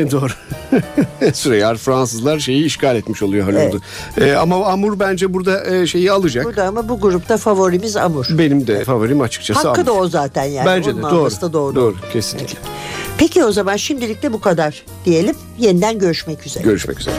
[0.00, 0.30] e, doğru.
[1.34, 3.80] Süreyya Fransızlar şeyi işgal etmiş oluyor Hollywood'u.
[4.24, 6.44] E, ama Amur bence burada e, şeyi alacak.
[6.44, 8.26] Burada ama bu grupta favorimiz Amur.
[8.30, 9.86] Benim de favorim açıkçası Hakkı Amur.
[9.86, 10.66] da o zaten yani.
[10.66, 11.52] Bence Onun de doğru.
[11.52, 11.74] doğru.
[11.78, 12.58] Doğru kesinlikle.
[13.18, 15.36] Peki o zaman şimdilik de bu kadar diyelim.
[15.58, 16.64] Yeniden görüşmek üzere.
[16.64, 17.16] Görüşmek üzere.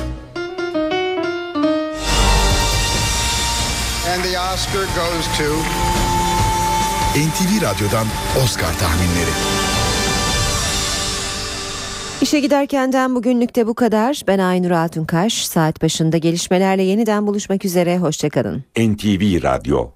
[4.14, 5.44] and the Oscar goes to
[7.15, 8.07] NTV Radyo'dan
[8.44, 9.30] Oscar tahminleri.
[12.22, 14.22] İşe giderkenden bugünlük de bu kadar.
[14.27, 15.45] Ben Aynur Altunkaş.
[15.45, 17.98] Saat başında gelişmelerle yeniden buluşmak üzere.
[17.98, 18.64] Hoşçakalın.
[18.77, 19.90] NTV Radyo